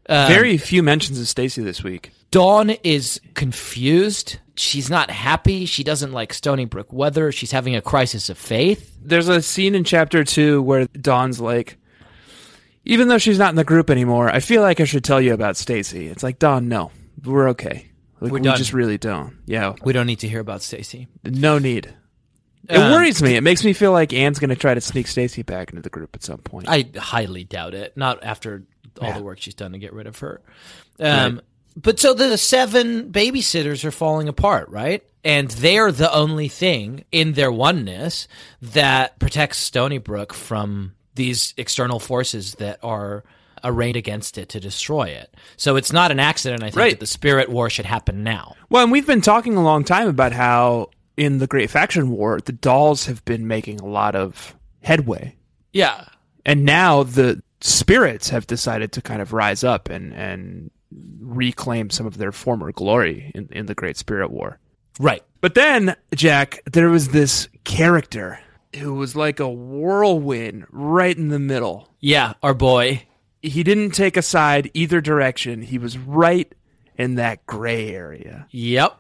Um, 0.09 0.28
Very 0.28 0.57
few 0.57 0.82
mentions 0.82 1.20
of 1.20 1.28
Stacey 1.28 1.62
this 1.62 1.84
week. 1.84 2.11
Dawn 2.30 2.70
is 2.82 3.20
confused. 3.34 4.38
She's 4.57 4.88
not 4.90 5.11
happy. 5.11 5.66
She 5.66 5.84
doesn't 5.84 6.12
like 6.12 6.32
Stoneybrook 6.32 6.93
weather. 6.93 7.30
She's 7.32 7.53
having 7.53 7.76
a 7.76 7.82
crisis 7.82 8.28
of 8.30 8.38
faith. 8.38 8.97
There's 9.03 9.28
a 9.28 9.43
scene 9.43 9.74
in 9.74 9.84
chapter 9.84 10.24
two 10.24 10.61
where 10.62 10.86
Dawn's 10.86 11.38
like, 11.40 11.76
even 12.85 13.09
though 13.09 13.18
she's 13.18 13.39
not 13.39 13.51
in 13.51 13.57
the 13.57 13.64
group 13.64 13.91
anymore, 13.91 14.28
I 14.30 14.41
feel 14.41 14.62
like 14.62 14.80
I 14.80 14.85
should 14.85 15.05
tell 15.05 15.20
you 15.20 15.35
about 15.35 15.57
Stacey. 15.57 16.09
It's 16.09 16.22
like, 16.22 16.39
Dawn, 16.39 16.68
no, 16.68 16.91
we're 17.24 17.51
okay. 17.51 17.91
Like, 18.20 18.30
We're 18.33 18.39
we 18.39 18.45
done. 18.45 18.57
just 18.57 18.72
really 18.72 18.99
don't. 18.99 19.37
Yeah, 19.47 19.74
We 19.85 19.93
don't 19.93 20.07
need 20.07 20.20
to 20.20 20.28
hear 20.28 20.41
about 20.41 20.62
Stacey. 20.62 21.09
no 21.24 21.59
need. 21.59 21.93
It 22.68 22.76
Um, 22.76 22.93
worries 22.93 23.20
me. 23.20 23.35
It 23.35 23.41
makes 23.43 23.64
me 23.64 23.72
feel 23.72 23.91
like 23.91 24.12
Ann's 24.12 24.39
going 24.39 24.51
to 24.51 24.55
try 24.57 24.72
to 24.74 24.80
sneak 24.80 25.09
Stacey 25.09 25.43
back 25.43 25.70
into 25.70 25.83
the 25.83 25.91
group 25.91 26.11
at 26.14 26.22
some 26.22 26.39
point. 26.39 26.68
I 26.68 26.89
highly 26.97 27.43
doubt 27.43 27.74
it. 27.74 27.97
Not 27.97 28.22
after 28.22 28.62
all 29.01 29.09
Yeah. 29.09 29.18
the 29.18 29.24
work 29.24 29.41
she's 29.41 29.55
done 29.55 29.72
to 29.72 29.78
get 29.78 29.93
rid 29.93 30.07
of 30.07 30.18
her. 30.20 30.41
Um, 31.01 31.41
But 31.74 31.99
so 31.99 32.14
the 32.14 32.37
seven 32.39 33.11
babysitters 33.11 33.83
are 33.85 33.91
falling 33.91 34.28
apart, 34.28 34.68
right? 34.68 35.03
And 35.24 35.49
they're 35.51 35.91
the 35.91 36.12
only 36.14 36.47
thing 36.49 37.05
in 37.11 37.33
their 37.33 37.51
oneness 37.51 38.28
that 38.61 39.18
protects 39.18 39.68
Stoneybrook 39.70 40.33
from 40.33 40.93
these 41.15 41.55
external 41.57 41.99
forces 41.99 42.55
that 42.57 42.79
are 42.83 43.25
arrayed 43.65 43.97
against 43.97 44.39
it 44.39 44.49
to 44.51 44.61
destroy 44.61 45.05
it. 45.05 45.35
So 45.57 45.77
it's 45.77 45.93
not 45.93 46.11
an 46.11 46.19
accident, 46.19 46.63
I 46.63 46.67
think, 46.67 46.77
Right. 46.77 46.91
that 46.93 47.01
the 47.01 47.07
spirit 47.07 47.49
war 47.49 47.71
should 47.71 47.87
happen 47.87 48.25
now. 48.25 48.57
Well, 48.71 48.83
and 48.83 48.91
we've 48.91 49.07
been 49.07 49.21
talking 49.21 49.55
a 49.57 49.63
long 49.63 49.85
time 49.85 50.09
about 50.09 50.33
how 50.33 50.91
in 51.17 51.39
the 51.39 51.47
Great 51.47 51.71
Faction 51.71 52.11
War, 52.11 52.41
the 52.41 52.53
dolls 52.53 53.07
have 53.07 53.25
been 53.25 53.47
making 53.47 53.81
a 53.81 53.87
lot 53.87 54.17
of 54.17 54.57
headway. 54.83 55.37
Yeah. 55.73 56.07
And 56.45 56.65
now 56.65 57.05
the 57.05 57.41
spirits 57.61 58.31
have 58.31 58.47
decided 58.49 58.91
to 58.93 59.03
kind 59.03 59.23
of 59.23 59.33
rise 59.33 59.63
up 59.63 59.89
and, 59.91 60.13
and 60.13 60.71
reclaim 61.21 61.89
some 61.91 62.07
of 62.07 62.19
their 62.19 62.33
former 62.33 62.73
glory 62.73 63.31
in, 63.35 63.49
in 63.53 63.67
the 63.67 63.75
Great 63.75 63.97
Spirit 63.97 64.31
War. 64.31 64.59
Right. 64.99 65.23
But 65.41 65.55
then, 65.55 65.95
Jack, 66.15 66.63
there 66.71 66.91
was 66.91 67.09
this 67.09 67.49
character 67.65 68.41
who 68.79 68.95
was 68.95 69.14
like 69.16 69.41
a 69.41 69.49
whirlwind 69.51 70.66
right 70.70 71.16
in 71.16 71.29
the 71.29 71.39
middle. 71.39 71.89
Yeah, 72.01 72.35
our 72.43 72.55
boy. 72.55 73.05
He 73.43 73.62
didn't 73.62 73.91
take 73.91 74.16
a 74.16 74.23
side 74.23 74.70
either 74.75 75.01
direction. 75.01 75.62
He 75.62 75.79
was 75.79 75.99
right 75.99 76.53
in 76.97 77.16
that 77.16 77.45
gray 77.47 77.91
area. 77.95 78.47
Yep. 78.51 78.97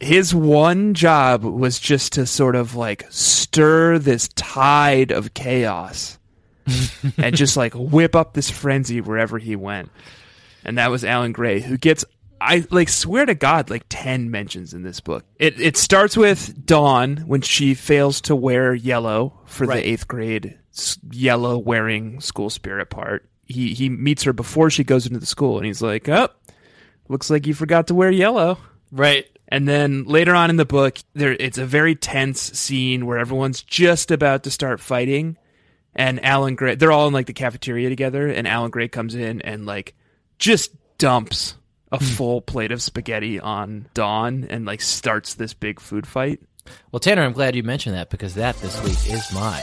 his 0.00 0.34
one 0.34 0.94
job 0.94 1.44
was 1.44 1.78
just 1.78 2.12
to 2.14 2.26
sort 2.26 2.56
of 2.56 2.74
like 2.74 3.06
stir 3.10 3.98
this 3.98 4.28
tide 4.34 5.10
of 5.12 5.34
chaos 5.34 6.18
and 7.18 7.36
just 7.36 7.56
like 7.56 7.74
whip 7.74 8.14
up 8.16 8.34
this 8.34 8.50
frenzy 8.50 9.00
wherever 9.00 9.38
he 9.38 9.56
went. 9.56 9.90
And 10.64 10.78
that 10.78 10.90
was 10.90 11.04
Alan 11.04 11.32
Gray, 11.32 11.60
who 11.60 11.76
gets 11.76 12.04
I 12.40 12.64
like 12.70 12.88
swear 12.88 13.24
to 13.26 13.34
God, 13.34 13.70
like 13.70 13.84
ten 13.88 14.30
mentions 14.30 14.74
in 14.74 14.82
this 14.82 15.00
book. 15.00 15.24
It 15.38 15.60
it 15.60 15.76
starts 15.76 16.16
with 16.16 16.66
Dawn 16.66 17.18
when 17.26 17.40
she 17.40 17.74
fails 17.74 18.20
to 18.22 18.36
wear 18.36 18.74
yellow 18.74 19.40
for 19.46 19.66
Right. 19.66 19.82
the 19.82 19.88
eighth 19.90 20.08
grade 20.08 20.58
yellow 21.12 21.56
wearing 21.58 22.20
school 22.20 22.50
spirit 22.50 22.90
part. 22.90 23.28
He 23.46 23.74
he 23.74 23.88
meets 23.88 24.24
her 24.24 24.32
before 24.32 24.70
she 24.70 24.84
goes 24.84 25.06
into 25.06 25.18
the 25.20 25.26
school, 25.26 25.56
and 25.56 25.66
he's 25.66 25.80
like, 25.82 26.08
"Oh, 26.08 26.28
looks 27.08 27.30
like 27.30 27.46
you 27.46 27.54
forgot 27.54 27.86
to 27.88 27.94
wear 27.94 28.10
yellow." 28.10 28.58
Right. 28.90 29.26
And 29.48 29.68
then 29.68 30.04
later 30.04 30.34
on 30.34 30.50
in 30.50 30.56
the 30.56 30.64
book, 30.64 30.98
there 31.14 31.32
it's 31.38 31.58
a 31.58 31.66
very 31.66 31.94
tense 31.94 32.40
scene 32.40 33.06
where 33.06 33.18
everyone's 33.18 33.62
just 33.62 34.10
about 34.10 34.42
to 34.44 34.50
start 34.50 34.80
fighting, 34.80 35.36
and 35.94 36.24
Alan 36.24 36.56
Gray 36.56 36.74
they're 36.74 36.92
all 36.92 37.06
in 37.06 37.12
like 37.14 37.26
the 37.26 37.32
cafeteria 37.32 37.88
together, 37.88 38.26
and 38.28 38.48
Alan 38.48 38.70
Gray 38.70 38.88
comes 38.88 39.14
in 39.14 39.40
and 39.42 39.66
like 39.66 39.94
just 40.38 40.72
dumps 40.98 41.54
a 41.94 41.98
full 42.00 42.40
plate 42.40 42.72
of 42.72 42.82
spaghetti 42.82 43.38
on 43.38 43.86
Dawn 43.94 44.46
and 44.50 44.66
like 44.66 44.80
starts 44.80 45.34
this 45.34 45.54
big 45.54 45.78
food 45.78 46.06
fight. 46.06 46.40
Well, 46.90 47.00
Tanner, 47.00 47.22
I'm 47.22 47.32
glad 47.32 47.54
you 47.54 47.62
mentioned 47.62 47.94
that 47.94 48.10
because 48.10 48.34
that 48.34 48.56
this 48.56 48.82
week 48.82 48.98
is 49.12 49.32
mine. 49.32 49.62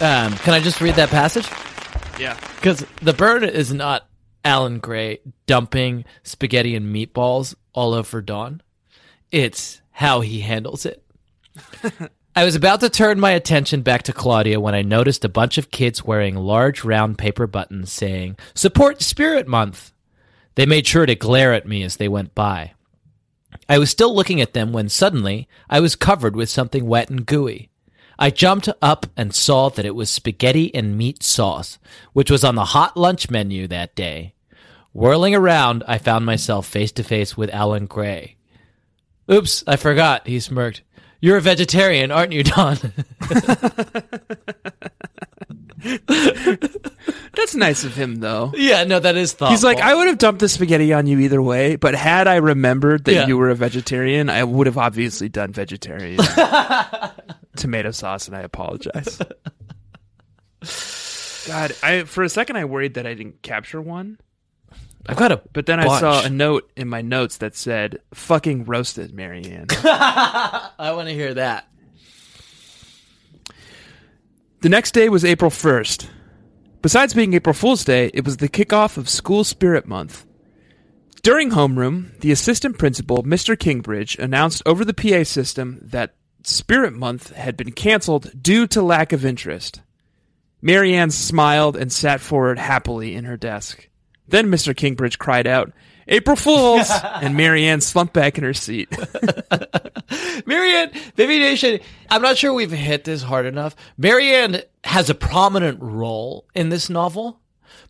Um, 0.00 0.36
can 0.38 0.52
I 0.52 0.60
just 0.60 0.80
read 0.80 0.96
that 0.96 1.08
passage? 1.08 1.48
Yeah. 2.20 2.36
Because 2.56 2.84
the 3.00 3.12
burn 3.12 3.42
is 3.42 3.72
not 3.72 4.06
Alan 4.44 4.78
Gray 4.78 5.20
dumping 5.46 6.04
spaghetti 6.22 6.76
and 6.76 6.94
meatballs 6.94 7.54
all 7.72 7.94
over 7.94 8.20
Dawn. 8.20 8.62
It's 9.30 9.80
how 9.90 10.20
he 10.20 10.40
handles 10.40 10.86
it. 10.86 11.02
I 12.36 12.44
was 12.44 12.56
about 12.56 12.80
to 12.80 12.90
turn 12.90 13.20
my 13.20 13.30
attention 13.30 13.82
back 13.82 14.02
to 14.04 14.12
Claudia 14.12 14.58
when 14.58 14.74
I 14.74 14.82
noticed 14.82 15.24
a 15.24 15.28
bunch 15.28 15.56
of 15.56 15.70
kids 15.70 16.04
wearing 16.04 16.34
large 16.34 16.84
round 16.84 17.16
paper 17.16 17.46
buttons 17.46 17.92
saying, 17.92 18.36
Support 18.54 19.02
Spirit 19.02 19.46
Month. 19.46 19.92
They 20.56 20.66
made 20.66 20.86
sure 20.86 21.06
to 21.06 21.14
glare 21.14 21.52
at 21.52 21.66
me 21.66 21.82
as 21.82 21.96
they 21.96 22.08
went 22.08 22.34
by. 22.34 22.72
I 23.68 23.78
was 23.78 23.90
still 23.90 24.14
looking 24.14 24.40
at 24.40 24.52
them 24.52 24.72
when 24.72 24.88
suddenly 24.88 25.48
I 25.70 25.80
was 25.80 25.96
covered 25.96 26.34
with 26.34 26.50
something 26.50 26.86
wet 26.86 27.08
and 27.08 27.24
gooey. 27.24 27.70
I 28.18 28.30
jumped 28.30 28.68
up 28.80 29.06
and 29.16 29.34
saw 29.34 29.68
that 29.70 29.84
it 29.84 29.94
was 29.94 30.10
spaghetti 30.10 30.74
and 30.74 30.96
meat 30.98 31.22
sauce, 31.22 31.78
which 32.12 32.30
was 32.30 32.44
on 32.44 32.54
the 32.54 32.66
hot 32.66 32.96
lunch 32.96 33.30
menu 33.30 33.66
that 33.68 33.94
day. 33.94 34.33
Whirling 34.94 35.34
around, 35.34 35.84
I 35.86 35.98
found 35.98 36.24
myself 36.24 36.66
face 36.66 36.92
to 36.92 37.02
face 37.04 37.36
with 37.36 37.50
Alan 37.52 37.84
Gray. 37.86 38.36
Oops, 39.30 39.64
I 39.66 39.76
forgot, 39.76 40.26
he 40.26 40.40
smirked. 40.40 40.82
You're 41.20 41.36
a 41.36 41.40
vegetarian, 41.42 42.10
aren't 42.12 42.32
you, 42.32 42.44
Dawn? 42.44 42.78
That's 47.34 47.54
nice 47.54 47.84
of 47.84 47.94
him, 47.94 48.16
though. 48.16 48.52
Yeah, 48.54 48.84
no, 48.84 49.00
that 49.00 49.16
is 49.16 49.32
thoughtful. 49.32 49.50
He's 49.52 49.64
like, 49.64 49.80
I 49.80 49.94
would 49.94 50.06
have 50.06 50.18
dumped 50.18 50.40
the 50.40 50.48
spaghetti 50.48 50.92
on 50.92 51.06
you 51.06 51.18
either 51.20 51.42
way, 51.42 51.76
but 51.76 51.94
had 51.94 52.28
I 52.28 52.36
remembered 52.36 53.04
that 53.04 53.12
Yeah. 53.12 53.26
you 53.26 53.36
were 53.36 53.50
a 53.50 53.54
vegetarian, 53.54 54.30
I 54.30 54.44
would 54.44 54.66
have 54.66 54.78
obviously 54.78 55.28
done 55.28 55.52
vegetarian 55.52 56.20
tomato 57.56 57.90
sauce, 57.90 58.28
and 58.28 58.36
I 58.36 58.40
apologize. 58.40 59.18
God, 61.48 61.72
I 61.82 62.04
for 62.06 62.22
a 62.22 62.28
second 62.28 62.56
I 62.56 62.64
worried 62.64 62.94
that 62.94 63.06
I 63.06 63.14
didn't 63.14 63.42
capture 63.42 63.80
one, 63.82 64.18
I've 65.06 65.16
got 65.16 65.32
a 65.32 65.42
but 65.52 65.66
then 65.66 65.80
I 65.80 65.84
bunch. 65.86 66.00
saw 66.00 66.24
a 66.24 66.30
note 66.30 66.70
in 66.76 66.88
my 66.88 67.02
notes 67.02 67.38
that 67.38 67.54
said 67.54 68.00
"fucking 68.14 68.64
roasted, 68.64 69.12
Mary 69.14 69.44
Anne." 69.44 69.66
I 69.70 70.92
want 70.94 71.08
to 71.08 71.14
hear 71.14 71.34
that. 71.34 71.68
The 74.62 74.70
next 74.70 74.92
day 74.92 75.10
was 75.10 75.26
April 75.26 75.50
1st. 75.50 76.08
Besides 76.80 77.12
being 77.12 77.34
April 77.34 77.52
Fool's 77.52 77.84
Day, 77.84 78.10
it 78.14 78.24
was 78.24 78.38
the 78.38 78.48
kickoff 78.48 78.96
of 78.96 79.10
School 79.10 79.44
Spirit 79.44 79.86
Month. 79.86 80.24
During 81.22 81.50
homeroom, 81.50 82.18
the 82.20 82.32
assistant 82.32 82.78
principal, 82.78 83.22
Mr. 83.24 83.58
Kingbridge, 83.58 84.18
announced 84.18 84.62
over 84.64 84.84
the 84.84 84.94
PA 84.94 85.24
system 85.24 85.80
that 85.82 86.14
Spirit 86.44 86.94
Month 86.94 87.32
had 87.32 87.56
been 87.58 87.72
canceled 87.72 88.30
due 88.42 88.66
to 88.68 88.80
lack 88.82 89.12
of 89.12 89.24
interest. 89.24 89.82
Mary 90.62 90.94
Anne 90.94 91.10
smiled 91.10 91.76
and 91.76 91.92
sat 91.92 92.20
forward 92.22 92.58
happily 92.58 93.14
in 93.14 93.24
her 93.24 93.36
desk. 93.36 93.88
Then 94.28 94.48
Mr. 94.48 94.74
Kingbridge 94.74 95.18
cried 95.18 95.46
out, 95.46 95.72
April 96.08 96.36
Fools! 96.36 96.90
and 97.22 97.36
Mary 97.36 97.66
Anne 97.66 97.80
slumped 97.80 98.14
back 98.14 98.38
in 98.38 98.44
her 98.44 98.54
seat. 98.54 98.88
Mary 100.46 100.74
Anne, 100.74 100.90
Baby 101.16 101.38
Nation, 101.38 101.80
I'm 102.10 102.22
not 102.22 102.36
sure 102.36 102.52
we've 102.52 102.70
hit 102.70 103.04
this 103.04 103.22
hard 103.22 103.46
enough. 103.46 103.74
Mary 103.96 104.34
Anne 104.34 104.62
has 104.84 105.08
a 105.10 105.14
prominent 105.14 105.80
role 105.80 106.46
in 106.54 106.68
this 106.68 106.90
novel, 106.90 107.40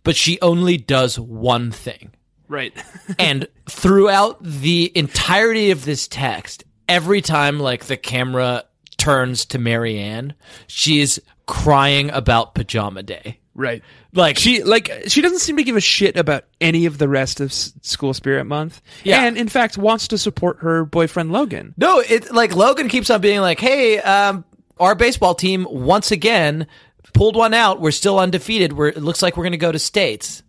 but 0.02 0.16
she 0.16 0.40
only 0.40 0.76
does 0.76 1.18
one 1.18 1.70
thing. 1.70 2.12
right. 2.48 2.72
and 3.18 3.48
throughout 3.68 4.42
the 4.42 4.92
entirety 4.94 5.70
of 5.70 5.84
this 5.84 6.06
text, 6.06 6.64
every 6.88 7.20
time 7.20 7.58
like 7.58 7.86
the 7.86 7.96
camera 7.96 8.64
turns 8.96 9.44
to 9.46 9.58
Mary 9.58 9.98
Anne, 9.98 10.34
she 10.66 11.00
is 11.00 11.20
crying 11.46 12.10
about 12.10 12.54
pajama 12.54 13.02
day. 13.02 13.40
Right. 13.54 13.82
Like 14.14 14.38
She 14.38 14.62
like 14.62 15.04
she 15.08 15.20
doesn't 15.22 15.40
seem 15.40 15.56
to 15.56 15.64
give 15.64 15.76
a 15.76 15.80
shit 15.80 16.16
about 16.16 16.44
any 16.60 16.86
of 16.86 16.98
the 16.98 17.08
rest 17.08 17.40
of 17.40 17.50
S- 17.50 17.72
School 17.82 18.14
Spirit 18.14 18.44
Month. 18.44 18.80
Yeah. 19.02 19.24
and 19.24 19.36
in 19.36 19.48
fact 19.48 19.76
wants 19.76 20.08
to 20.08 20.18
support 20.18 20.58
her 20.60 20.84
boyfriend 20.84 21.32
Logan. 21.32 21.74
No, 21.76 21.98
it 22.00 22.32
like 22.32 22.54
Logan 22.54 22.88
keeps 22.88 23.10
on 23.10 23.20
being 23.20 23.40
like, 23.40 23.58
"Hey, 23.58 23.98
um, 23.98 24.44
our 24.78 24.94
baseball 24.94 25.34
team 25.34 25.66
once 25.68 26.12
again 26.12 26.68
pulled 27.12 27.34
one 27.34 27.54
out. 27.54 27.80
We're 27.80 27.90
still 27.90 28.18
undefeated. 28.20 28.72
We're 28.72 28.88
it 28.88 29.02
looks 29.02 29.20
like 29.20 29.36
we're 29.36 29.44
going 29.44 29.52
to 29.52 29.58
go 29.58 29.72
to 29.72 29.78
states." 29.80 30.42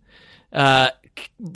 Uh, 0.52 0.90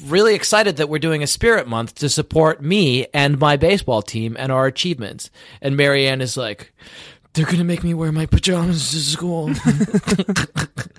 really 0.07 0.35
excited 0.35 0.79
that 0.79 0.89
we're 0.89 0.99
doing 0.99 1.23
a 1.23 1.27
Spirit 1.29 1.69
Month 1.69 1.95
to 1.97 2.09
support 2.09 2.61
me 2.61 3.07
and 3.15 3.39
my 3.39 3.57
baseball 3.57 4.03
team 4.03 4.37
and 4.39 4.51
our 4.51 4.67
achievements. 4.67 5.31
And 5.63 5.77
Mary 5.77 6.09
Anne 6.09 6.21
is 6.21 6.37
like, 6.37 6.73
"They're 7.35 7.45
going 7.47 7.59
to 7.59 7.65
make 7.65 7.85
me 7.85 7.95
wear 7.95 8.11
my 8.11 8.27
pajamas 8.27 8.91
to 8.91 8.99
school." 8.99 9.51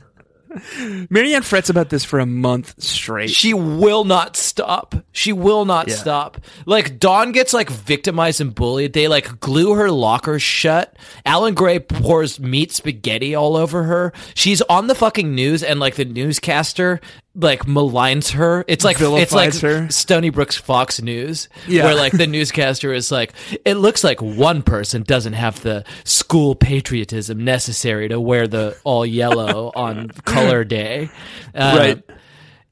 Mary 1.10 1.34
Anne 1.34 1.42
frets 1.42 1.70
about 1.70 1.90
this 1.90 2.04
for 2.04 2.20
a 2.20 2.26
month 2.26 2.76
straight. 2.82 3.30
She 3.30 3.54
will 3.54 4.04
not 4.06 4.36
stop. 4.38 4.96
She 5.12 5.34
will 5.34 5.66
not 5.66 5.88
Yeah. 5.90 5.96
stop. 5.96 6.40
Like 6.66 7.00
Dawn 7.00 7.32
gets 7.32 7.54
like 7.54 7.70
victimized 7.70 8.42
and 8.42 8.54
bullied. 8.54 8.94
They 8.94 9.08
like 9.08 9.40
glue 9.40 9.74
her 9.74 9.92
locker 9.92 10.40
shut. 10.40 10.96
Alan 11.26 11.54
Gray 11.54 11.80
pours 11.80 12.40
meat 12.40 12.72
spaghetti 12.72 13.36
all 13.36 13.56
over 13.58 13.84
her. 13.84 14.14
She's 14.36 14.62
on 14.64 14.88
the 14.88 14.96
fucking 14.96 15.34
news 15.34 15.64
and 15.64 15.80
like 15.80 15.96
the 15.96 16.06
newscaster 16.06 17.02
like 17.34 17.66
maligns 17.66 18.32
her. 18.32 18.66
It's 18.68 18.84
like 18.84 18.98
it's 19.00 19.32
like 19.32 19.54
her. 19.62 19.88
Stoneybrook's 19.88 20.58
Fox 20.58 21.02
News, 21.02 21.48
Yeah. 21.68 21.86
where 21.86 21.96
like 21.96 22.12
the 22.12 22.28
newscaster 22.38 22.92
is 22.94 23.12
like, 23.12 23.34
it 23.64 23.76
looks 23.76 24.04
like 24.04 24.22
one 24.22 24.62
person 24.64 25.04
doesn't 25.04 25.34
have 25.34 25.62
the 25.62 25.86
school 26.04 26.56
patriotism 26.56 27.44
necessary 27.46 28.10
to 28.10 28.20
wear 28.20 28.48
the 28.48 28.78
all 28.84 29.06
yellow 29.06 29.72
on 29.76 30.10
color 30.26 30.64
day. 30.64 31.10
Uh, 31.56 31.76
Right. 31.78 32.04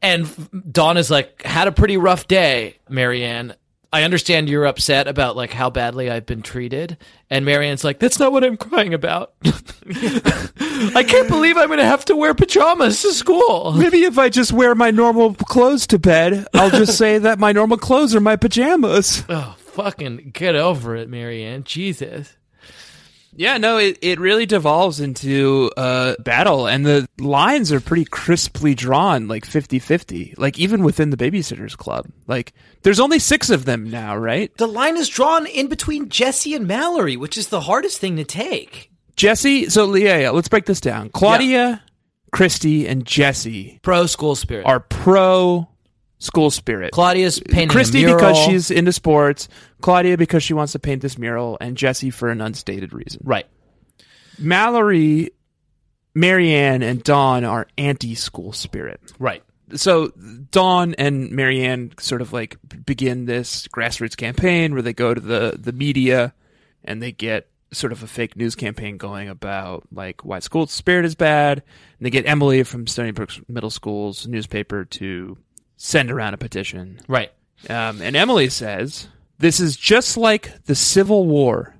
And 0.01 0.28
Dawn 0.72 0.95
is 0.97 1.12
like, 1.12 1.41
had 1.43 1.68
a 1.68 1.74
pretty 1.74 1.97
rough 1.97 2.26
day, 2.28 2.78
Mary 2.88 3.24
Anne. 3.26 3.53
I 3.91 4.03
understand 4.03 4.49
you're 4.49 4.65
upset 4.65 5.07
about 5.07 5.35
like 5.35 5.51
how 5.51 5.69
badly 5.71 6.11
I've 6.11 6.25
been 6.27 6.43
treated. 6.43 6.97
And 7.29 7.43
Mary 7.43 7.67
Anne's 7.67 7.83
like, 7.83 7.97
that's 7.99 8.19
not 8.19 8.31
what 8.31 8.43
I'm 8.43 8.55
crying 8.55 8.93
about. 8.93 9.33
I 9.43 11.03
can't 11.07 11.27
believe 11.27 11.57
I'm 11.57 11.67
going 11.67 11.79
to 11.79 11.85
have 11.85 12.05
to 12.05 12.15
wear 12.15 12.35
pajamas 12.35 13.01
to 13.01 13.13
school. 13.13 13.71
Maybe 13.73 14.03
if 14.03 14.19
I 14.19 14.29
just 14.29 14.51
wear 14.53 14.75
my 14.75 14.91
normal 14.91 15.33
clothes 15.33 15.87
to 15.87 15.97
bed, 15.99 16.47
I'll 16.53 16.69
just 16.69 16.97
say 16.97 17.17
that 17.17 17.39
my 17.39 17.51
normal 17.51 17.77
clothes 17.77 18.13
are 18.15 18.21
my 18.21 18.35
pajamas. 18.35 19.23
Oh, 19.41 19.55
fucking 19.59 20.31
get 20.33 20.55
over 20.55 20.95
it, 20.95 21.07
Mary 21.07 21.43
Anne. 21.43 21.63
Jesus. 21.63 22.35
Yeah, 23.36 23.57
no, 23.57 23.77
it, 23.77 23.97
it 24.01 24.19
really 24.19 24.45
devolves 24.45 24.99
into 24.99 25.71
a 25.77 26.15
battle, 26.19 26.67
and 26.67 26.86
the 26.86 27.07
lines 27.19 27.71
are 27.71 27.80
pretty 27.80 28.05
crisply 28.05 28.75
drawn, 28.75 29.27
like 29.27 29.45
50 29.45 29.80
50. 29.80 30.36
Like, 30.38 30.59
even 30.59 30.84
within 30.84 31.09
the 31.09 31.17
Babysitters 31.17 31.77
Club. 31.77 32.07
Like, 32.27 32.53
there's 32.84 32.99
only 32.99 33.19
six 33.19 33.49
of 33.49 33.65
them 33.65 33.89
now, 33.89 34.15
right? 34.17 34.55
The 34.57 34.67
line 34.67 34.97
is 34.97 35.09
drawn 35.09 35.45
in 35.45 35.67
between 35.67 36.09
Jessi 36.09 36.55
and 36.55 36.67
Mallory, 36.67 37.17
which 37.17 37.38
is 37.38 37.49
the 37.49 37.61
hardest 37.61 37.99
thing 37.99 38.15
to 38.17 38.23
take. 38.23 38.91
Jessi, 39.15 39.69
so 39.69 39.93
yeah, 39.95 40.17
yeah, 40.17 40.30
let's 40.30 40.47
break 40.47 40.65
this 40.65 40.80
down. 40.80 41.09
Claudia, 41.09 41.84
Kristy, 42.34 42.88
and 42.88 43.05
Jessi 43.05 43.82
Pro 43.82 44.05
school 44.05 44.36
spirit. 44.36 44.65
are 44.65 44.80
pro 44.80 45.67
school 46.20 46.51
spirit. 46.51 46.91
Claudia's 46.91 47.39
painting 47.39 47.76
Kristy 47.76 48.05
because 48.05 48.38
she's 48.38 48.72
into 48.72 48.91
sports, 48.93 49.49
Claudia 49.82 50.17
because 50.17 50.43
she 50.43 50.53
wants 50.53 50.74
to 50.74 50.80
paint 50.80 51.01
this 51.01 51.17
mural, 51.17 51.57
and 51.59 51.76
Jessi 51.76 52.13
for 52.13 52.30
an 52.30 52.41
unstated 52.41 52.93
reason. 52.93 53.22
right. 53.24 53.47
Mallory, 54.38 55.32
Mary 56.15 56.53
Anne, 56.53 56.82
and 56.82 57.03
Dawn 57.03 57.43
are 57.43 57.67
anti-school 57.78 58.53
spirit. 58.53 59.01
Right. 59.20 59.43
So 59.76 60.09
Dawn 60.51 60.95
and 60.97 61.32
Mary 61.32 61.61
Anne 61.63 61.91
sort 61.99 62.22
of 62.22 62.34
like 62.34 62.57
begin 62.86 63.26
this 63.26 63.67
grassroots 63.67 64.17
campaign 64.17 64.74
where 64.74 64.82
they 64.82 64.93
go 64.93 65.13
to 65.13 65.22
the 65.22 65.55
the 65.59 65.74
media 65.74 66.34
and 66.84 67.03
they 67.03 67.11
get 67.11 67.49
sort 67.72 67.91
of 67.91 68.01
a 68.01 68.07
fake 68.07 68.36
news 68.36 68.55
campaign 68.55 68.97
going 68.97 69.30
about 69.30 69.84
like 69.91 70.26
why 70.26 70.39
school 70.39 70.65
spirit 70.67 71.05
is 71.05 71.15
bad. 71.15 71.59
And 71.59 72.05
they 72.05 72.09
get 72.09 72.26
Emily 72.26 72.63
from 72.63 72.86
Stoneybrook 72.86 73.47
Middle 73.47 73.70
School's 73.70 74.28
newspaper 74.28 74.86
to 74.86 75.38
send 75.82 76.11
around 76.11 76.34
a 76.34 76.38
petition 76.38 76.99
Right. 77.07 77.32
um, 77.69 78.01
and 78.01 78.15
Emily 78.15 78.49
says, 78.49 79.07
This 79.39 79.59
is 79.59 79.75
just 79.77 80.17
like 80.17 80.65
the 80.65 80.75
Civil 80.75 81.25
War, 81.25 81.73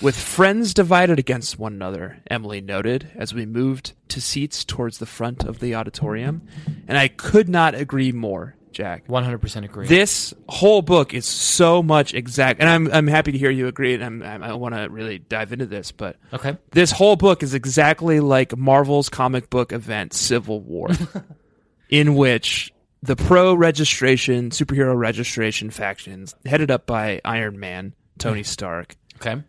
with 0.00 0.16
friends 0.16 0.72
divided 0.72 1.18
against 1.18 1.58
one 1.58 1.74
another, 1.74 2.20
Emily 2.30 2.60
noted 2.60 3.10
as 3.16 3.34
we 3.34 3.44
moved 3.44 3.92
to 4.08 4.20
seats 4.20 4.64
towards 4.64 4.98
the 4.98 5.06
front 5.06 5.44
of 5.44 5.58
the 5.58 5.74
auditorium. 5.74 6.46
And 6.88 6.96
I 6.96 7.08
could 7.08 7.48
not 7.48 7.74
agree 7.74 8.12
more, 8.12 8.54
Jack. 8.72 9.06
100% 9.08 9.64
agree. 9.64 9.86
This 9.86 10.32
whole 10.48 10.80
book 10.82 11.12
is 11.12 11.26
so 11.26 11.82
much 11.82 12.14
exact, 12.14 12.60
and 12.60 12.68
I'm 12.68 12.90
I'm 12.92 13.06
happy 13.06 13.32
to 13.32 13.38
hear 13.38 13.50
you 13.50 13.66
agree, 13.66 13.94
and 13.94 14.04
I'm, 14.04 14.22
I'm, 14.22 14.42
I 14.42 14.54
want 14.54 14.74
to 14.74 14.88
really 14.88 15.18
dive 15.18 15.52
into 15.52 15.66
this, 15.66 15.92
but 15.92 16.16
okay. 16.32 16.56
this 16.70 16.90
whole 16.92 17.16
book 17.16 17.42
is 17.42 17.52
exactly 17.54 18.20
like 18.20 18.56
Marvel's 18.56 19.08
comic 19.08 19.50
book 19.50 19.72
event 19.72 20.12
Civil 20.14 20.60
War, 20.60 20.88
in 21.90 22.14
which 22.14 22.72
the 23.04 23.16
pro 23.16 23.54
registration, 23.54 24.50
superhero 24.50 24.96
registration 24.96 25.70
factions, 25.70 26.34
headed 26.46 26.70
up 26.70 26.86
by 26.86 27.20
Iron 27.24 27.58
Man, 27.60 27.94
Tony 28.18 28.42
Stark, 28.42 28.96
Okay. 29.16 29.42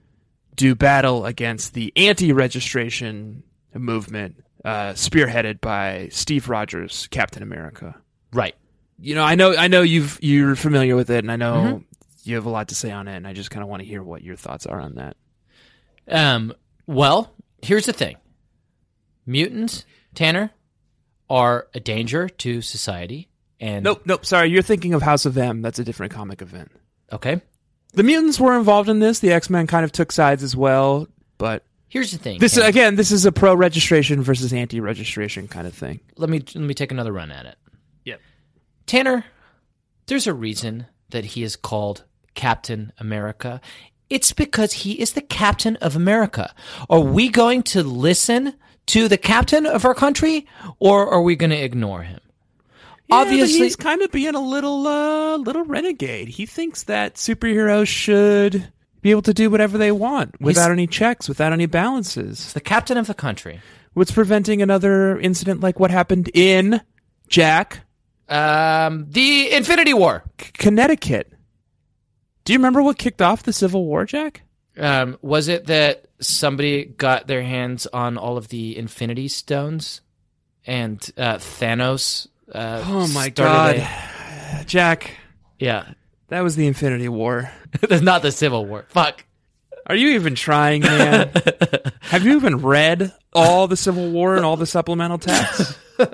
do 0.56 0.76
battle 0.76 1.26
against 1.26 1.74
the 1.74 1.93
anti 1.95 2.32
registration 2.34 3.43
movement, 3.74 4.43
uh, 4.64 4.91
spearheaded 4.93 5.62
by 5.62 6.10
Steve 6.12 6.49
Rogers, 6.49 7.08
Captain 7.12 7.43
America. 7.43 7.95
Right. 8.34 8.56
You 8.99 9.16
know, 9.16 9.24
I 9.24 9.36
know, 9.36 9.56
I 9.56 9.68
know 9.68 9.82
you've 9.82 10.20
you're 10.22 10.56
familiar 10.56 10.95
with 10.95 11.10
it, 11.10 11.20
and 11.24 11.32
I 11.32 11.36
know 11.36 11.53
Mm-hmm. 11.56 11.78
you 12.24 12.36
have 12.36 12.45
a 12.45 12.49
lot 12.49 12.70
to 12.70 12.76
say 12.76 12.91
on 12.91 13.08
it, 13.08 13.16
and 13.16 13.28
I 13.28 13.34
just 13.34 13.51
kind 13.51 13.64
of 13.64 13.70
want 13.70 13.82
to 13.82 13.88
hear 13.88 14.01
what 14.03 14.22
your 14.24 14.36
thoughts 14.36 14.66
are 14.66 14.80
on 14.82 14.95
that. 14.95 15.16
Um, 16.08 16.53
well, 16.88 17.34
here's 17.62 17.86
the 17.86 17.93
thing 17.93 18.18
mutants, 19.26 19.86
Tanner, 20.14 20.51
are 21.30 21.68
a 21.74 21.80
danger 21.80 22.30
to 22.30 22.62
society. 22.62 23.30
And 23.60 23.84
Nope, 23.84 24.01
nope. 24.06 24.26
Sorry, 24.26 24.49
you're 24.49 24.62
thinking 24.62 24.93
of 24.93 25.01
House 25.01 25.26
of 25.26 25.38
M. 25.38 25.62
That's 25.62 25.80
a 25.80 25.84
different 25.84 26.12
comic 26.14 26.41
event. 26.41 26.72
Okay. 27.12 27.41
The 27.93 28.03
mutants 28.03 28.39
were 28.39 28.58
involved 28.58 28.89
in 28.89 28.99
this. 28.99 29.20
The 29.20 29.32
X 29.32 29.49
Men 29.49 29.68
kind 29.68 29.86
of 29.86 29.91
took 29.91 30.12
sides 30.12 30.43
as 30.43 30.56
well, 30.56 31.08
but 31.38 31.64
Here's 31.88 32.12
the 32.12 32.18
thing. 32.18 32.39
this 32.39 32.58
again, 32.58 32.95
this 32.95 33.12
is 33.12 33.26
a 33.26 33.32
pro 33.32 33.56
registration 33.56 34.22
versus 34.22 34.51
anti 34.51 34.82
registration 34.82 35.47
kind 35.47 35.66
of 35.66 35.74
thing. 35.74 36.01
let 36.18 36.30
me 36.30 36.43
let 36.53 36.66
me 36.66 36.74
take 36.74 36.91
another 36.91 37.14
run 37.14 37.32
at 37.32 37.45
it. 37.45 37.58
Yep. 38.03 38.20
Tanner, 38.86 39.26
there's 40.08 40.28
a 40.28 40.34
reason 40.34 40.88
that 41.12 41.24
he 41.24 41.43
is 41.43 41.56
called 41.56 42.03
Captain 42.34 42.91
America. 42.99 43.62
It's 44.10 44.34
because 44.34 44.74
he 44.74 44.99
is 44.99 45.14
the 45.14 45.22
captain 45.22 45.78
of 45.78 45.95
America. 45.95 46.53
Are 46.89 46.99
we 46.99 47.30
going 47.30 47.64
to 47.64 47.82
listen 47.82 48.56
to 48.88 49.08
the 49.08 49.18
captain 49.18 49.66
of 49.66 49.86
our 49.86 49.95
country, 49.95 50.45
or 50.80 51.08
are 51.08 51.22
we 51.22 51.36
going 51.36 51.49
to 51.49 51.64
ignore 51.64 52.03
him? 52.03 52.20
Yeah, 53.08 53.18
Obviously, 53.18 53.60
he's 53.60 53.76
kind 53.76 54.01
of 54.01 54.12
being 54.12 54.34
a 54.36 54.39
little 54.39 54.88
uh 54.88 55.38
little 55.38 55.64
renegade. 55.64 56.28
He 56.28 56.45
thinks 56.45 56.84
that 56.84 57.16
superheroes 57.16 57.88
should 57.88 58.72
be 59.01 59.12
able 59.12 59.22
to 59.24 59.34
do 59.34 59.49
whatever 59.51 59.78
they 59.78 59.91
want 59.91 60.39
without 60.41 60.72
any 60.72 60.88
checks, 60.88 61.30
without 61.30 61.53
any 61.53 61.68
balances. 61.68 62.51
the 62.53 62.60
captain 62.62 62.97
of 62.97 63.06
the 63.08 63.14
country. 63.14 63.62
What's 63.93 64.12
preventing 64.12 64.62
another 64.64 65.20
incident 65.20 65.62
like 65.62 65.80
what 65.80 65.91
happened 65.91 66.30
in 66.34 66.82
Jack, 67.30 67.82
Um, 68.28 69.06
the 69.10 69.51
Infinity 69.53 69.93
War. 69.93 70.24
C- 70.41 70.51
Connecticut? 70.53 71.32
Do 72.43 72.53
you 72.53 72.60
remember 72.60 72.82
what 72.82 72.97
kicked 72.97 73.22
off 73.22 73.43
the 73.43 73.53
Civil 73.53 73.86
War, 73.86 74.06
Jack? 74.06 74.41
Um, 74.78 75.18
was 75.22 75.47
it 75.47 75.68
that 75.68 76.06
somebody 76.20 76.86
got 76.86 77.28
their 77.28 77.43
hands 77.43 77.86
on 77.88 78.18
all 78.18 78.36
of 78.38 78.49
the 78.49 78.76
Infinity 78.78 79.28
Stones, 79.28 80.01
and 80.66 81.08
uh, 81.18 81.36
Thanos? 81.36 82.28
Uh, 82.51 82.83
Oh 82.85 83.07
my 83.07 83.29
god. 83.29 83.77
a- 83.77 84.63
Jack, 84.65 85.11
yeah, 85.59 85.93
that 86.29 86.41
was 86.41 86.55
the 86.55 86.67
Infinity 86.67 87.09
War. 87.09 87.51
that's 87.81 88.01
not 88.01 88.21
the 88.21 88.31
Civil 88.31 88.65
War. 88.65 88.85
Fuck. 88.89 89.25
Are 89.87 89.95
you 89.95 90.09
even 90.11 90.33
trying, 90.35 90.81
man? 90.81 91.31
Have 92.01 92.25
you 92.25 92.35
even 92.37 92.57
read 92.57 93.13
all 93.33 93.67
the 93.67 93.77
Civil 93.77 94.09
War 94.11 94.35
and 94.35 94.43
all 94.43 94.57
the 94.57 94.65
supplemental 94.65 95.17
texts? 95.17 95.77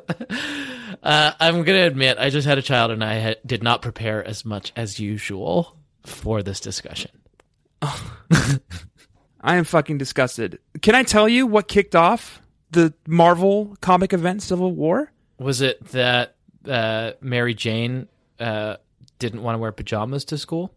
Uh, 1.03 1.31
I'm 1.39 1.63
gonna 1.63 1.87
admit, 1.87 2.19
I 2.19 2.29
just 2.29 2.47
had 2.47 2.59
a 2.59 2.61
child, 2.61 2.91
and 2.91 3.03
I 3.03 3.19
ha- 3.19 3.35
did 3.43 3.63
not 3.63 3.81
prepare 3.81 4.23
as 4.23 4.45
much 4.45 4.71
as 4.75 4.99
usual 4.99 5.75
for 6.05 6.43
this 6.43 6.59
discussion. 6.59 7.09
I 9.41 9.55
am 9.55 9.63
fucking 9.63 9.97
disgusted. 9.97 10.59
Can 10.83 10.93
I 10.93 11.01
tell 11.01 11.27
you 11.27 11.47
what 11.47 11.67
kicked 11.67 11.95
off 11.95 12.39
the 12.69 12.93
Marvel 13.07 13.75
comic 13.81 14.13
event 14.13 14.43
Civil 14.43 14.73
War? 14.73 15.10
Was 15.41 15.61
it 15.61 15.83
that 15.85 16.35
uh, 16.67 17.13
Mary 17.19 17.53
Jane 17.55 18.07
uh, 18.39 18.77
didn't 19.19 19.41
want 19.41 19.55
to 19.55 19.59
wear 19.59 19.71
pajamas 19.71 20.25
to 20.25 20.37
school? 20.37 20.71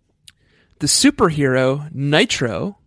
The 0.79 0.87
superhero 0.87 1.93
Nitro, 1.95 2.79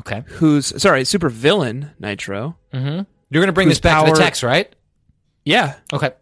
Okay. 0.00 0.22
who's 0.26 0.80
sorry, 0.80 1.02
supervillain 1.02 1.90
Nitro. 2.00 2.56
Mm-hmm. 2.72 3.02
You're 3.30 3.42
gonna 3.42 3.52
bring 3.52 3.68
this 3.68 3.80
back 3.80 4.04
to 4.06 4.12
the 4.12 4.18
text, 4.18 4.42
right? 4.42 4.74
Yeah, 5.44 5.74
Okay. 5.92 6.12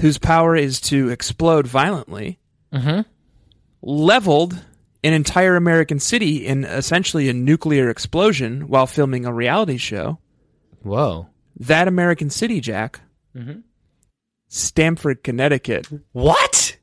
whose 0.00 0.16
power 0.18 0.56
is 0.56 0.80
to 0.82 1.10
explode 1.10 1.66
violently, 1.66 2.38
Mm-hmm. 2.72 3.02
leveled 3.82 4.54
an 5.04 5.12
entire 5.12 5.56
American 5.56 5.98
city 6.00 6.46
in 6.46 6.64
essentially 6.64 7.28
a 7.28 7.32
nuclear 7.34 7.90
explosion 7.90 8.68
while 8.68 8.86
filming 8.86 9.26
a 9.26 9.32
reality 9.32 9.76
show. 9.76 10.18
Whoa. 10.82 11.28
That 11.60 11.86
American 11.88 12.30
city, 12.30 12.60
Jack, 12.60 13.00
Mm-hmm. 13.36 13.60
Stamford, 14.52 15.24
Connecticut. 15.24 15.88
What? 16.12 16.76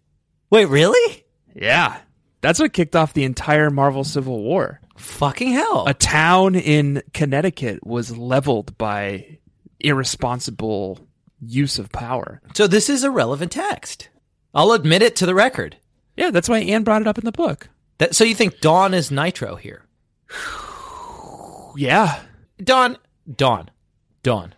Wait, 0.50 0.66
really? 0.66 1.24
Yeah, 1.54 2.00
that's 2.42 2.60
what 2.60 2.74
kicked 2.74 2.96
off 2.96 3.14
the 3.14 3.26
entire 3.26 3.70
Marvel 3.70 4.04
Civil 4.04 4.42
War. 4.42 4.82
Fucking 4.98 5.52
hell. 5.52 5.86
A 5.88 5.94
town 5.94 6.56
in 6.56 7.04
Connecticut 7.14 7.86
was 7.86 8.18
leveled 8.18 8.76
by 8.80 9.38
irresponsible 9.80 11.08
use 11.40 11.78
of 11.78 11.92
power. 11.92 12.42
so 12.56 12.66
this 12.66 12.90
is 12.90 13.04
a 13.04 13.12
relevant 13.12 13.52
text. 13.52 14.10
I'll 14.54 14.72
admit 14.72 15.04
it 15.04 15.16
to 15.18 15.28
the 15.28 15.36
record. 15.36 15.78
Yeah, 16.18 16.32
that's 16.32 16.50
why 16.50 16.60
Ann 16.60 16.84
brought 16.84 17.04
it 17.04 17.08
up 17.08 17.20
in 17.20 17.24
the 17.26 17.32
book. 17.32 17.70
That, 18.00 18.16
so 18.16 18.24
you 18.24 18.34
think 18.34 18.62
Dawn 18.62 18.96
is 18.96 19.12
Nitro 19.12 19.56
here? 19.56 19.86
Yeah. 21.78 22.20
Dawn, 22.62 22.98
Dawn, 23.34 23.70
Dawn. 24.24 24.56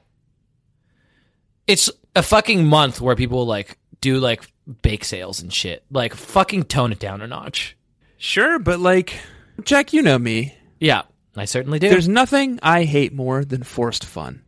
It's 1.68 1.92
a 2.16 2.24
fucking 2.24 2.66
month 2.66 3.00
where 3.02 3.16
people 3.16 3.46
like 3.46 3.78
do 4.02 4.18
like 4.20 4.44
bake 4.82 5.06
sales 5.06 5.42
and 5.42 5.52
shit. 5.54 5.84
Like 5.92 6.14
fucking 6.14 6.64
tone 6.64 6.92
it 6.92 7.00
down 7.00 7.22
a 7.22 7.28
notch. 7.28 7.76
Sure, 8.18 8.60
but 8.60 8.80
like, 8.80 9.20
Jack, 9.64 9.94
you 9.94 10.02
know 10.02 10.20
me. 10.20 10.56
Yeah, 10.80 11.04
I 11.36 11.46
certainly 11.46 11.80
do. 11.80 11.90
There's 11.90 12.08
nothing 12.08 12.60
I 12.62 12.84
hate 12.84 13.14
more 13.14 13.44
than 13.46 13.64
forced 13.64 14.06
fun. 14.06 14.44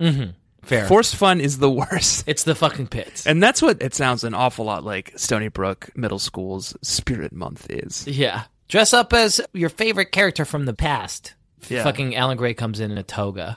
mm-hmm. 0.00 0.30
Fair. 0.62 0.86
Forced 0.86 1.16
fun 1.16 1.40
is 1.40 1.56
the 1.58 1.70
worst. 1.90 2.24
it's 2.26 2.42
the 2.44 2.54
fucking 2.54 2.88
pits. 2.88 3.26
And 3.26 3.42
that's 3.42 3.62
what 3.62 3.80
it 3.80 3.94
sounds 3.94 4.22
an 4.24 4.34
awful 4.34 4.66
lot 4.66 4.84
like 4.84 5.12
Stony 5.16 5.48
Brook 5.48 5.88
Middle 5.96 6.18
School's 6.18 6.76
Spirit 6.82 7.32
Month 7.32 7.68
is. 7.70 8.06
yeah. 8.06 8.44
Dress 8.68 8.92
up 8.92 9.14
as 9.14 9.40
your 9.54 9.70
favorite 9.70 10.12
character 10.12 10.44
from 10.44 10.66
the 10.66 10.74
past. 10.74 11.32
Yeah. 11.70 11.84
Fucking 11.84 12.14
Alan 12.16 12.36
Gray 12.36 12.52
comes 12.52 12.80
in 12.80 12.90
in 12.90 12.98
a 12.98 13.02
toga. 13.02 13.56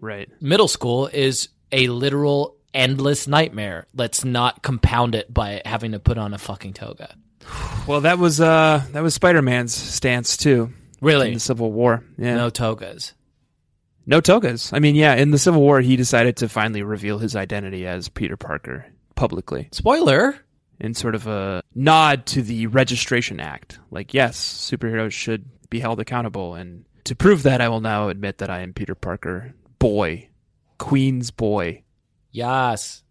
Right. 0.00 0.28
Middle 0.40 0.68
school 0.68 1.08
is 1.08 1.48
a 1.72 1.88
literal 1.88 2.56
endless 2.78 3.26
nightmare. 3.26 3.86
Let's 3.94 4.24
not 4.24 4.62
compound 4.62 5.14
it 5.14 5.32
by 5.34 5.60
having 5.66 5.92
to 5.92 5.98
put 5.98 6.16
on 6.16 6.32
a 6.32 6.38
fucking 6.38 6.72
toga. 6.74 7.14
Well, 7.86 8.02
that 8.02 8.18
was 8.18 8.40
uh 8.40 8.82
that 8.92 9.02
was 9.02 9.14
Spider-Man's 9.14 9.74
stance 9.74 10.36
too. 10.36 10.72
Really? 11.00 11.28
In 11.28 11.34
the 11.34 11.40
Civil 11.40 11.72
War. 11.72 12.04
Yeah. 12.16 12.36
No 12.36 12.50
togas. 12.50 13.14
No 14.06 14.20
togas. 14.20 14.72
I 14.72 14.78
mean, 14.78 14.94
yeah, 14.94 15.14
in 15.14 15.30
the 15.32 15.38
Civil 15.38 15.60
War, 15.60 15.80
he 15.80 15.96
decided 15.96 16.36
to 16.38 16.48
finally 16.48 16.82
reveal 16.82 17.18
his 17.18 17.36
identity 17.36 17.86
as 17.86 18.08
Peter 18.08 18.36
Parker 18.36 18.86
publicly 19.14 19.68
Spoiler. 19.72 20.36
in 20.80 20.94
sort 20.94 21.14
of 21.14 21.26
a 21.26 21.62
nod 21.74 22.24
to 22.26 22.42
the 22.42 22.68
Registration 22.68 23.38
Act. 23.38 23.78
Like, 23.90 24.14
yes, 24.14 24.38
superheroes 24.38 25.12
should 25.12 25.44
be 25.68 25.80
held 25.80 26.00
accountable. 26.00 26.54
And 26.54 26.84
to 27.04 27.14
prove 27.14 27.42
that, 27.42 27.60
I 27.60 27.68
will 27.68 27.80
now 27.80 28.08
admit 28.08 28.38
that 28.38 28.48
I 28.50 28.60
am 28.60 28.72
Peter 28.72 28.94
Parker, 28.94 29.54
boy, 29.78 30.28
Queen's 30.78 31.30
boy. 31.30 31.82
Yes. 32.38 33.02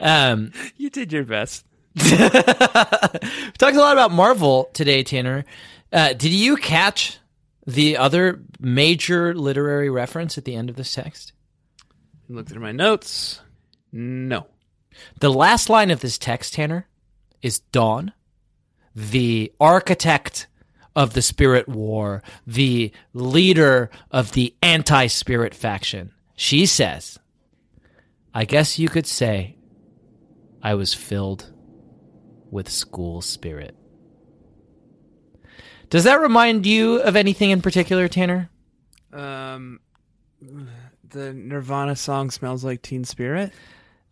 um, 0.00 0.50
You 0.76 0.90
did 0.90 1.12
your 1.12 1.22
best. 1.22 1.64
we 1.94 2.02
talked 2.10 3.76
a 3.76 3.78
lot 3.78 3.92
about 3.92 4.10
Marvel 4.10 4.68
today, 4.72 5.04
Tanner. 5.04 5.44
Uh, 5.92 6.14
did 6.14 6.32
you 6.32 6.56
catch 6.56 7.18
the 7.68 7.98
other 7.98 8.42
major 8.58 9.32
literary 9.32 9.90
reference 9.90 10.36
at 10.38 10.44
the 10.44 10.56
end 10.56 10.70
of 10.70 10.74
this 10.74 10.92
text? 10.92 11.32
Look 12.28 12.48
through 12.48 12.62
my 12.62 12.72
notes. 12.72 13.42
No. 13.92 14.48
The 15.20 15.30
last 15.32 15.70
line 15.70 15.92
of 15.92 16.00
this 16.00 16.18
text, 16.18 16.54
Tanner, 16.54 16.88
is 17.42 17.60
Dawn, 17.60 18.12
the 18.92 19.52
architect 19.60 20.48
of 20.96 21.14
the 21.14 21.22
Spirit 21.22 21.68
War, 21.68 22.24
the 22.44 22.90
leader 23.14 23.88
of 24.10 24.32
the 24.32 24.56
anti 24.60 25.06
Spirit 25.06 25.54
faction. 25.54 26.10
She 26.38 26.66
says, 26.66 27.18
I 28.32 28.44
guess 28.44 28.78
you 28.78 28.88
could 28.88 29.08
say 29.08 29.56
I 30.62 30.74
was 30.74 30.94
filled 30.94 31.52
with 32.48 32.68
school 32.68 33.22
spirit. 33.22 33.74
Does 35.90 36.04
that 36.04 36.20
remind 36.20 36.64
you 36.64 37.00
of 37.00 37.16
anything 37.16 37.50
in 37.50 37.60
particular, 37.60 38.06
Tanner? 38.06 38.50
Um, 39.12 39.80
the 41.08 41.34
Nirvana 41.34 41.96
song 41.96 42.30
smells 42.30 42.64
like 42.64 42.82
Teen 42.82 43.02
Spirit. 43.02 43.52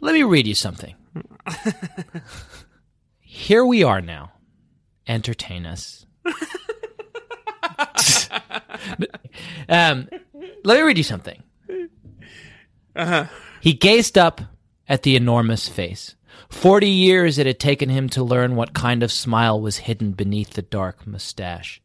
Let 0.01 0.13
me 0.13 0.25
read 0.25 0.49
you 0.49 0.57
something. 0.57 0.97
Here 3.21 3.65
we 3.65 3.85
are 3.85 4.01
now. 4.01 4.33
Entertain 5.07 5.65
us. 5.65 6.07
um, 9.69 10.09
let 10.65 10.77
me 10.77 10.83
read 10.83 10.99
you 10.99 11.05
something. 11.05 11.41
Uh-huh. 12.97 13.27
He 13.61 13.73
gazed 13.73 14.17
up 14.17 14.41
at 14.89 15.03
the 15.03 15.17
enormous 15.17 15.69
face. 15.69 16.15
Forty 16.49 16.89
years 16.89 17.39
it 17.39 17.47
had 17.47 17.59
taken 17.59 17.89
him 17.89 18.09
to 18.11 18.23
learn 18.23 18.57
what 18.57 18.75
kind 18.75 19.03
of 19.03 19.13
smile 19.13 19.61
was 19.61 19.79
hidden 19.79 20.13
beneath 20.13 20.51
the 20.51 20.63
dark 20.63 21.07
mustache. 21.07 21.81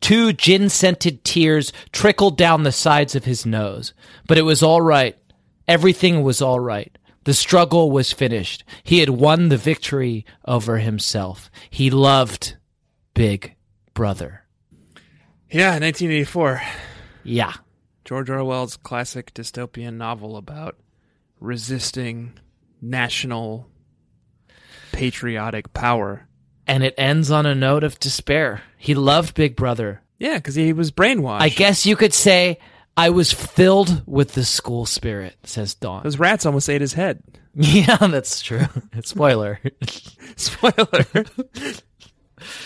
Two 0.00 0.32
gin 0.32 0.68
scented 0.68 1.24
tears 1.24 1.72
trickled 1.92 2.36
down 2.36 2.62
the 2.62 2.72
sides 2.72 3.14
of 3.14 3.24
his 3.24 3.46
nose, 3.46 3.94
but 4.26 4.38
it 4.38 4.42
was 4.42 4.62
all 4.62 4.80
right. 4.80 5.16
Everything 5.66 6.22
was 6.22 6.42
all 6.42 6.60
right. 6.60 6.96
The 7.24 7.34
struggle 7.34 7.90
was 7.90 8.12
finished. 8.12 8.62
He 8.84 9.00
had 9.00 9.10
won 9.10 9.48
the 9.48 9.56
victory 9.56 10.24
over 10.44 10.78
himself. 10.78 11.50
He 11.70 11.90
loved 11.90 12.56
Big 13.14 13.56
Brother. 13.94 14.44
Yeah, 15.50 15.78
1984. 15.78 16.62
Yeah. 17.24 17.52
George 18.06 18.30
Orwell's 18.30 18.76
classic 18.76 19.34
dystopian 19.34 19.94
novel 19.96 20.36
about 20.36 20.76
resisting 21.40 22.38
national 22.80 23.68
patriotic 24.92 25.74
power. 25.74 26.28
And 26.68 26.84
it 26.84 26.94
ends 26.96 27.32
on 27.32 27.46
a 27.46 27.54
note 27.54 27.82
of 27.82 27.98
despair. 27.98 28.62
He 28.78 28.94
loved 28.94 29.34
Big 29.34 29.56
Brother. 29.56 30.02
Yeah, 30.20 30.36
because 30.36 30.54
he 30.54 30.72
was 30.72 30.92
brainwashed. 30.92 31.40
I 31.40 31.48
guess 31.48 31.84
you 31.84 31.96
could 31.96 32.14
say 32.14 32.60
I 32.96 33.10
was 33.10 33.32
filled 33.32 34.04
with 34.06 34.34
the 34.34 34.44
school 34.44 34.86
spirit, 34.86 35.34
says 35.42 35.74
Dawn. 35.74 36.04
Those 36.04 36.20
rats 36.20 36.46
almost 36.46 36.70
ate 36.70 36.80
his 36.80 36.94
head. 36.94 37.22
Yeah, 37.58 37.96
that's 37.96 38.42
true. 38.42 38.66
Spoiler. 39.02 39.58
Spoiler. 40.36 41.06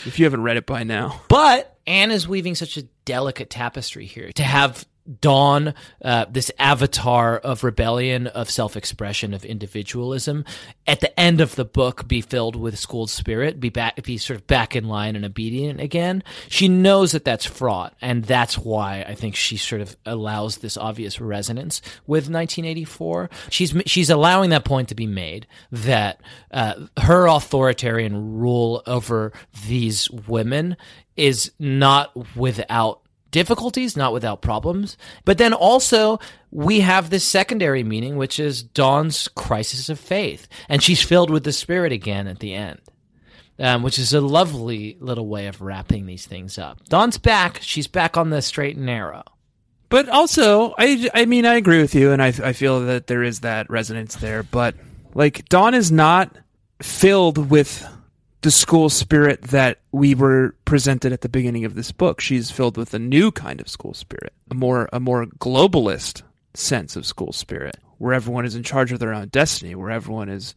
if 0.04 0.18
you 0.18 0.24
haven't 0.24 0.42
read 0.42 0.56
it 0.56 0.66
by 0.66 0.82
now. 0.82 1.22
But 1.28 1.78
Ann 1.86 2.10
is 2.10 2.26
weaving 2.26 2.56
such 2.56 2.76
a 2.76 2.82
delicate 3.04 3.50
tapestry 3.50 4.04
here 4.04 4.32
to 4.32 4.42
have 4.42 4.84
Dawn, 5.20 5.74
uh, 6.04 6.26
this 6.30 6.50
avatar 6.58 7.38
of 7.38 7.64
rebellion, 7.64 8.26
of 8.28 8.50
self 8.50 8.76
expression, 8.76 9.34
of 9.34 9.44
individualism, 9.44 10.44
at 10.86 11.00
the 11.00 11.18
end 11.18 11.40
of 11.40 11.56
the 11.56 11.64
book, 11.64 12.06
be 12.06 12.20
filled 12.20 12.56
with 12.56 12.78
schooled 12.78 13.10
spirit, 13.10 13.58
be 13.58 13.70
back, 13.70 14.02
be 14.02 14.18
sort 14.18 14.38
of 14.38 14.46
back 14.46 14.76
in 14.76 14.88
line 14.88 15.16
and 15.16 15.24
obedient 15.24 15.80
again. 15.80 16.22
She 16.48 16.68
knows 16.68 17.12
that 17.12 17.24
that's 17.24 17.46
fraught, 17.46 17.94
and 18.00 18.24
that's 18.24 18.58
why 18.58 19.04
I 19.06 19.14
think 19.14 19.34
she 19.34 19.56
sort 19.56 19.82
of 19.82 19.96
allows 20.06 20.58
this 20.58 20.76
obvious 20.76 21.20
resonance 21.20 21.80
with 22.06 22.24
1984. 22.24 23.30
She's 23.50 23.74
she's 23.86 24.10
allowing 24.10 24.50
that 24.50 24.64
point 24.64 24.88
to 24.90 24.94
be 24.94 25.06
made 25.06 25.46
that 25.72 26.20
uh, 26.50 26.74
her 26.98 27.26
authoritarian 27.26 28.38
rule 28.38 28.82
over 28.86 29.32
these 29.66 30.10
women 30.10 30.76
is 31.16 31.52
not 31.58 32.36
without 32.36 33.02
difficulties, 33.30 33.96
not 33.96 34.12
without 34.12 34.42
problems. 34.42 34.96
But 35.24 35.38
then 35.38 35.52
also, 35.52 36.18
we 36.50 36.80
have 36.80 37.10
this 37.10 37.24
secondary 37.24 37.82
meaning, 37.82 38.16
which 38.16 38.40
is 38.40 38.62
Dawn's 38.62 39.28
crisis 39.28 39.88
of 39.88 39.98
faith. 39.98 40.48
And 40.68 40.82
she's 40.82 41.02
filled 41.02 41.30
with 41.30 41.44
the 41.44 41.52
Spirit 41.52 41.92
again 41.92 42.26
at 42.26 42.40
the 42.40 42.54
end, 42.54 42.80
um, 43.58 43.82
which 43.82 43.98
is 43.98 44.12
a 44.12 44.20
lovely 44.20 44.96
little 45.00 45.26
way 45.26 45.46
of 45.46 45.60
wrapping 45.60 46.06
these 46.06 46.26
things 46.26 46.58
up. 46.58 46.84
Dawn's 46.88 47.18
back. 47.18 47.60
She's 47.62 47.86
back 47.86 48.16
on 48.16 48.30
the 48.30 48.42
straight 48.42 48.76
and 48.76 48.86
narrow. 48.86 49.24
But 49.88 50.08
also, 50.08 50.74
I, 50.78 51.10
I 51.14 51.24
mean, 51.24 51.44
I 51.44 51.54
agree 51.54 51.80
with 51.80 51.96
you, 51.96 52.12
and 52.12 52.22
I, 52.22 52.28
I 52.28 52.52
feel 52.52 52.86
that 52.86 53.08
there 53.08 53.24
is 53.24 53.40
that 53.40 53.68
resonance 53.68 54.14
there. 54.16 54.44
But 54.44 54.76
like, 55.14 55.48
Dawn 55.48 55.74
is 55.74 55.90
not 55.90 56.36
filled 56.80 57.50
with 57.50 57.84
the 58.42 58.50
school 58.50 58.88
spirit 58.88 59.42
that 59.42 59.80
we 59.92 60.14
were 60.14 60.54
presented 60.64 61.12
at 61.12 61.20
the 61.20 61.28
beginning 61.28 61.64
of 61.64 61.74
this 61.74 61.92
book. 61.92 62.20
She's 62.20 62.50
filled 62.50 62.76
with 62.76 62.94
a 62.94 62.98
new 62.98 63.30
kind 63.30 63.60
of 63.60 63.68
school 63.68 63.94
spirit, 63.94 64.32
a 64.50 64.54
more 64.54 64.88
a 64.92 65.00
more 65.00 65.26
globalist 65.26 66.22
sense 66.54 66.96
of 66.96 67.06
school 67.06 67.32
spirit, 67.32 67.76
where 67.98 68.14
everyone 68.14 68.44
is 68.44 68.54
in 68.54 68.62
charge 68.62 68.92
of 68.92 68.98
their 68.98 69.12
own 69.12 69.28
destiny, 69.28 69.74
where 69.74 69.90
everyone 69.90 70.28
is 70.28 70.54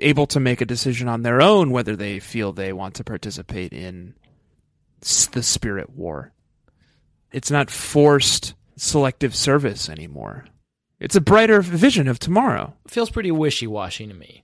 able 0.00 0.26
to 0.26 0.40
make 0.40 0.60
a 0.60 0.66
decision 0.66 1.08
on 1.08 1.22
their 1.22 1.40
own 1.40 1.70
whether 1.70 1.96
they 1.96 2.18
feel 2.18 2.52
they 2.52 2.72
want 2.72 2.94
to 2.96 3.04
participate 3.04 3.72
in 3.72 4.14
the 5.32 5.42
spirit 5.42 5.90
war. 5.90 6.32
It's 7.32 7.50
not 7.50 7.70
forced 7.70 8.54
selective 8.76 9.34
service 9.34 9.88
anymore. 9.88 10.46
It's 11.00 11.16
a 11.16 11.20
brighter 11.20 11.60
vision 11.60 12.08
of 12.08 12.18
tomorrow. 12.18 12.74
Feels 12.88 13.10
pretty 13.10 13.30
wishy 13.30 13.66
washy 13.66 14.06
to 14.06 14.14
me. 14.14 14.43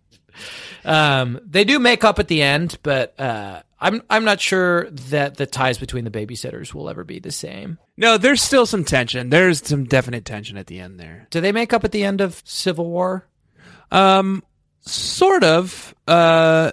Um, 0.84 1.40
they 1.44 1.64
do 1.64 1.78
make 1.78 2.04
up 2.04 2.18
at 2.18 2.28
the 2.28 2.42
end, 2.42 2.78
but 2.82 3.18
uh, 3.18 3.62
I'm 3.80 4.02
I'm 4.10 4.24
not 4.24 4.40
sure 4.40 4.88
that 4.90 5.36
the 5.36 5.46
ties 5.46 5.78
between 5.78 6.04
the 6.04 6.10
babysitters 6.10 6.74
will 6.74 6.88
ever 6.88 7.04
be 7.04 7.18
the 7.18 7.32
same. 7.32 7.78
No, 7.96 8.18
there's 8.18 8.42
still 8.42 8.66
some 8.66 8.84
tension. 8.84 9.30
There's 9.30 9.66
some 9.66 9.84
definite 9.84 10.24
tension 10.24 10.56
at 10.56 10.66
the 10.66 10.80
end 10.80 10.98
there. 10.98 11.26
Do 11.30 11.40
they 11.40 11.52
make 11.52 11.72
up 11.72 11.84
at 11.84 11.92
the 11.92 12.04
end 12.04 12.20
of 12.20 12.42
Civil 12.44 12.86
War? 12.86 13.26
Um, 13.90 14.42
sort 14.80 15.44
of. 15.44 15.94
Uh, 16.06 16.72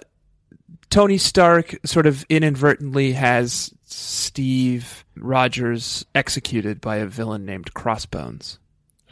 Tony 0.90 1.18
Stark 1.18 1.76
sort 1.84 2.06
of 2.06 2.24
inadvertently 2.30 3.12
has 3.12 3.72
Steve 3.84 5.04
Rogers 5.16 6.04
executed 6.14 6.80
by 6.80 6.96
a 6.96 7.06
villain 7.06 7.44
named 7.44 7.74
Crossbones. 7.74 8.58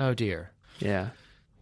Oh 0.00 0.14
dear. 0.14 0.52
Yeah. 0.78 1.10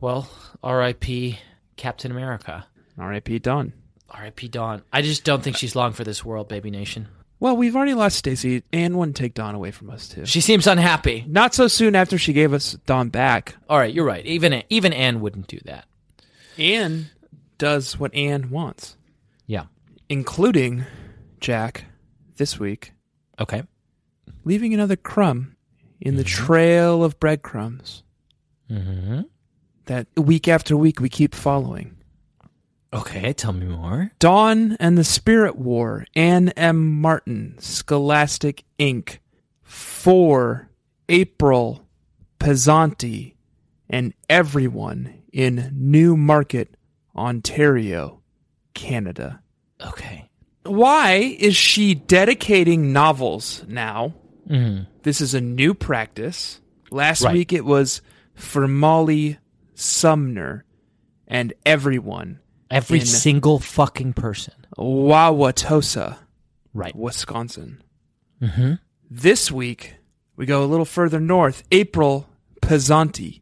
Well, 0.01 0.29
R.I.P. 0.63 1.39
Captain 1.77 2.11
America. 2.11 2.67
R.I.P. 2.99 3.39
Dawn. 3.41 3.73
R.I.P. 4.11 4.49
Dawn. 4.49 4.83
I 4.93 5.03
just 5.03 5.25
don't 5.25 5.43
think 5.43 5.57
she's 5.57 5.75
long 5.77 5.93
for 5.93 6.05
this 6.05 6.25
world, 6.25 6.49
baby 6.49 6.71
nation. 6.71 7.09
Well, 7.41 7.57
we've 7.57 7.75
already 7.77 7.95
lost 7.95 8.17
Stacey. 8.17 8.63
and 8.73 8.97
wouldn't 8.97 9.17
take 9.17 9.35
Dawn 9.35 9.55
away 9.55 9.71
from 9.73 9.91
us 9.91 10.09
too. 10.09 10.25
She 10.25 10.41
seems 10.41 10.67
unhappy. 10.67 11.25
Not 11.29 11.53
so 11.55 11.69
soon 11.69 11.95
after 11.97 12.17
she 12.17 12.33
gave 12.33 12.53
us 12.53 12.73
Dawn 12.87 13.09
back. 13.09 13.57
All 13.69 13.77
right, 13.79 13.93
you're 13.93 14.05
right. 14.07 14.25
Even 14.25 14.63
even 14.71 14.93
Ann 14.93 15.21
wouldn't 15.21 15.49
do 15.49 15.59
that. 15.65 15.87
Ann 16.57 17.11
does 17.59 17.99
what 17.99 18.15
Ann 18.15 18.51
wants, 18.51 18.97
Yeah. 19.47 19.65
including 20.09 20.85
Jack 21.41 21.85
this 22.37 22.59
week 22.59 22.93
Okay. 23.41 23.65
leaving 24.45 24.73
another 24.73 24.97
crumb 24.97 25.57
in 26.01 26.17
the 26.17 26.25
trail 26.25 27.03
of 27.05 27.19
breadcrumbs 27.21 28.03
Mm-hmm. 28.71 29.23
that 29.87 30.07
week 30.17 30.49
after 30.49 30.77
week 30.77 31.01
we 31.01 31.09
keep 31.09 31.35
following. 31.35 31.97
Okay. 32.95 33.33
Tell 33.33 33.53
me 33.53 33.67
more. 33.67 34.13
Dawn 34.19 34.77
and 34.81 34.97
the 34.97 35.05
Spirit 35.05 35.57
War, 35.57 36.07
Ann 36.15 36.51
M. 36.51 37.01
Martin, 37.01 37.57
Scholastic 37.59 38.65
Inc., 38.79 39.19
4. 39.63 40.69
April 41.09 41.85
Pezzanti, 42.39 43.35
and 43.91 44.15
everyone 44.31 45.23
in 45.33 45.71
Newmarket, 45.75 46.77
Ontario, 47.15 48.23
Canada. 48.73 49.43
Okay. 49.85 50.29
Why 50.65 51.37
is 51.39 51.57
she 51.57 51.95
dedicating 51.95 52.93
novels 52.93 53.65
now? 53.69 54.15
Mm-hmm. 54.49 54.85
This 55.03 55.21
is 55.21 55.35
a 55.35 55.41
new 55.41 55.75
practice. 55.75 56.61
Last 56.91 57.23
Right. 57.23 57.35
week 57.35 57.53
it 57.53 57.65
was 57.67 58.01
for 58.35 58.67
Molly 58.67 59.39
Sumner 59.75 60.65
and 61.29 61.53
everyone 61.67 62.41
Every 62.71 63.01
in 63.01 63.07
single 63.07 63.59
fucking 63.59 64.15
person. 64.15 64.55
Wauwatosa, 64.79 66.17
Right. 66.73 66.95
Wisconsin. 66.97 67.83
Mm-hmm. 68.43 68.75
This 69.11 69.51
week 69.53 69.95
we 70.37 70.47
go 70.47 70.65
a 70.65 70.67
little 70.67 70.85
further 70.85 71.21
north. 71.21 71.63
April 71.73 72.29
Pezzanti 72.61 73.41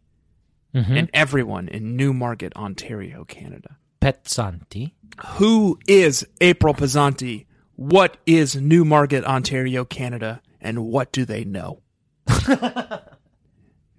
Mm-hmm. 0.75 0.97
and 0.97 1.11
everyone 1.13 1.69
in 1.69 1.97
Newmarket, 1.97 2.57
Ontario, 2.57 3.25
Canada. 3.25 3.77
Pezzanti. 4.01 4.93
Who 5.35 5.79
is 5.87 6.27
April 6.41 6.73
Pezzanti? 6.73 7.45
What 7.77 8.17
is 8.25 8.57
Newmarket, 8.57 9.23
Ontario, 9.27 9.85
Canada? 9.85 10.41
And 10.63 10.87
what 10.87 11.13
do 11.13 11.27
they 11.27 11.45
know? 11.45 11.83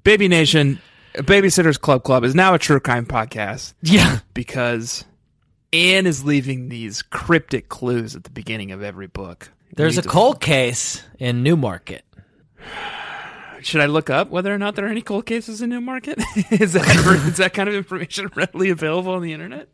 Baby 0.03 0.27
Nation, 0.27 0.79
Babysitters 1.15 1.79
Club 1.79 2.03
Club 2.03 2.23
is 2.23 2.33
now 2.35 2.53
a 2.55 2.59
true 2.59 2.79
crime 2.79 3.05
podcast 3.05 3.73
Yeah. 3.83 4.19
because 4.33 5.05
Ann 5.73 6.05
is 6.05 6.23
leaving 6.23 6.69
these 6.69 7.01
cryptic 7.01 7.67
clues 7.67 8.15
at 8.15 8.23
the 8.23 8.29
beginning 8.29 8.71
of 8.71 8.83
every 8.83 9.07
book. 9.07 9.51
There's 9.75 9.97
a 9.97 10.03
cold 10.03 10.39
case 10.39 11.01
in 11.17 11.41
Newmarket. 11.41 12.05
Should 13.63 13.81
I 13.81 13.87
look 13.87 14.09
up 14.09 14.29
whether 14.29 14.53
or 14.53 14.59
not 14.59 14.75
there 14.75 14.85
are 14.85 14.89
any 14.89 15.01
cold 15.01 15.25
cases 15.25 15.61
in 15.61 15.69
Newmarket? 15.69 16.19
is 16.51 16.73
that 16.73 16.87
is 17.27 17.37
that 17.37 17.53
kind 17.53 17.67
of 17.67 17.73
information 17.75 18.29
readily 18.35 18.69
available 18.69 19.13
on 19.13 19.23
the 19.23 19.33
internet? 19.33 19.69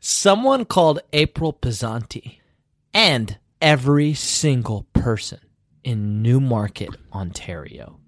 Someone 0.00 0.66
called 0.66 1.00
April 1.12 1.52
Pezzanti 1.52 2.38
and 2.94 3.38
every 3.60 4.14
single 4.14 4.86
person 4.92 5.40
in 5.82 6.22
Newmarket, 6.22 6.90
Ontario, 7.12 7.98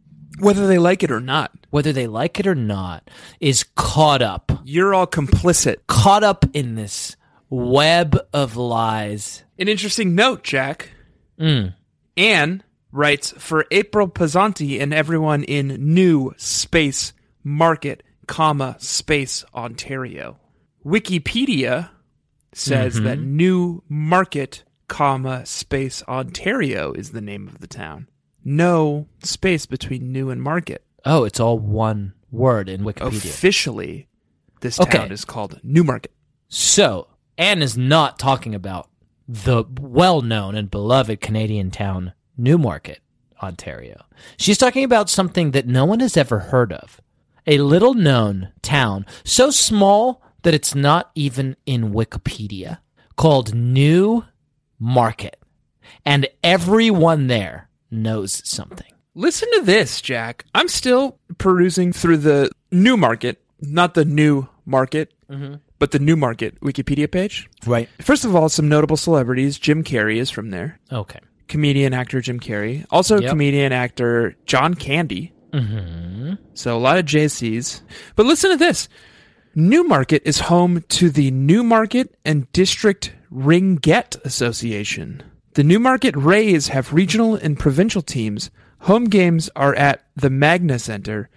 Whether 0.40 0.66
they 0.66 0.78
like 0.78 1.02
it 1.02 1.10
or 1.10 1.20
not, 1.20 1.52
whether 1.70 1.92
they 1.92 2.06
like 2.06 2.38
it 2.40 2.46
or 2.46 2.54
not, 2.54 3.10
is 3.40 3.64
caught 3.74 4.22
up, 4.22 4.52
you're 4.64 4.94
all 4.94 5.06
complicit. 5.06 5.78
caught 5.86 6.24
up 6.24 6.44
in 6.54 6.74
this 6.74 7.16
web 7.50 8.18
of 8.32 8.56
lies. 8.56 9.44
An 9.58 9.68
interesting 9.68 10.14
note, 10.14 10.44
Jack. 10.44 10.90
Mm. 11.38 11.74
Ann 12.16 12.62
writes 12.92 13.32
for 13.38 13.66
April 13.70 14.08
Pezzanti 14.08 14.80
and 14.80 14.92
everyone 14.92 15.44
in 15.44 15.94
New 15.94 16.34
Space 16.36 17.12
Market, 17.44 18.02
comma 18.26 18.76
Space 18.78 19.44
Ontario. 19.54 20.38
Wikipedia 20.84 21.90
says 22.52 23.00
that 23.02 23.18
New 23.18 23.82
Market, 23.88 24.64
comma 24.88 25.46
Space 25.46 26.02
Ontario 26.04 26.92
is 26.92 27.10
the 27.10 27.20
name 27.20 27.46
of 27.46 27.60
the 27.60 27.66
town. 27.66 28.08
No 28.50 29.06
space 29.22 29.66
between 29.66 30.10
New 30.10 30.30
and 30.30 30.42
Market. 30.42 30.82
Oh, 31.04 31.24
it's 31.24 31.38
all 31.38 31.58
one 31.58 32.14
word 32.30 32.70
in 32.70 32.80
Wikipedia. 32.80 33.28
Officially, 33.28 34.08
this 34.62 34.80
Okay. 34.80 34.96
town 34.96 35.12
is 35.12 35.26
called 35.26 35.60
Newmarket. 35.62 36.12
So, 36.48 37.08
Ann 37.36 37.60
is 37.60 37.76
not 37.76 38.18
talking 38.18 38.54
about 38.54 38.88
the 39.28 39.64
well 39.78 40.22
known 40.22 40.54
and 40.54 40.70
beloved 40.70 41.20
Canadian 41.20 41.70
town, 41.70 42.14
Newmarket, 42.38 43.00
Ontario. 43.42 44.06
She's 44.38 44.56
talking 44.56 44.82
about 44.82 45.10
something 45.10 45.50
that 45.50 45.66
no 45.68 45.84
one 45.84 46.00
has 46.00 46.16
ever 46.16 46.38
heard 46.38 46.72
of. 46.72 47.02
A 47.46 47.58
little 47.58 47.92
known 47.92 48.48
town, 48.62 49.04
so 49.24 49.50
small 49.50 50.22
that 50.42 50.54
it's 50.54 50.74
not 50.74 51.10
even 51.14 51.54
in 51.66 51.92
Wikipedia, 51.92 52.78
called 53.14 53.54
New 53.54 54.24
Market. 54.78 55.36
And 56.06 56.28
everyone 56.42 57.26
there 57.26 57.67
knows 57.90 58.42
something. 58.48 58.90
Listen 59.14 59.48
to 59.54 59.62
this, 59.62 60.00
Jack. 60.00 60.44
I'm 60.54 60.68
still 60.68 61.18
perusing 61.38 61.92
through 61.92 62.18
the 62.18 62.50
New 62.70 62.96
Market, 62.96 63.42
not 63.60 63.94
the 63.94 64.04
New 64.04 64.48
Market, 64.64 65.12
but 65.78 65.90
the 65.90 65.98
New 65.98 66.16
Market 66.16 66.60
Wikipedia 66.60 67.10
page. 67.10 67.48
Right. 67.66 67.88
First 68.00 68.24
of 68.24 68.36
all, 68.36 68.48
some 68.48 68.68
notable 68.68 68.96
celebrities. 68.96 69.58
Jim 69.58 69.82
Carrey 69.82 70.16
is 70.16 70.30
from 70.30 70.50
there. 70.50 70.78
Okay. 70.92 71.20
comedian 71.48 71.94
actor 71.94 72.20
Jim 72.20 72.38
Carrey, 72.38 72.84
also 72.90 73.18
Yep. 73.18 73.30
comedian 73.30 73.72
actor 73.72 74.36
John 74.44 74.74
Candy. 74.74 75.32
Mm-hmm. 75.52 76.34
So 76.52 76.76
a 76.76 76.78
lot 76.78 76.98
of 76.98 77.06
JCs. 77.06 77.80
But 78.16 78.26
listen 78.26 78.50
to 78.50 78.56
this. 78.58 78.88
Newmarket 79.54 80.22
is 80.26 80.40
home 80.40 80.84
to 80.90 81.08
the 81.10 81.30
Newmarket 81.30 82.14
and 82.24 82.52
District 82.52 83.14
Ringette 83.32 84.22
Association. 84.26 85.22
The 85.54 85.64
Newmarket 85.64 86.14
Rays 86.16 86.68
have 86.68 86.92
regional 86.92 87.34
and 87.34 87.58
provincial 87.58 88.02
teams. 88.02 88.50
Home 88.80 89.04
games 89.04 89.50
are 89.56 89.74
at 89.74 90.04
the 90.14 90.30
Magna 90.30 90.78
Center. 90.78 91.30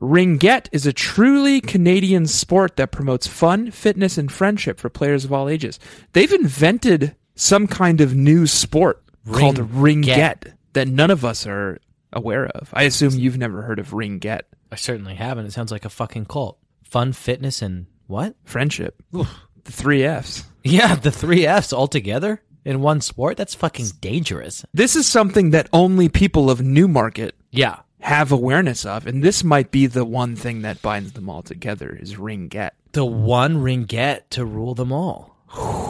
Ringette 0.00 0.68
is 0.72 0.86
a 0.86 0.92
truly 0.92 1.60
Canadian 1.60 2.26
sport 2.26 2.76
that 2.76 2.92
promotes 2.92 3.26
fun, 3.26 3.70
fitness, 3.70 4.16
and 4.16 4.30
friendship 4.30 4.78
for 4.78 4.88
players 4.88 5.24
of 5.24 5.32
all 5.32 5.48
ages. 5.48 5.78
They've 6.12 6.32
invented 6.32 7.14
some 7.34 7.66
kind 7.66 8.00
of 8.00 8.14
new 8.14 8.46
sport 8.46 9.02
called 9.30 9.58
Ringette. 9.58 10.54
That 10.72 10.88
none 10.88 11.10
of 11.10 11.24
us 11.24 11.46
are 11.46 11.78
aware 12.12 12.46
of. 12.46 12.70
I 12.72 12.84
assume 12.84 13.14
you've 13.14 13.38
never 13.38 13.62
heard 13.62 13.78
of 13.78 13.90
Ringette. 13.90 14.42
I 14.70 14.76
certainly 14.76 15.14
haven't. 15.14 15.46
It 15.46 15.52
sounds 15.52 15.72
like 15.72 15.84
a 15.84 15.90
fucking 15.90 16.26
cult. 16.26 16.58
Fun, 16.84 17.12
fitness, 17.12 17.62
and 17.62 17.86
what? 18.06 18.34
Friendship. 18.44 19.02
The 19.12 19.72
three 19.72 20.04
F's. 20.04 20.44
Yeah, 20.64 20.94
the 20.94 21.10
three 21.10 21.46
F's 21.46 21.72
all 21.72 21.88
together 21.88 22.42
in 22.68 22.82
one 22.82 23.00
sport. 23.00 23.36
That's 23.38 23.54
fucking 23.54 23.86
dangerous. 24.00 24.64
This 24.74 24.94
is 24.94 25.06
something 25.06 25.50
that 25.50 25.68
only 25.72 26.08
people 26.08 26.50
of 26.50 26.60
Newmarket 26.60 27.34
Yeah. 27.50 27.76
have 28.00 28.30
awareness 28.30 28.84
of, 28.84 29.06
and 29.06 29.24
this 29.24 29.42
might 29.42 29.70
be 29.70 29.86
the 29.86 30.04
one 30.04 30.36
thing 30.36 30.62
that 30.62 30.82
binds 30.82 31.12
them 31.12 31.28
all 31.30 31.42
together 31.42 31.90
is 32.00 32.14
Ringette. 32.16 32.72
The 32.92 33.04
one 33.04 33.56
Ringette 33.56 34.28
to 34.30 34.44
rule 34.44 34.74
them 34.74 34.92
all. 34.92 35.34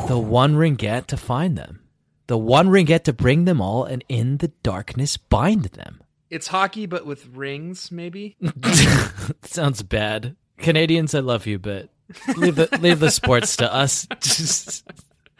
The 0.09 0.19
one 0.19 0.55
Ringette 0.55 1.07
to 1.09 1.17
find 1.17 1.59
them. 1.59 1.81
The 2.29 2.39
one 2.39 2.69
Ringette 2.69 3.05
to 3.05 3.13
bring 3.13 3.45
them 3.45 3.61
all 3.61 3.85
and 3.85 4.05
in 4.09 4.37
the 4.39 4.49
darkness 4.63 5.17
bind 5.17 5.65
them. 5.67 6.01
It's 6.31 6.47
hockey, 6.49 6.87
but 6.87 7.07
with 7.07 7.27
rings, 7.35 7.91
maybe. 7.91 8.37
Sounds 9.43 9.83
bad. 9.83 10.37
Canadians, 10.59 11.15
I 11.15 11.21
love 11.21 11.47
you, 11.47 11.59
but 11.59 11.89
leave 12.37 12.57
the 12.57 12.69
leave 12.81 13.01
the 13.01 13.11
sports 13.11 13.57
to 13.57 13.73
us. 13.73 14.07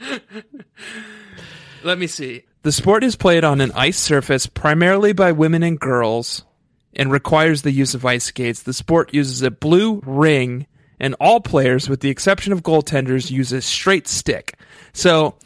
Let 1.85 1.99
me 1.99 2.07
see. 2.07 2.45
The 2.63 2.73
sport 2.73 3.05
is 3.05 3.17
played 3.17 3.45
on 3.45 3.61
an 3.61 3.73
ice 3.75 3.99
surface 3.99 4.47
primarily 4.47 5.13
by 5.13 5.33
women 5.33 5.63
and 5.63 5.79
girls 5.79 6.45
and 6.95 7.11
requires 7.13 7.63
the 7.63 7.71
use 7.71 7.95
of 7.95 8.05
ice 8.05 8.25
skates. 8.25 8.63
The 8.63 8.73
sport 8.73 9.15
uses 9.15 9.43
a 9.43 9.51
blue 9.51 10.01
ring, 10.05 10.67
and 10.99 11.15
all 11.21 11.41
players, 11.41 11.89
with 11.89 12.01
the 12.01 12.11
exception 12.11 12.53
of 12.53 12.63
goaltenders, 12.63 13.31
use 13.31 13.53
a 13.53 13.63
straight 13.63 14.09
stick. 14.09 14.59
So, 14.93 15.37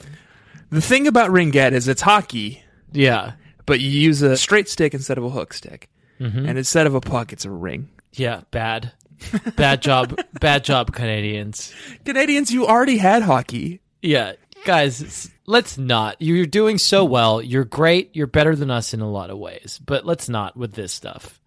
the 0.70 0.80
thing 0.80 1.07
about 1.07 1.30
ringette 1.30 1.72
is 1.72 1.88
it's 1.88 2.00
hockey, 2.00 2.62
yeah. 2.92 3.32
but 3.66 3.80
you 3.80 3.90
use 3.90 4.22
a 4.22 4.36
straight 4.36 4.68
stick 4.68 4.94
instead 4.94 5.18
of 5.18 5.24
a 5.24 5.30
hook 5.30 5.53
stick. 5.53 5.90
Mhm. 6.18 6.48
And 6.48 6.57
instead 6.57 6.86
of 6.86 6.94
a 6.94 7.00
puck, 7.00 7.32
it's 7.32 7.44
a 7.44 7.50
ring. 7.50 7.90
Yeah, 8.14 8.42
bad. 8.50 8.92
Bad 9.57 9.82
job. 9.82 10.18
bad 10.40 10.64
job, 10.64 10.92
Canadians. 10.92 11.72
Canadians, 12.05 12.50
you 12.50 12.66
already 12.66 12.96
had 12.96 13.22
hockey. 13.22 13.80
Yeah, 14.03 14.32
guys, 14.64 15.30
let's 15.46 15.78
not. 15.78 16.16
You're 16.20 16.46
doing 16.46 16.78
so 16.78 17.05
well. 17.05 17.40
You're 17.40 17.64
great. 17.64 18.14
You're 18.14 18.26
better 18.26 18.57
than 18.57 18.70
us 18.70 18.92
in 18.92 19.00
a 19.00 19.11
lot 19.11 19.30
of 19.30 19.38
ways, 19.38 19.80
but 19.84 20.05
let's 20.05 20.28
not 20.28 20.57
with 20.57 20.72
this 20.72 20.92
stuff. 20.92 21.40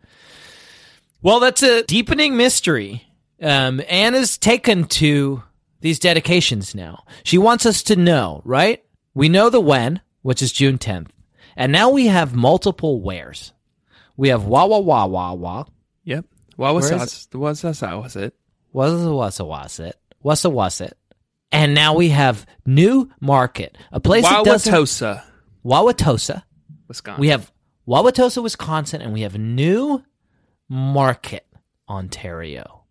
Well, 1.22 1.40
that's 1.40 1.64
a 1.64 1.84
deepening 1.84 2.38
mystery. 2.38 3.06
Um, 3.42 3.82
Anna's 3.90 4.38
taken 4.38 4.86
to 4.86 5.44
these 5.82 6.00
dedications 6.00 6.74
now. 6.74 7.04
She 7.24 7.38
wants 7.38 7.66
us 7.66 7.84
to 7.84 7.96
know, 7.96 8.42
right? 8.46 8.84
We 9.14 9.28
know 9.28 9.50
the 9.50 9.60
when, 9.60 10.02
which 10.22 10.42
is 10.42 10.52
June 10.52 10.78
10th, 10.78 11.10
and 11.56 11.72
now 11.72 11.90
we 11.90 12.08
have 12.08 12.36
multiple 12.36 13.02
wheres. 13.02 13.52
We 14.18 14.30
have 14.30 14.46
wah 14.46 14.66
wah 14.66 14.80
wah 14.80 15.06
wah 15.06 15.34
wah. 15.34 15.66
Yep. 16.06 16.26
What 16.56 16.74
was 16.74 16.90
that? 16.90 17.00
Was 17.34 17.62
that? 17.62 17.98
Was 17.98 18.16
it? 18.16 18.34
Was 18.72 18.94
it 18.94 19.10
was 19.10 19.40
it 19.40 19.46
was 19.46 19.80
it 19.80 20.00
was 20.22 20.48
was 20.48 20.82
it? 20.82 20.98
And 21.52 21.74
now 21.74 21.96
we 21.96 22.10
have 22.10 22.46
New 22.66 23.10
Market, 23.22 23.78
a 23.92 24.00
place 24.00 24.26
Wauwatosa, 24.26 25.24
Wauwatosa. 25.64 26.44
Wisconsin. 26.88 27.22
We 27.22 27.30
have 27.30 27.52
Wauwatosa, 27.88 28.44
Wisconsin, 28.44 29.02
and 29.02 29.14
we 29.14 29.22
have 29.22 29.38
New 29.38 30.04
Market, 30.70 31.46
Ontario. 31.88 32.84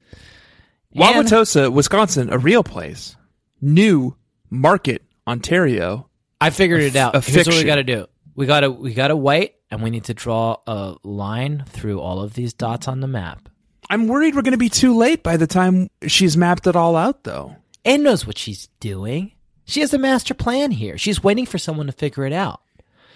And- 0.94 1.02
Wauwatosa, 1.26 1.72
Wisconsin, 1.72 2.32
a 2.32 2.38
real 2.38 2.62
place. 2.62 3.16
New 3.60 4.16
Market, 4.50 5.02
Ontario. 5.26 6.08
I 6.40 6.50
figured 6.50 6.82
it 6.82 6.96
out. 6.96 7.14
a 7.14 7.20
Here's 7.20 7.46
what 7.46 7.56
we 7.56 7.64
got 7.64 7.76
to 7.76 7.84
do. 7.84 8.06
We 8.34 8.46
got 8.46 8.60
to 8.60 8.70
we 8.70 8.94
got 8.94 9.08
to 9.08 9.16
wait, 9.16 9.54
and 9.70 9.82
we 9.82 9.90
need 9.90 10.04
to 10.04 10.14
draw 10.14 10.56
a 10.66 10.96
line 11.02 11.64
through 11.68 12.00
all 12.00 12.20
of 12.20 12.34
these 12.34 12.52
dots 12.52 12.88
on 12.88 13.00
the 13.00 13.06
map. 13.06 13.48
I'm 13.88 14.08
worried 14.08 14.34
we're 14.34 14.42
going 14.42 14.52
to 14.52 14.58
be 14.58 14.68
too 14.68 14.96
late 14.96 15.22
by 15.22 15.36
the 15.36 15.46
time 15.46 15.88
she's 16.06 16.36
mapped 16.36 16.66
it 16.66 16.76
all 16.76 16.96
out, 16.96 17.24
though. 17.24 17.56
Ann 17.84 18.02
knows 18.02 18.26
what 18.26 18.38
she's 18.38 18.68
doing. 18.80 19.32
She 19.66 19.80
has 19.80 19.94
a 19.94 19.98
master 19.98 20.34
plan 20.34 20.70
here. 20.70 20.98
She's 20.98 21.22
waiting 21.22 21.46
for 21.46 21.58
someone 21.58 21.86
to 21.86 21.92
figure 21.92 22.26
it 22.26 22.32
out. 22.32 22.60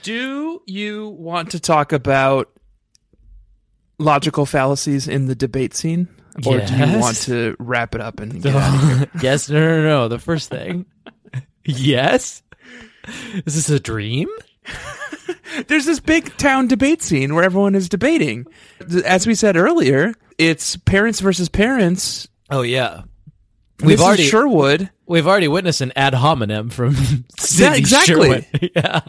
Do 0.02 0.62
you 0.66 1.08
want 1.08 1.50
to 1.52 1.60
talk 1.60 1.92
about 1.92 2.50
logical 3.98 4.46
fallacies 4.46 5.08
in 5.08 5.26
the 5.26 5.34
debate 5.34 5.74
scene? 5.74 6.08
Or 6.46 6.60
do 6.60 6.74
you 6.74 6.98
want 6.98 7.16
to 7.22 7.56
wrap 7.58 7.94
it 7.94 8.00
up 8.00 8.20
and 8.20 8.40
get 8.42 8.54
out 8.54 8.74
of 8.74 8.98
here? 8.98 9.10
yes, 9.22 9.50
no, 9.50 9.58
no, 9.58 9.82
no. 9.82 10.08
The 10.08 10.18
first 10.18 10.50
thing. 10.50 10.86
yes. 11.64 12.42
Is 13.44 13.54
this 13.54 13.70
a 13.70 13.80
dream? 13.80 14.28
There's 15.66 15.86
this 15.86 16.00
big 16.00 16.36
town 16.36 16.68
debate 16.68 17.02
scene 17.02 17.34
where 17.34 17.44
everyone 17.44 17.74
is 17.74 17.88
debating. 17.88 18.46
As 19.04 19.26
we 19.26 19.34
said 19.34 19.56
earlier, 19.56 20.14
it's 20.36 20.76
parents 20.76 21.20
versus 21.20 21.48
parents. 21.48 22.28
Oh 22.50 22.62
yeah. 22.62 23.02
We've 23.82 24.00
already 24.00 24.24
Sherwood. 24.24 24.90
we've 25.06 25.26
already 25.26 25.48
witnessed 25.48 25.80
an 25.80 25.92
ad 25.94 26.14
hominem 26.14 26.70
from 26.70 26.94
Cindy 27.38 27.62
yeah, 27.62 27.74
exactly. 27.74 28.14
Sherwood. 28.14 28.70
yeah. 28.76 29.00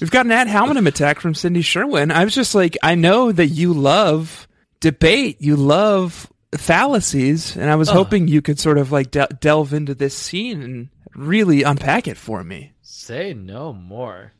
We've 0.00 0.10
got 0.10 0.26
an 0.26 0.32
ad 0.32 0.48
hominem 0.48 0.86
attack 0.86 1.20
from 1.20 1.34
Cindy 1.34 1.60
Sherwin. 1.62 2.10
I 2.10 2.24
was 2.24 2.34
just 2.34 2.54
like, 2.54 2.76
I 2.82 2.94
know 2.94 3.32
that 3.32 3.48
you 3.48 3.74
love 3.74 4.46
debate, 4.80 5.40
you 5.40 5.56
love 5.56 6.32
fallacies, 6.56 7.56
and 7.56 7.68
I 7.68 7.74
was 7.74 7.88
Ugh. 7.88 7.96
hoping 7.96 8.28
you 8.28 8.40
could 8.40 8.58
sort 8.58 8.78
of 8.78 8.92
like 8.92 9.10
de- 9.10 9.28
delve 9.40 9.74
into 9.74 9.94
this 9.94 10.14
scene 10.14 10.62
and 10.62 10.88
really 11.14 11.62
unpack 11.62 12.06
it 12.08 12.16
for 12.16 12.42
me. 12.44 12.72
Say 12.80 13.34
no 13.34 13.72
more. 13.72 14.32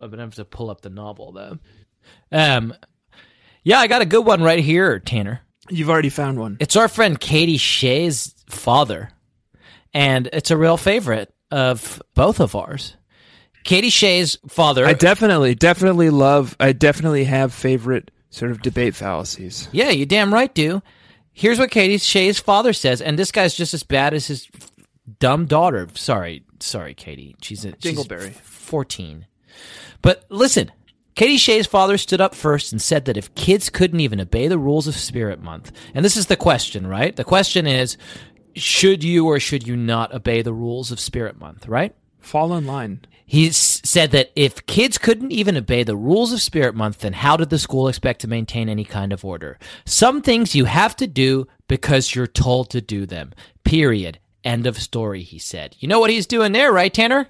I'm 0.00 0.10
gonna 0.10 0.22
have 0.22 0.34
to 0.36 0.44
pull 0.44 0.70
up 0.70 0.80
the 0.80 0.88
novel 0.88 1.32
though. 1.32 1.58
Um, 2.32 2.72
yeah, 3.64 3.78
I 3.80 3.86
got 3.86 4.02
a 4.02 4.06
good 4.06 4.24
one 4.24 4.42
right 4.42 4.64
here, 4.64 4.98
Tanner. 4.98 5.42
You've 5.70 5.90
already 5.90 6.10
found 6.10 6.38
one. 6.38 6.56
It's 6.60 6.76
our 6.76 6.88
friend 6.88 7.18
Katie 7.18 7.56
Shea's 7.56 8.34
father, 8.48 9.10
and 9.94 10.28
it's 10.32 10.50
a 10.50 10.56
real 10.56 10.76
favorite 10.76 11.32
of 11.50 12.02
both 12.14 12.40
of 12.40 12.54
ours. 12.54 12.96
Katie 13.64 13.90
Shea's 13.90 14.38
father. 14.48 14.86
I 14.86 14.94
definitely, 14.94 15.54
definitely 15.54 16.10
love. 16.10 16.56
I 16.58 16.72
definitely 16.72 17.24
have 17.24 17.52
favorite 17.52 18.10
sort 18.30 18.50
of 18.50 18.62
debate 18.62 18.94
fallacies. 18.94 19.68
yeah, 19.72 19.90
you 19.90 20.06
damn 20.06 20.32
right, 20.32 20.52
do. 20.54 20.82
Here's 21.32 21.58
what 21.58 21.70
Katie 21.70 21.98
Shea's 21.98 22.38
father 22.38 22.72
says, 22.72 23.00
and 23.00 23.18
this 23.18 23.32
guy's 23.32 23.54
just 23.54 23.74
as 23.74 23.82
bad 23.82 24.14
as 24.14 24.26
his 24.26 24.48
dumb 25.18 25.46
daughter. 25.46 25.88
Sorry, 25.94 26.44
sorry, 26.60 26.94
Katie. 26.94 27.36
She's 27.42 27.64
a 27.64 27.74
she's 27.80 28.06
fourteen. 28.42 29.26
But 30.02 30.24
listen, 30.30 30.72
Katie 31.14 31.36
Shea's 31.36 31.66
father 31.66 31.98
stood 31.98 32.20
up 32.20 32.34
first 32.34 32.72
and 32.72 32.80
said 32.80 33.04
that 33.04 33.16
if 33.16 33.34
kids 33.34 33.68
couldn't 33.68 34.00
even 34.00 34.20
obey 34.20 34.48
the 34.48 34.58
rules 34.58 34.86
of 34.86 34.96
Spirit 34.96 35.42
Month, 35.42 35.72
and 35.94 36.04
this 36.04 36.16
is 36.16 36.26
the 36.26 36.36
question, 36.36 36.86
right? 36.86 37.14
The 37.14 37.24
question 37.24 37.66
is, 37.66 37.96
should 38.54 39.04
you 39.04 39.26
or 39.26 39.38
should 39.40 39.66
you 39.66 39.76
not 39.76 40.14
obey 40.14 40.42
the 40.42 40.52
rules 40.52 40.90
of 40.90 41.00
Spirit 41.00 41.38
Month, 41.38 41.68
right? 41.68 41.94
Fall 42.20 42.54
in 42.54 42.66
line. 42.66 43.00
He 43.24 43.50
said 43.52 44.10
that 44.10 44.32
if 44.34 44.66
kids 44.66 44.98
couldn't 44.98 45.30
even 45.30 45.56
obey 45.56 45.84
the 45.84 45.96
rules 45.96 46.32
of 46.32 46.40
Spirit 46.40 46.74
Month, 46.74 46.98
then 46.98 47.12
how 47.12 47.36
did 47.36 47.50
the 47.50 47.58
school 47.60 47.86
expect 47.86 48.20
to 48.22 48.28
maintain 48.28 48.68
any 48.68 48.84
kind 48.84 49.12
of 49.12 49.24
order? 49.24 49.58
Some 49.86 50.20
things 50.20 50.54
you 50.54 50.64
have 50.64 50.96
to 50.96 51.06
do 51.06 51.46
because 51.68 52.14
you're 52.14 52.26
told 52.26 52.70
to 52.70 52.80
do 52.80 53.06
them. 53.06 53.32
Period. 53.62 54.18
End 54.42 54.66
of 54.66 54.78
story, 54.78 55.22
he 55.22 55.38
said. 55.38 55.76
You 55.78 55.86
know 55.86 56.00
what 56.00 56.10
he's 56.10 56.26
doing 56.26 56.52
there, 56.52 56.72
right, 56.72 56.92
Tanner? 56.92 57.28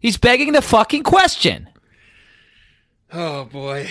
He's 0.00 0.16
begging 0.16 0.52
the 0.52 0.62
fucking 0.62 1.02
question. 1.02 1.68
Oh 3.12 3.44
boy. 3.44 3.90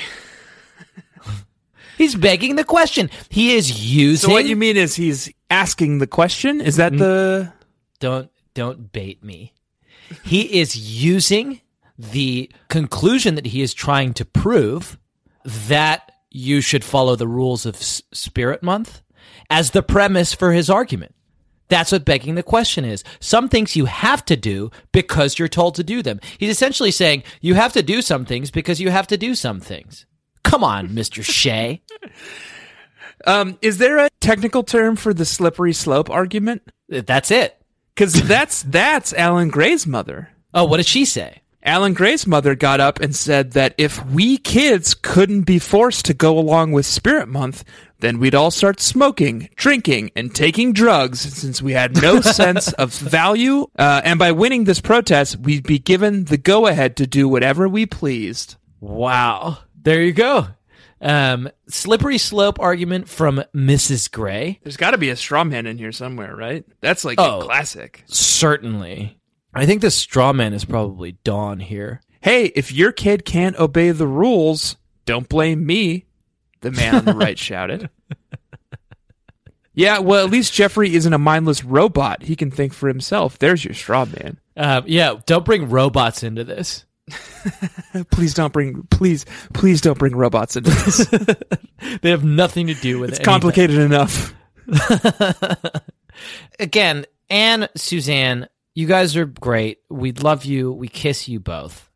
He's 1.98 2.16
begging 2.16 2.56
the 2.56 2.64
question. 2.64 3.10
He 3.30 3.56
is 3.56 3.86
using. 3.86 4.30
So 4.30 4.34
what 4.34 4.46
you 4.46 4.56
mean 4.56 4.76
is 4.76 4.96
he's 4.96 5.32
asking 5.50 6.00
the 6.00 6.08
question? 6.08 6.60
Is 6.60 6.76
that 6.76 6.92
mm. 6.92 7.00
the? 7.00 7.54
don't 8.00 8.30
don't 8.54 8.92
bait 8.92 9.24
me. 9.24 9.54
He 10.24 10.60
is 10.60 10.76
using 10.76 11.62
the 11.98 12.52
conclusion 12.68 13.36
that 13.36 13.48
he 13.48 13.62
is 13.62 13.74
trying 13.74 14.14
to 14.16 14.26
prove 14.26 14.98
that 15.46 16.12
you 16.30 16.62
should 16.62 16.84
follow 16.84 17.16
the 17.16 17.28
rules 17.28 17.66
of 17.66 17.76
S- 17.76 18.02
Spirit 18.12 18.62
Month 18.62 19.02
as 19.50 19.72
the 19.72 19.82
premise 19.82 20.34
for 20.34 20.52
his 20.52 20.70
argument. 20.70 21.16
That's 21.68 21.92
what 21.92 22.06
begging 22.06 22.36
the 22.36 22.44
question 22.44 22.86
is. 22.86 23.04
Some 23.20 23.50
things 23.50 23.76
you 23.76 23.86
have 23.86 24.24
to 24.26 24.36
do 24.36 24.72
because 24.92 25.40
you're 25.40 25.48
told 25.48 25.76
to 25.76 25.84
do 25.84 26.02
them. 26.02 26.20
He's 26.38 26.52
essentially 26.52 26.92
saying 26.92 27.24
you 27.42 27.56
have 27.56 27.74
to 27.74 27.84
do 27.84 28.02
some 28.02 28.26
things 28.26 28.52
because 28.52 28.80
you 28.80 28.90
have 28.92 29.08
to 29.08 29.18
do 29.18 29.36
some 29.36 29.60
things. 29.60 30.06
Come 30.44 30.64
on, 30.64 30.90
Mr. 30.96 31.24
Shea. 31.24 31.82
Um, 33.26 33.58
is 33.62 33.78
there 33.78 33.98
a 33.98 34.10
technical 34.22 34.64
term 34.64 34.96
for 34.96 35.14
the 35.14 35.26
slippery 35.26 35.74
slope 35.74 36.10
argument? 36.10 36.62
That's 36.90 37.32
it. 37.32 37.60
Because 37.96 38.14
that's 38.28 38.64
that's 38.64 39.14
Alan 39.14 39.50
Gray's 39.50 39.88
mother. 39.88 40.30
Oh, 40.54 40.66
what 40.66 40.78
did 40.78 40.86
she 40.86 41.06
say? 41.06 41.42
Alan 41.64 41.94
Gray's 41.94 42.28
mother 42.28 42.54
got 42.54 42.80
up 42.80 43.00
and 43.00 43.16
said 43.16 43.54
that 43.54 43.74
if 43.80 44.06
we 44.06 44.38
kids 44.38 44.94
couldn't 44.94 45.42
be 45.42 45.58
forced 45.58 46.06
to 46.06 46.14
go 46.14 46.38
along 46.38 46.74
with 46.74 46.86
Spirit 46.86 47.28
Month, 47.28 47.64
then 48.00 48.20
we'd 48.20 48.36
all 48.36 48.52
start 48.52 48.80
smoking, 48.80 49.50
drinking, 49.56 50.12
and 50.16 50.34
taking 50.36 50.74
drugs 50.74 51.20
since 51.22 51.62
we 51.62 51.74
had 51.74 52.02
no 52.02 52.20
sense 52.22 52.72
of 52.74 52.94
value. 52.94 53.68
Uh, 53.78 54.02
and 54.04 54.20
by 54.20 54.32
winning 54.32 54.66
this 54.66 54.82
protest, 54.82 55.38
we'd 55.38 55.64
be 55.66 55.80
given 55.80 56.26
the 56.26 56.38
go 56.38 56.68
ahead 56.68 56.98
to 56.98 57.08
do 57.08 57.28
whatever 57.30 57.68
we 57.70 57.86
pleased. 57.86 58.56
Wow. 58.80 59.60
There 59.82 60.02
you 60.02 60.14
go. 60.14 60.48
Um, 61.02 61.50
slippery 61.68 62.18
slope 62.18 62.60
argument 62.60 63.08
from 63.10 63.44
Mrs. 63.54 64.12
Gray. 64.12 64.60
There's 64.64 64.78
got 64.78 64.92
to 64.92 64.98
be 64.98 65.10
a 65.10 65.16
straw 65.16 65.44
man 65.44 65.66
in 65.68 65.78
here 65.78 65.92
somewhere, 65.92 66.36
right? 66.36 66.66
That's 66.82 67.06
like 67.06 67.20
Oh. 67.20 67.42
a 67.42 67.44
classic. 67.44 68.04
Certainly. 68.08 69.18
I 69.54 69.66
think 69.66 69.82
the 69.82 69.92
straw 69.92 70.34
man 70.34 70.54
is 70.54 70.66
probably 70.66 71.14
Dawn 71.24 71.60
here. 71.60 72.02
Hey, 72.22 72.46
if 72.56 72.72
your 72.72 72.92
kid 72.92 73.24
can't 73.26 73.58
obey 73.58 73.92
the 73.92 74.08
rules, 74.08 74.78
don't 75.06 75.30
blame 75.30 75.66
me, 75.66 76.06
the 76.62 76.72
man 76.72 76.96
on 76.96 77.06
the 77.06 77.14
right 77.14 77.38
shouted. 77.38 77.90
Yeah, 79.76 80.00
well, 80.00 80.24
at 80.24 80.32
least 80.32 80.54
Jeffrey 80.54 80.96
isn't 80.96 81.14
a 81.14 81.18
mindless 81.18 81.64
robot. 81.66 82.24
He 82.24 82.36
can 82.38 82.50
think 82.50 82.74
for 82.74 82.88
himself. 82.88 83.38
There's 83.40 83.64
your 83.64 83.74
straw 83.74 84.06
man. 84.06 84.40
Um, 84.56 84.86
yeah, 84.88 85.16
don't 85.26 85.44
bring 85.44 85.70
robots 85.70 86.24
into 86.24 86.46
this. 86.46 86.86
Please 88.10 88.34
don't 88.34 88.52
bring 88.52 88.82
please 88.90 89.26
please 89.54 89.80
don't 89.80 90.00
bring 90.00 90.16
robots 90.16 90.56
into 90.56 90.72
this. 90.72 91.08
They 92.02 92.10
have 92.10 92.24
nothing 92.24 92.66
to 92.68 92.74
do 92.74 93.00
with 93.00 93.10
it. 93.10 93.12
It's 93.12 93.20
anything. 93.20 93.32
complicated 93.32 93.78
enough. 93.78 94.34
Again, 96.60 97.06
Ann, 97.30 97.68
Suzanne, 97.76 98.48
you 98.74 98.88
guys 98.88 99.16
are 99.18 99.26
great. 99.26 99.80
We 99.90 100.14
love 100.14 100.46
you. 100.46 100.72
We 100.72 100.88
kiss 100.88 101.28
you 101.28 101.40
both. 101.40 101.92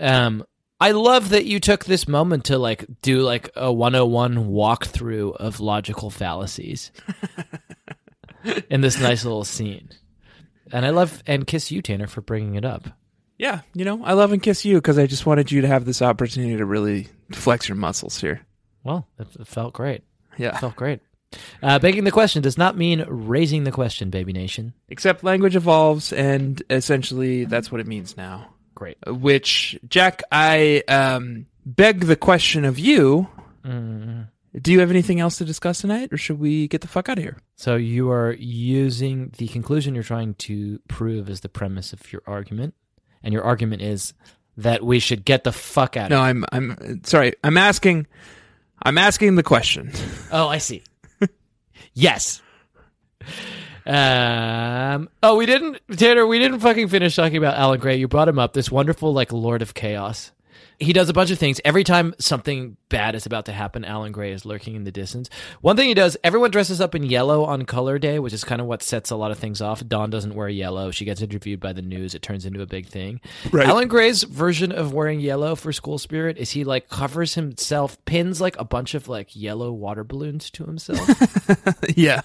Um, 0.00 0.44
I 0.80 0.92
love 0.92 1.30
that 1.30 1.44
you 1.44 1.60
took 1.60 1.84
this 1.84 2.08
moment 2.08 2.46
to 2.46 2.58
like 2.58 2.86
do 3.02 3.20
like 3.20 3.50
a 3.54 3.70
101 3.70 4.46
walkthrough 4.46 5.36
of 5.36 5.60
logical 5.60 6.08
fallacies 6.08 6.90
in 8.70 8.80
this 8.80 8.98
nice 8.98 9.24
little 9.24 9.44
scene. 9.44 9.90
And 10.72 10.86
I 10.86 10.90
love 10.90 11.22
and 11.26 11.46
kiss 11.46 11.70
you, 11.70 11.82
Tanner, 11.82 12.06
for 12.06 12.22
bringing 12.22 12.54
it 12.54 12.64
up. 12.64 12.88
Yeah, 13.36 13.60
you 13.74 13.84
know, 13.84 14.04
I 14.04 14.12
love 14.12 14.32
and 14.32 14.42
kiss 14.42 14.64
you 14.64 14.76
because 14.76 14.98
I 14.98 15.06
just 15.06 15.26
wanted 15.26 15.50
you 15.50 15.62
to 15.62 15.66
have 15.66 15.84
this 15.84 16.02
opportunity 16.02 16.56
to 16.56 16.64
really 16.64 17.08
flex 17.32 17.68
your 17.68 17.76
muscles 17.76 18.20
here. 18.20 18.40
Well, 18.84 19.06
it, 19.18 19.28
it 19.38 19.46
felt 19.46 19.72
great. 19.72 20.02
Yeah. 20.38 20.56
It 20.56 20.60
felt 20.60 20.76
great. 20.76 21.00
Uh, 21.62 21.78
begging 21.78 22.04
the 22.04 22.10
question 22.10 22.42
does 22.42 22.58
not 22.58 22.76
mean 22.76 23.04
raising 23.08 23.64
the 23.64 23.72
question, 23.72 24.10
baby 24.10 24.32
nation. 24.32 24.74
Except 24.88 25.24
language 25.24 25.56
evolves, 25.56 26.12
and 26.12 26.62
essentially 26.70 27.44
that's 27.44 27.70
what 27.70 27.80
it 27.80 27.86
means 27.86 28.16
now. 28.16 28.48
Great. 28.74 28.96
Which, 29.06 29.78
Jack, 29.88 30.22
I 30.32 30.82
um, 30.88 31.46
beg 31.66 32.00
the 32.00 32.16
question 32.16 32.64
of 32.64 32.78
you. 32.78 33.28
Do 34.58 34.72
you 34.72 34.80
have 34.80 34.90
anything 34.90 35.20
else 35.20 35.38
to 35.38 35.44
discuss 35.44 35.80
tonight, 35.80 36.12
or 36.12 36.16
should 36.16 36.40
we 36.40 36.66
get 36.66 36.80
the 36.80 36.88
fuck 36.88 37.08
out 37.08 37.18
of 37.18 37.24
here? 37.24 37.38
So 37.54 37.76
you 37.76 38.10
are 38.10 38.32
using 38.32 39.32
the 39.38 39.46
conclusion 39.48 39.94
you're 39.94 40.02
trying 40.02 40.34
to 40.34 40.80
prove 40.88 41.30
as 41.30 41.40
the 41.40 41.48
premise 41.48 41.92
of 41.92 42.12
your 42.12 42.22
argument, 42.26 42.74
and 43.22 43.32
your 43.32 43.44
argument 43.44 43.82
is 43.82 44.12
that 44.56 44.82
we 44.82 44.98
should 44.98 45.24
get 45.24 45.44
the 45.44 45.52
fuck 45.52 45.96
out. 45.96 46.10
No, 46.10 46.20
I'm 46.20 46.44
I'm 46.50 47.04
sorry. 47.04 47.34
I'm 47.44 47.56
asking. 47.56 48.08
I'm 48.82 48.98
asking 48.98 49.36
the 49.36 49.42
question. 49.42 49.92
Oh, 50.32 50.48
I 50.48 50.58
see. 50.58 50.82
yes. 51.94 52.42
Um. 53.90 55.08
Oh, 55.20 55.36
we 55.36 55.46
didn't, 55.46 55.80
Tanner. 55.96 56.24
We 56.24 56.38
didn't 56.38 56.60
fucking 56.60 56.88
finish 56.88 57.16
talking 57.16 57.36
about 57.36 57.56
Alan 57.56 57.80
Gray. 57.80 57.96
You 57.96 58.06
brought 58.06 58.28
him 58.28 58.38
up. 58.38 58.52
This 58.52 58.70
wonderful, 58.70 59.12
like, 59.12 59.32
Lord 59.32 59.62
of 59.62 59.74
Chaos. 59.74 60.30
He 60.78 60.94
does 60.94 61.08
a 61.10 61.12
bunch 61.12 61.30
of 61.30 61.38
things. 61.38 61.60
Every 61.62 61.84
time 61.84 62.14
something 62.18 62.76
bad 62.88 63.14
is 63.14 63.26
about 63.26 63.46
to 63.46 63.52
happen, 63.52 63.84
Alan 63.84 64.12
Gray 64.12 64.32
is 64.32 64.46
lurking 64.46 64.76
in 64.76 64.84
the 64.84 64.92
distance. 64.92 65.28
One 65.60 65.76
thing 65.76 65.88
he 65.88 65.94
does, 65.94 66.16
everyone 66.24 66.50
dresses 66.50 66.80
up 66.80 66.94
in 66.94 67.02
yellow 67.02 67.44
on 67.44 67.66
color 67.66 67.98
day, 67.98 68.18
which 68.18 68.32
is 68.32 68.44
kind 68.44 68.62
of 68.62 68.66
what 68.66 68.82
sets 68.82 69.10
a 69.10 69.16
lot 69.16 69.30
of 69.30 69.38
things 69.38 69.60
off. 69.60 69.86
Dawn 69.86 70.08
doesn't 70.08 70.34
wear 70.34 70.48
yellow. 70.48 70.90
She 70.90 71.04
gets 71.04 71.20
interviewed 71.20 71.60
by 71.60 71.74
the 71.74 71.82
news. 71.82 72.14
It 72.14 72.22
turns 72.22 72.46
into 72.46 72.62
a 72.62 72.66
big 72.66 72.86
thing. 72.86 73.20
Right. 73.52 73.68
Alan 73.68 73.88
Gray's 73.88 74.22
version 74.22 74.72
of 74.72 74.94
wearing 74.94 75.20
yellow 75.20 75.54
for 75.54 75.70
school 75.72 75.98
spirit 75.98 76.38
is 76.38 76.52
he 76.52 76.64
like 76.64 76.88
covers 76.88 77.34
himself, 77.34 78.02
pins 78.06 78.40
like 78.40 78.58
a 78.58 78.64
bunch 78.64 78.94
of 78.94 79.06
like 79.06 79.36
yellow 79.36 79.72
water 79.72 80.04
balloons 80.04 80.48
to 80.52 80.64
himself. 80.64 81.06
yeah. 81.94 82.22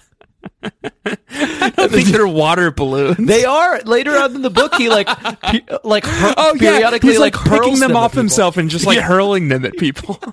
I 1.04 1.72
don't 1.76 1.90
think 1.92 2.08
they're 2.08 2.26
water 2.26 2.70
balloons. 2.70 3.16
They 3.18 3.44
are 3.44 3.80
later 3.82 4.16
on 4.16 4.34
in 4.34 4.42
the 4.42 4.50
book. 4.50 4.74
He 4.74 4.88
like 4.88 5.06
pe- 5.06 5.60
like 5.84 6.04
hur- 6.04 6.34
oh 6.36 6.54
yeah, 6.54 6.72
periodically 6.72 7.10
he's 7.10 7.20
like, 7.20 7.34
hurls 7.34 7.60
picking 7.60 7.80
them, 7.80 7.90
at 7.92 7.96
off 7.96 8.14
himself 8.14 8.56
and 8.56 8.70
just 8.70 8.86
like 8.86 8.98
hurling 8.98 9.48
them 9.48 9.64
at 9.64 9.76
people. 9.76 10.20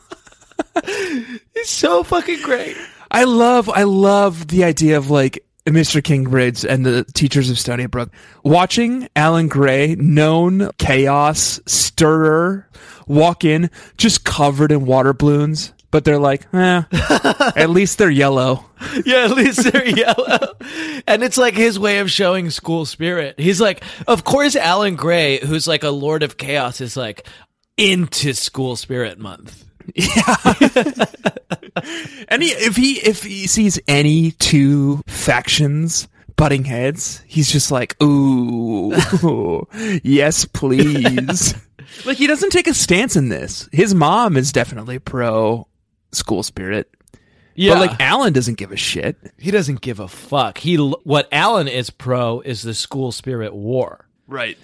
He's 1.53 1.69
so 1.69 2.03
fucking 2.03 2.41
great. 2.41 2.75
I 3.11 3.25
love, 3.25 3.69
I 3.69 3.83
love 3.83 4.47
the 4.47 4.63
idea 4.63 4.97
of 4.97 5.09
like 5.09 5.45
Mr. 5.65 6.01
Kingbridge 6.01 6.65
and 6.67 6.85
the 6.85 7.05
teachers 7.13 7.49
of 7.49 7.57
Stoneybrook 7.57 8.09
watching 8.43 9.07
Alan 9.15 9.47
Gray, 9.47 9.95
known 9.95 10.69
chaos 10.77 11.59
stirrer, 11.65 12.67
walk 13.07 13.43
in 13.45 13.69
just 13.97 14.25
covered 14.25 14.71
in 14.71 14.85
water 14.85 15.13
balloons. 15.13 15.72
But 15.93 16.05
they're 16.05 16.17
like, 16.17 16.51
eh, 16.55 16.81
at 17.55 17.69
least 17.69 17.99
they're 17.99 18.09
yellow. 18.09 18.65
Yeah, 19.05 19.25
at 19.25 19.31
least 19.35 19.71
they're 19.71 19.85
yellow. 19.95 20.55
And 21.05 21.21
it's 21.21 21.37
like 21.37 21.53
his 21.53 21.77
way 21.77 21.99
of 21.99 22.09
showing 22.09 22.49
school 22.49 22.87
spirit. 22.87 23.39
He's 23.39 23.61
like, 23.61 23.83
of 24.07 24.23
course, 24.23 24.55
Alan 24.55 24.95
Gray, 24.95 25.37
who's 25.37 25.67
like 25.67 25.83
a 25.83 25.91
lord 25.91 26.23
of 26.23 26.35
chaos, 26.35 26.81
is 26.81 26.97
like 26.97 27.27
into 27.77 28.33
school 28.33 28.75
spirit 28.75 29.19
month. 29.19 29.63
And 32.27 32.41
he, 32.41 32.49
if 32.49 32.75
he 32.75 32.93
if 32.93 33.23
he 33.23 33.45
sees 33.47 33.79
any 33.87 34.31
two 34.31 35.01
factions 35.07 36.07
butting 36.35 36.65
heads, 36.65 37.21
he's 37.27 37.51
just 37.51 37.71
like, 37.71 38.01
ooh, 38.01 39.67
yes, 40.03 40.45
please. 40.45 41.53
like 42.05 42.17
he 42.17 42.27
doesn't 42.27 42.51
take 42.51 42.67
a 42.67 42.73
stance 42.73 43.15
in 43.15 43.29
this. 43.29 43.67
His 43.71 43.93
mom 43.93 44.37
is 44.37 44.51
definitely 44.51 44.99
pro 44.99 45.67
school 46.13 46.43
spirit. 46.43 46.89
Yeah. 47.55 47.73
But 47.75 47.89
like 47.89 48.01
Alan 48.01 48.33
doesn't 48.33 48.57
give 48.57 48.71
a 48.71 48.75
shit. 48.77 49.17
He 49.37 49.51
doesn't 49.51 49.81
give 49.81 49.99
a 49.99 50.07
fuck. 50.07 50.57
He 50.57 50.77
what 50.77 51.27
Alan 51.31 51.67
is 51.67 51.89
pro 51.89 52.39
is 52.41 52.63
the 52.63 52.73
school 52.73 53.11
spirit 53.11 53.53
war. 53.53 54.07
Right. 54.27 54.57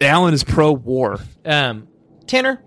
Alan 0.00 0.32
is 0.32 0.44
pro 0.44 0.72
war. 0.72 1.18
Um, 1.44 1.88
Tanner, 2.26 2.62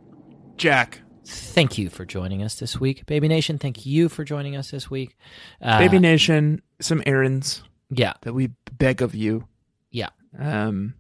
Jack, 0.57 0.99
thank 1.25 1.77
you 1.77 1.89
for 1.89 2.05
joining 2.05 2.43
us 2.43 2.55
this 2.55 2.79
week. 2.79 3.05
Baby 3.05 3.27
Nation, 3.27 3.57
thank 3.57 3.85
you 3.85 4.09
for 4.09 4.23
joining 4.23 4.55
us 4.55 4.71
this 4.71 4.89
week. 4.91 5.17
Uh, 5.61 5.79
Baby 5.79 5.99
Nation, 5.99 6.61
some 6.81 7.01
errands 7.05 7.63
yeah, 7.89 8.13
that 8.21 8.33
we 8.33 8.51
beg 8.71 9.01
of 9.01 9.15
you. 9.15 9.47
yeah. 9.89 10.09
um, 10.37 10.95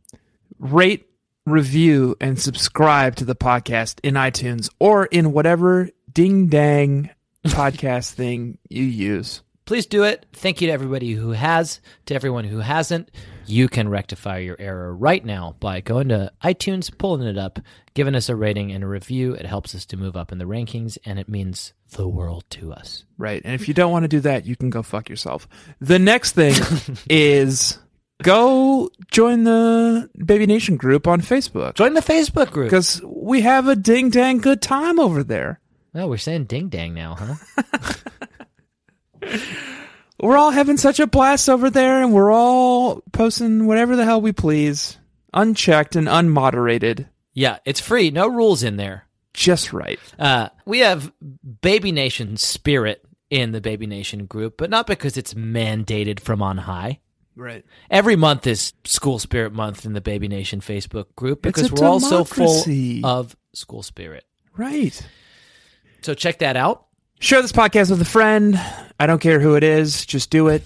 rate, 0.57 1.07
review, 1.45 2.15
and 2.19 2.39
subscribe 2.39 3.15
to 3.17 3.25
the 3.25 3.35
podcast 3.35 3.99
in 4.03 4.15
iTunes 4.15 4.69
or 4.79 5.05
in 5.05 5.31
whatever 5.31 5.89
ding 6.11 6.47
dang 6.47 7.09
podcast 7.45 8.13
thing 8.13 8.57
you 8.69 8.83
use. 8.83 9.41
Please 9.65 9.85
do 9.85 10.03
it. 10.03 10.25
Thank 10.33 10.61
you 10.61 10.67
to 10.67 10.73
everybody 10.73 11.13
who 11.13 11.29
has. 11.29 11.79
To 12.07 12.15
everyone 12.15 12.43
who 12.43 12.57
hasn't, 12.57 13.11
you 13.45 13.67
can 13.67 13.87
rectify 13.87 14.39
your 14.39 14.55
error 14.57 14.95
right 14.95 15.23
now 15.23 15.57
by 15.59 15.81
going 15.81 16.09
to 16.09 16.31
iTunes, 16.43 16.95
pulling 16.97 17.27
it 17.27 17.37
up, 17.37 17.59
giving 17.93 18.15
us 18.15 18.29
a 18.29 18.35
rating 18.35 18.71
and 18.71 18.83
a 18.83 18.87
review. 18.87 19.33
It 19.33 19.45
helps 19.45 19.75
us 19.75 19.85
to 19.87 19.97
move 19.97 20.17
up 20.17 20.31
in 20.31 20.39
the 20.39 20.45
rankings, 20.45 20.97
and 21.05 21.19
it 21.19 21.29
means 21.29 21.73
the 21.91 22.07
world 22.07 22.45
to 22.49 22.73
us. 22.73 23.03
Right. 23.19 23.43
And 23.45 23.53
if 23.53 23.67
you 23.67 23.75
don't 23.75 23.91
want 23.91 24.05
to 24.05 24.07
do 24.07 24.21
that, 24.21 24.47
you 24.47 24.55
can 24.55 24.71
go 24.71 24.81
fuck 24.81 25.07
yourself. 25.07 25.47
The 25.79 25.99
next 25.99 26.31
thing 26.31 26.55
is 27.09 27.77
go 28.23 28.89
join 29.11 29.43
the 29.43 30.09
Baby 30.17 30.47
Nation 30.47 30.77
group 30.77 31.07
on 31.07 31.21
Facebook. 31.21 31.75
Join 31.75 31.93
the 31.93 32.01
Facebook 32.01 32.49
group. 32.49 32.67
Because 32.67 33.01
we 33.05 33.41
have 33.41 33.67
a 33.67 33.75
ding 33.75 34.09
dang 34.09 34.39
good 34.39 34.63
time 34.63 34.99
over 34.99 35.23
there. 35.23 35.59
Oh, 35.95 36.07
we're 36.07 36.17
saying 36.17 36.45
ding 36.45 36.69
dang 36.69 36.93
now, 36.93 37.15
huh? 37.15 37.93
We're 40.21 40.37
all 40.37 40.51
having 40.51 40.75
such 40.77 40.99
a 40.99 41.07
blast 41.07 41.49
over 41.49 41.69
there, 41.69 42.03
and 42.03 42.13
we're 42.13 42.31
all 42.31 43.01
posting 43.13 43.67
whatever 43.67 43.95
the 43.95 44.03
hell 44.03 44.19
we 44.19 44.33
please, 44.33 44.97
unchecked 45.33 45.95
and 45.95 46.07
unmoderated. 46.07 47.07
yeah, 47.33 47.59
it's 47.63 47.79
free. 47.79 48.11
No 48.11 48.27
rules 48.27 48.61
in 48.61 48.75
there. 48.75 49.05
Just 49.33 49.71
right. 49.71 49.97
Uh, 50.17 50.49
we 50.65 50.79
have 50.79 51.13
Baby 51.61 51.93
Nation 51.93 52.35
spirit 52.35 53.05
in 53.29 53.53
the 53.53 53.61
Baby 53.61 53.87
Nation 53.87 54.25
group, 54.25 54.57
but 54.57 54.69
not 54.69 54.87
because 54.87 55.15
it's 55.15 55.33
mandated 55.35 56.19
from 56.19 56.41
on 56.41 56.57
high. 56.57 56.99
Right. 57.37 57.63
Every 57.89 58.17
month 58.17 58.45
is 58.45 58.73
School 58.83 59.19
Spirit 59.19 59.53
Month 59.53 59.85
in 59.85 59.93
the 59.93 60.01
Baby 60.01 60.27
Nation 60.27 60.59
Facebook 60.59 61.15
group 61.15 61.41
because 61.41 61.71
we're 61.71 61.87
all 61.87 62.01
so 62.01 62.25
full 62.25 62.61
of 63.05 63.37
school 63.53 63.83
spirit. 63.83 64.25
Right. 64.57 65.01
So 66.01 66.13
check 66.13 66.39
that 66.39 66.55
out. 66.57 66.85
Share 67.19 67.41
this 67.41 67.51
podcast 67.51 67.89
with 67.89 68.01
a 68.01 68.05
friend. 68.05 68.59
I 68.99 69.05
don't 69.05 69.19
care 69.19 69.39
who 69.39 69.55
it 69.55 69.63
is. 69.63 70.05
Just 70.05 70.29
do 70.29 70.47
it. 70.47 70.63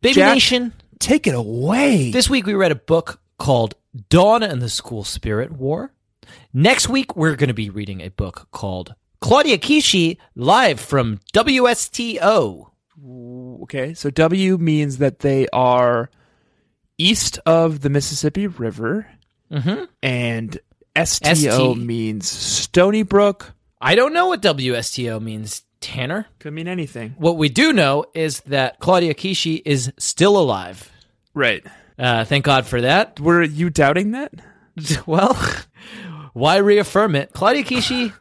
Baby 0.00 0.14
Jack, 0.14 0.34
Nation. 0.34 0.72
Take 0.98 1.26
it 1.26 1.34
away. 1.34 2.10
This 2.10 2.30
week 2.30 2.46
we 2.46 2.54
read 2.54 2.72
a 2.72 2.76
book 2.76 3.20
called 3.38 3.74
Dawn 4.08 4.42
and 4.42 4.62
the 4.62 4.68
School 4.68 5.04
Spirit 5.04 5.52
War. 5.52 5.92
Next 6.52 6.88
week 6.88 7.16
we're 7.16 7.36
going 7.36 7.48
to 7.48 7.54
be 7.54 7.68
reading 7.70 8.00
a 8.00 8.08
book 8.08 8.48
called 8.50 8.94
Claudia 9.20 9.58
Kishi 9.58 10.16
live 10.34 10.80
from 10.80 11.20
WSTO. 11.34 12.70
Okay, 13.62 13.94
so 13.94 14.10
W 14.10 14.56
means 14.58 14.98
that 14.98 15.18
they 15.20 15.46
are 15.52 16.10
east 16.98 17.38
of 17.44 17.80
the 17.80 17.90
Mississippi 17.90 18.46
River, 18.46 19.06
Mhm. 19.50 19.88
and 20.02 20.58
STO 20.96 21.34
ST. 21.74 21.78
means 21.78 22.26
Stoneybrook. 22.30 23.52
I 23.84 23.96
don't 23.96 24.14
know 24.14 24.28
what 24.28 24.40
WSTO 24.40 25.20
means, 25.20 25.62
Tanner. 25.80 26.26
Could 26.38 26.54
mean 26.54 26.68
anything. 26.68 27.14
What 27.18 27.36
we 27.36 27.50
do 27.50 27.70
know 27.70 28.06
is 28.14 28.40
that 28.46 28.80
Claudia 28.80 29.12
Kishi 29.12 29.60
is 29.66 29.92
still 29.98 30.38
alive. 30.38 30.90
Right. 31.34 31.62
Uh, 31.98 32.24
thank 32.24 32.46
God 32.46 32.64
for 32.64 32.80
that. 32.80 33.20
Were 33.20 33.42
you 33.42 33.68
doubting 33.68 34.12
that? 34.12 34.32
Well, 35.06 35.38
why 36.32 36.56
reaffirm 36.56 37.14
it? 37.14 37.32
Claudia 37.32 37.62
Kishi, 37.62 38.12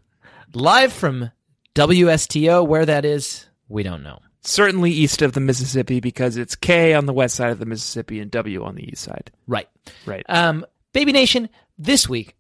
live 0.54 0.92
from 0.94 1.32
WSTO. 1.74 2.68
Where 2.68 2.86
that 2.86 3.06
is, 3.06 3.48
we 3.70 3.82
don't 3.82 4.04
know. 4.04 4.20
Certainly 4.42 4.92
east 4.92 5.22
of 5.22 5.32
the 5.32 5.40
Mississippi 5.40 6.00
because 6.02 6.36
it's 6.38 6.56
K 6.56 6.94
on 6.94 7.08
the 7.08 7.14
west 7.14 7.36
side 7.36 7.52
of 7.52 7.58
the 7.58 7.66
Mississippi 7.66 8.20
and 8.20 8.30
W 8.30 8.64
on 8.64 8.76
the 8.76 8.88
east 8.88 9.02
side. 9.04 9.32
Right. 9.48 9.68
Right. 10.06 10.26
Um, 10.30 10.66
Baby 10.92 11.14
Nation, 11.14 11.50
this 11.80 12.08
week, 12.08 12.36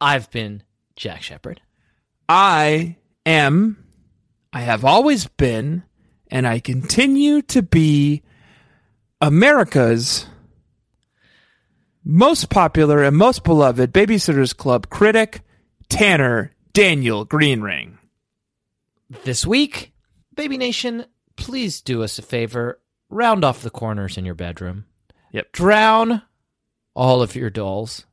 I've 0.00 0.30
been 0.30 0.62
Jack 0.94 1.22
Shepherd. 1.22 1.60
I 2.28 2.96
am, 3.24 3.84
I 4.52 4.60
have 4.60 4.84
always 4.84 5.26
been, 5.26 5.84
and 6.30 6.46
I 6.46 6.58
continue 6.58 7.42
to 7.42 7.62
be 7.62 8.22
America's 9.20 10.26
most 12.04 12.50
popular 12.50 13.02
and 13.02 13.16
most 13.16 13.44
beloved 13.44 13.92
Babysitters 13.92 14.56
Club 14.56 14.88
critic, 14.90 15.42
Tanner 15.88 16.52
Daniel 16.72 17.24
Greenring. 17.24 17.98
This 19.24 19.46
week, 19.46 19.92
Baby 20.34 20.58
Nation, 20.58 21.06
please 21.36 21.80
do 21.80 22.02
us 22.02 22.18
a 22.18 22.22
favor. 22.22 22.80
Round 23.08 23.44
off 23.44 23.62
the 23.62 23.70
corners 23.70 24.18
in 24.18 24.24
your 24.24 24.34
bedroom. 24.34 24.84
Yep. 25.32 25.52
Drown 25.52 26.22
all 26.94 27.22
of 27.22 27.36
your 27.36 27.50
dolls. 27.50 28.04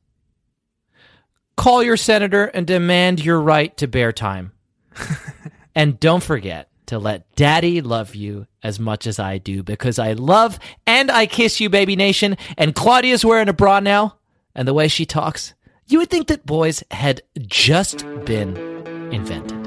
Call 1.56 1.82
your 1.82 1.96
senator 1.96 2.46
and 2.46 2.66
demand 2.66 3.24
your 3.24 3.40
right 3.40 3.76
to 3.76 3.86
bear 3.86 4.12
time. 4.12 4.52
and 5.74 5.98
don't 6.00 6.22
forget 6.22 6.68
to 6.86 6.98
let 6.98 7.34
daddy 7.36 7.80
love 7.80 8.14
you 8.14 8.46
as 8.62 8.78
much 8.78 9.06
as 9.06 9.18
I 9.18 9.38
do 9.38 9.62
because 9.62 9.98
I 9.98 10.12
love 10.12 10.58
and 10.86 11.10
I 11.10 11.26
kiss 11.26 11.60
you, 11.60 11.70
baby 11.70 11.96
nation. 11.96 12.36
And 12.58 12.74
Claudia's 12.74 13.24
wearing 13.24 13.48
a 13.48 13.52
bra 13.52 13.80
now. 13.80 14.18
And 14.54 14.68
the 14.68 14.74
way 14.74 14.88
she 14.88 15.06
talks, 15.06 15.54
you 15.86 15.98
would 15.98 16.10
think 16.10 16.28
that 16.28 16.46
boys 16.46 16.82
had 16.90 17.22
just 17.46 18.04
been 18.24 18.56
invented. 19.12 19.64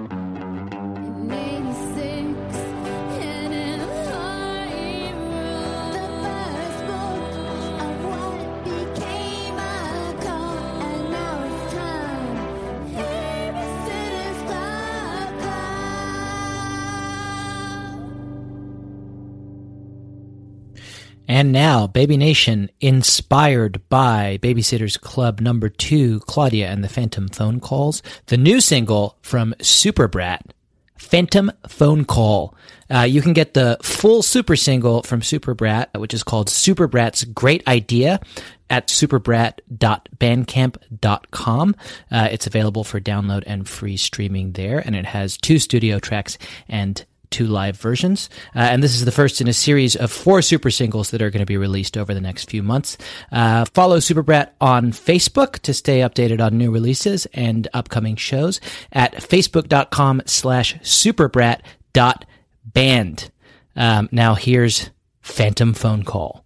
And 21.28 21.52
now, 21.52 21.88
Baby 21.88 22.16
Nation, 22.16 22.70
inspired 22.80 23.82
by 23.90 24.40
Babysitters 24.42 25.00
Club 25.00 25.42
number 25.42 25.70
two, 25.70 26.22
Claudia 26.22 26.70
and 26.70 26.84
the 26.84 26.90
Phantom 26.90 27.28
Phone 27.28 27.60
Calls, 27.60 28.02
the 28.28 28.38
new 28.38 28.62
single 28.62 29.18
from 29.22 29.54
Superbrat, 29.62 30.54
Phantom 30.98 31.52
Phone 31.68 32.06
Call. 32.06 32.56
Uh, 32.90 33.02
you 33.02 33.22
can 33.22 33.34
get 33.34 33.54
the 33.54 33.78
full 33.82 34.24
super 34.24 34.56
single 34.56 35.04
from 35.04 35.22
Superbrat, 35.22 35.90
which 36.00 36.14
is 36.14 36.24
called 36.24 36.50
Superbrat's 36.50 37.26
Great 37.26 37.68
Idea 37.68 38.22
at 38.70 38.90
superbrat.bandcamp.com. 38.90 41.76
Uh, 42.12 42.28
it's 42.32 42.48
available 42.48 42.84
for 42.84 43.00
download 43.00 43.44
and 43.46 43.68
free 43.68 43.98
streaming 43.98 44.54
there, 44.54 44.80
and 44.80 44.96
it 44.96 45.06
has 45.06 45.38
two 45.38 45.60
studio 45.60 46.00
tracks 46.00 46.38
and 46.70 47.06
two 47.30 47.48
live 47.48 47.78
versions. 47.78 48.30
Uh, 48.56 48.60
and 48.60 48.84
this 48.84 48.96
is 48.96 49.06
the 49.06 49.12
first 49.12 49.42
in 49.42 49.48
a 49.48 49.54
series 49.54 49.96
of 49.96 50.12
four 50.12 50.42
super 50.42 50.72
singles 50.72 51.12
that 51.12 51.22
are 51.22 51.30
going 51.30 51.42
to 51.42 51.46
be 51.46 51.58
released 51.58 51.98
over 51.98 52.14
the 52.14 52.22
next 52.22 52.50
few 52.50 52.64
months. 52.64 52.98
Uh, 53.32 53.66
follow 53.74 54.00
Superbrat 54.00 54.56
on 54.62 54.92
Facebook 54.92 55.60
to 55.60 55.74
stay 55.74 56.00
updated 56.00 56.42
on 56.42 56.58
new 56.58 56.72
releases 56.72 57.26
and 57.28 57.68
upcoming 57.74 58.16
shows 58.16 58.62
at 58.92 59.14
facebook.com 59.16 60.22
slash 60.26 60.76
superbrat.band. 60.82 63.32
Um, 63.76 64.10
now 64.12 64.36
here's 64.36 64.90
Phantom 65.22 65.74
Phone 65.74 66.04
Call. 66.04 66.46